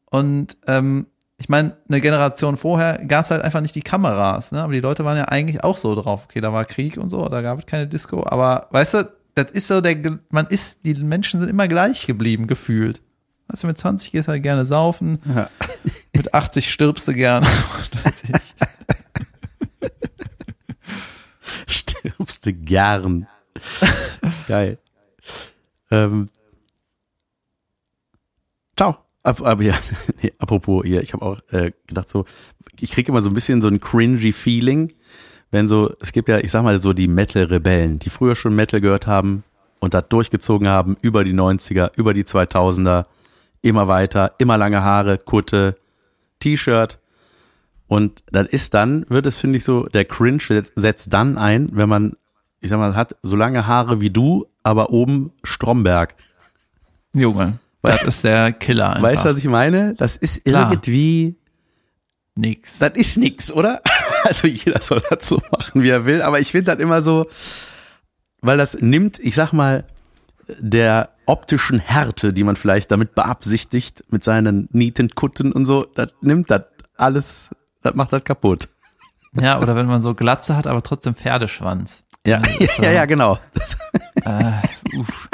[0.05, 1.07] und ähm,
[1.41, 4.61] ich meine, eine Generation vorher gab es halt einfach nicht die Kameras, ne?
[4.61, 6.25] Aber die Leute waren ja eigentlich auch so drauf.
[6.25, 8.23] Okay, da war Krieg und so, da gab es keine Disco.
[8.27, 9.97] Aber weißt du, das ist so der,
[10.29, 13.01] man ist, die Menschen sind immer gleich geblieben, gefühlt.
[13.47, 15.49] Weißt du, mit 20 gehst du halt gerne saufen, ja.
[16.13, 17.47] mit 80 stirbst du gerne.
[18.03, 18.55] weiß ich.
[21.67, 23.27] stirbst du gern.
[24.47, 24.77] Geil.
[25.89, 26.29] Ähm.
[29.23, 29.75] Aber ja,
[30.21, 32.25] nee, apropos hier, ich habe auch äh, gedacht so,
[32.79, 34.91] ich kriege immer so ein bisschen so ein cringy Feeling,
[35.51, 38.81] wenn so, es gibt ja, ich sag mal so die Metal-Rebellen, die früher schon Metal
[38.81, 39.43] gehört haben
[39.79, 43.05] und das durchgezogen haben über die 90er, über die 2000er,
[43.61, 45.75] immer weiter, immer lange Haare, Kutte,
[46.39, 46.99] T-Shirt
[47.91, 51.89] und das ist dann, wird es finde ich so, der Cringe setzt dann ein, wenn
[51.89, 52.13] man,
[52.61, 56.15] ich sag mal, hat so lange Haare wie du, aber oben Stromberg.
[57.11, 57.59] Junge.
[57.81, 59.03] Das ist der Killer einfach.
[59.03, 59.95] Weißt du, was ich meine?
[59.95, 60.71] Das ist Klar.
[60.71, 61.35] irgendwie
[62.35, 62.79] nix.
[62.79, 63.81] Das ist nix, oder?
[64.23, 66.21] Also jeder soll das so machen, wie er will.
[66.21, 67.25] Aber ich finde das immer so,
[68.41, 69.83] weil das nimmt, ich sag mal,
[70.59, 76.51] der optischen Härte, die man vielleicht damit beabsichtigt, mit seinen Nietenkutten und so, das nimmt
[76.51, 76.65] das
[76.97, 77.49] alles,
[77.81, 78.69] das macht das kaputt.
[79.33, 82.03] Ja, oder wenn man so Glatze hat, aber trotzdem Pferdeschwanz.
[82.25, 82.41] Ja,
[82.79, 83.39] ja, ja, genau.
[84.23, 85.29] Äh, uff.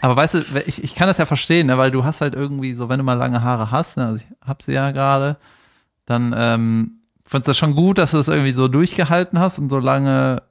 [0.00, 2.74] Aber weißt du, ich, ich kann das ja verstehen, ne, weil du hast halt irgendwie
[2.74, 5.36] so, wenn du mal lange Haare hast, ne, also ich hab sie ja gerade,
[6.06, 9.70] dann ähm, findest du das schon gut, dass du das irgendwie so durchgehalten hast und
[9.70, 10.42] so lange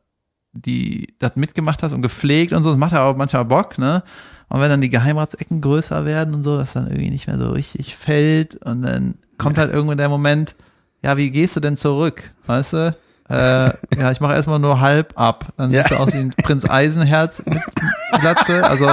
[0.66, 2.70] die das mitgemacht hast und gepflegt und so.
[2.70, 4.04] Das macht ja auch manchmal Bock, ne?
[4.50, 7.52] Und wenn dann die Geheimratsecken größer werden und so, dass dann irgendwie nicht mehr so
[7.52, 10.56] richtig fällt und dann kommt halt irgendwann der Moment,
[11.04, 12.32] ja, wie gehst du denn zurück?
[12.46, 12.96] Weißt du?
[13.30, 15.52] Äh, ja, ich mache erstmal nur halb ab.
[15.58, 15.82] Dann ja.
[15.82, 17.62] siehst du aus wie ein Prinz Eisenherz mit
[18.20, 18.64] Glatze.
[18.64, 18.88] Also,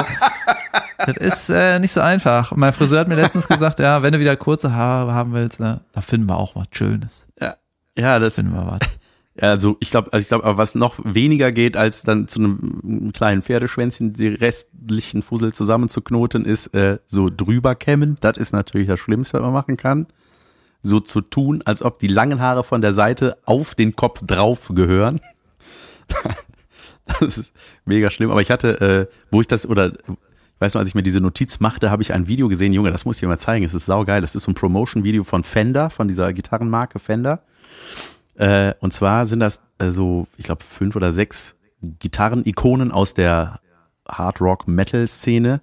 [1.06, 2.52] das ist äh, nicht so einfach.
[2.56, 5.80] Mein Friseur hat mir letztens gesagt, ja, wenn du wieder kurze Haare haben willst, ne,
[5.92, 7.26] da finden wir auch was Schönes.
[7.40, 7.56] Ja,
[7.96, 8.80] ja das finden wir was.
[9.36, 12.38] Ja, also ich glaube, also ich glaube, aber was noch weniger geht, als dann zu
[12.38, 18.16] einem kleinen Pferdeschwänzchen die restlichen Fussel zusammenzuknoten, ist äh, so drüber kämmen.
[18.20, 20.06] Das ist natürlich das Schlimmste, was man machen kann.
[20.82, 24.70] so zu tun, als ob die langen Haare von der Seite auf den Kopf drauf
[24.72, 25.20] gehören.
[27.20, 27.54] Das ist
[27.84, 28.30] mega schlimm.
[28.30, 31.20] Aber ich hatte, äh, wo ich das, oder ich weiß noch, als ich mir diese
[31.20, 33.64] Notiz machte, habe ich ein Video gesehen, Junge, das muss ich dir mal zeigen.
[33.64, 34.20] Es ist saugeil.
[34.20, 37.42] Das ist so ein Promotion-Video von Fender, von dieser Gitarrenmarke Fender.
[38.36, 43.60] Äh, und zwar sind das äh, so, ich glaube, fünf oder sechs Gitarren-Ikonen aus der
[44.08, 45.60] Hard Rock Metal Szene,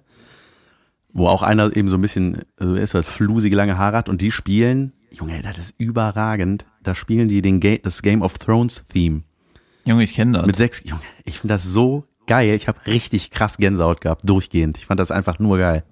[1.12, 4.30] wo auch einer eben so ein bisschen also etwas flusige lange Haare hat und die
[4.30, 6.64] spielen, Junge, das ist überragend.
[6.82, 9.22] Da spielen die den Ga das Game of Thrones Theme
[9.84, 10.46] Junge, ich kenne das.
[10.46, 10.82] mit sechs.
[10.84, 12.50] Junge, ich finde das so geil.
[12.50, 14.78] Ich habe richtig krass Gänsehaut gehabt, durchgehend.
[14.78, 15.84] Ich fand das einfach nur geil.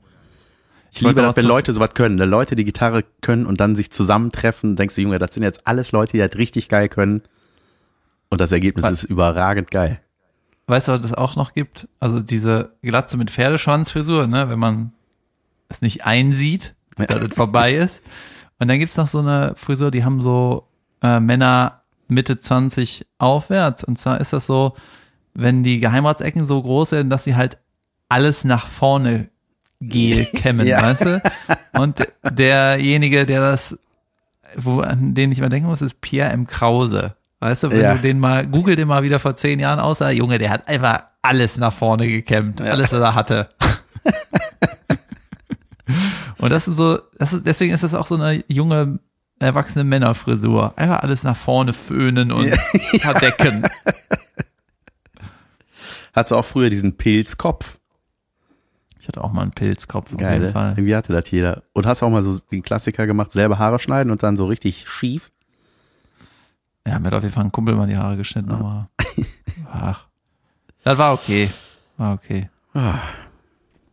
[0.92, 2.18] Ich Ich liebe das, wenn Leute sowas können.
[2.18, 5.66] Wenn Leute die Gitarre können und dann sich zusammentreffen, denkst du, Junge, das sind jetzt
[5.66, 7.22] alles Leute, die das richtig geil können.
[8.28, 8.92] Und das Ergebnis Was?
[8.92, 10.00] ist überragend geil.
[10.66, 11.88] Weißt du, was es auch noch gibt?
[11.98, 14.92] Also diese Glatze mit Pferdeschwanzfrisur, ne, wenn man
[15.68, 18.02] es nicht einsieht, dass es vorbei ist.
[18.60, 20.68] Und dann gibt's noch so eine Frisur, die haben so
[21.02, 21.80] äh, Männer
[22.11, 23.85] Mitte 20 aufwärts.
[23.85, 24.74] Und zwar ist das so,
[25.35, 27.59] wenn die Geheimratsecken so groß sind, dass sie halt
[28.09, 29.28] alles nach vorne
[29.81, 30.82] Gel kämmen, Ja.
[30.82, 31.23] weißt du?
[31.73, 33.78] Und derjenige, der das,
[34.57, 36.47] wo, an den ich mal denken muss, ist Pierre M.
[36.47, 37.15] Krause.
[37.39, 37.95] Weißt du, wenn Ja.
[37.95, 41.05] du den mal, google den mal wieder vor zehn Jahren aussah, Junge, der hat einfach
[41.23, 42.61] alles nach vorne gekämmt.
[42.61, 43.49] Alles, was er hatte.
[46.39, 48.99] Und das ist so, das ist, deswegen ist das auch so eine junge,
[49.40, 50.78] erwachsene Männerfrisur.
[50.78, 52.48] Einfach alles nach vorne föhnen und
[53.00, 53.64] verdecken.
[56.12, 57.78] Hattest du auch früher diesen Pilzkopf?
[59.00, 60.52] Ich hatte auch mal einen Pilzkopf auf Geil, jeden ne?
[60.52, 60.70] Fall.
[60.72, 61.62] Irgendwie hatte das jeder.
[61.72, 64.44] Und hast du auch mal so den Klassiker gemacht, selber Haare schneiden und dann so
[64.46, 65.32] richtig schief?
[66.86, 68.90] Ja, mir hat auf jeden Fall ein Kumpel mal die Haare geschnitten, aber
[69.72, 70.06] ach.
[70.84, 71.50] Das war okay.
[71.96, 72.48] War okay.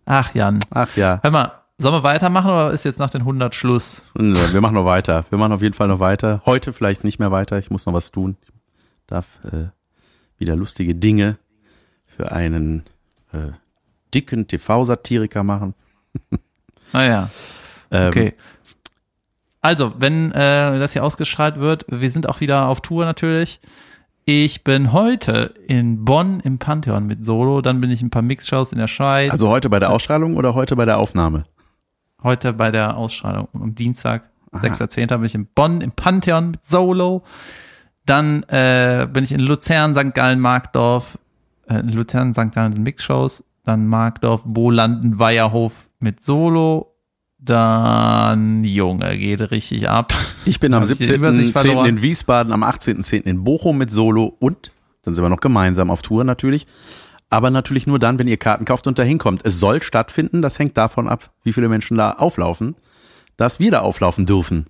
[0.05, 0.59] Ach, Jan.
[0.69, 4.03] Ach ja, Hör mal, sollen wir weitermachen oder ist jetzt nach den 100 Schluss?
[4.15, 5.25] Nö, wir machen noch weiter.
[5.29, 6.41] Wir machen auf jeden Fall noch weiter.
[6.45, 7.57] Heute vielleicht nicht mehr weiter.
[7.59, 8.37] Ich muss noch was tun.
[8.43, 8.49] Ich
[9.07, 9.67] darf äh,
[10.37, 11.37] wieder lustige Dinge
[12.05, 12.83] für einen
[13.31, 13.51] äh,
[14.13, 15.73] dicken TV-Satiriker machen.
[16.93, 17.29] Naja,
[17.91, 18.33] Ähm, okay.
[19.59, 23.59] Also, wenn äh, das hier ausgestrahlt wird, wir sind auch wieder auf Tour natürlich.
[24.23, 28.71] Ich bin heute in Bonn im Pantheon mit Solo, dann bin ich ein paar Mixshows
[28.71, 29.31] in der Schweiz.
[29.31, 31.43] Also heute bei der Ausstrahlung oder heute bei der Aufnahme?
[32.23, 35.07] Heute bei der Ausstrahlung am Dienstag, 6.10.
[35.17, 37.23] bin ich in Bonn im Pantheon mit Solo.
[38.05, 40.13] Dann äh, bin ich in Luzern, St.
[40.13, 41.17] Gallen, Markdorf,
[41.67, 42.51] äh, in Luzern, St.
[42.53, 43.43] Gallen sind Mixshows.
[43.63, 46.93] Dann Markdorf, Bolanden, Weierhof mit Solo.
[47.37, 50.13] Dann, Junge, geht richtig ab.
[50.45, 51.61] Ich bin am Hab ich die Übersicht 17.10.
[51.61, 51.85] verloren?
[51.87, 53.23] in Wiesbaden, am 18.10.
[53.23, 54.71] in Bochum mit Solo und
[55.03, 56.65] dann sind wir noch gemeinsam auf Tour natürlich.
[57.29, 59.41] Aber natürlich nur dann, wenn ihr Karten kauft und da hinkommt.
[59.43, 62.75] Es soll stattfinden, das hängt davon ab, wie viele Menschen da auflaufen,
[63.35, 64.65] dass wir da auflaufen dürfen.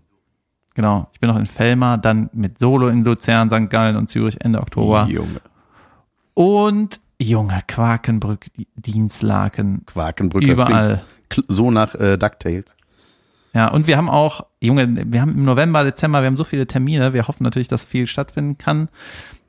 [0.73, 3.69] Genau, ich bin noch in Fellmar, dann mit Solo in Luzern, St.
[3.69, 5.07] Gallen und Zürich Ende Oktober.
[5.09, 5.41] Junge.
[6.33, 11.01] Und, Junge, Quakenbrück, Dienstlaken, Quakenbrück, überall.
[11.47, 12.75] so nach äh, DuckTales.
[13.53, 16.67] Ja, und wir haben auch, Junge, wir haben im November, Dezember, wir haben so viele
[16.67, 17.13] Termine.
[17.13, 18.87] Wir hoffen natürlich, dass viel stattfinden kann.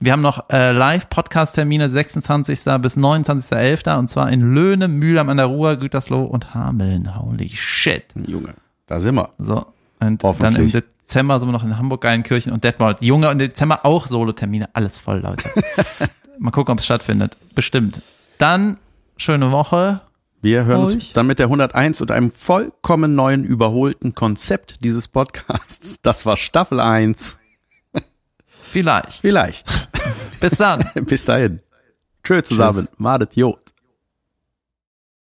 [0.00, 2.60] Wir haben noch äh, Live-Podcast-Termine 26.
[2.80, 3.98] bis 29.11.
[3.98, 7.18] und zwar in Löhne, Mühlheim an der Ruhr, Gütersloh und Hameln.
[7.18, 8.04] Holy shit.
[8.14, 8.54] Junge,
[8.86, 9.30] da sind wir.
[9.38, 9.66] So.
[10.00, 10.70] Und dann im.
[10.70, 13.02] Dezember sind wir noch in Hamburg, Geilenkirchen und Detmold.
[13.02, 14.68] Junge, und im Dezember auch Solo-Termine.
[14.74, 15.48] Alles voll, Leute.
[16.38, 17.36] Mal gucken, ob es stattfindet.
[17.54, 18.02] Bestimmt.
[18.36, 18.76] Dann,
[19.16, 20.02] schöne Woche.
[20.42, 20.94] Wir hören Euch.
[20.94, 25.98] uns dann mit der 101 und einem vollkommen neuen, überholten Konzept dieses Podcasts.
[26.02, 27.37] Das war Staffel 1.
[28.78, 29.20] Vielleicht.
[29.20, 29.88] Vielleicht.
[30.40, 30.84] Bis dann.
[31.06, 31.60] Bis dahin.
[32.22, 32.88] Tschö zusammen.
[32.96, 33.58] Madet, jo.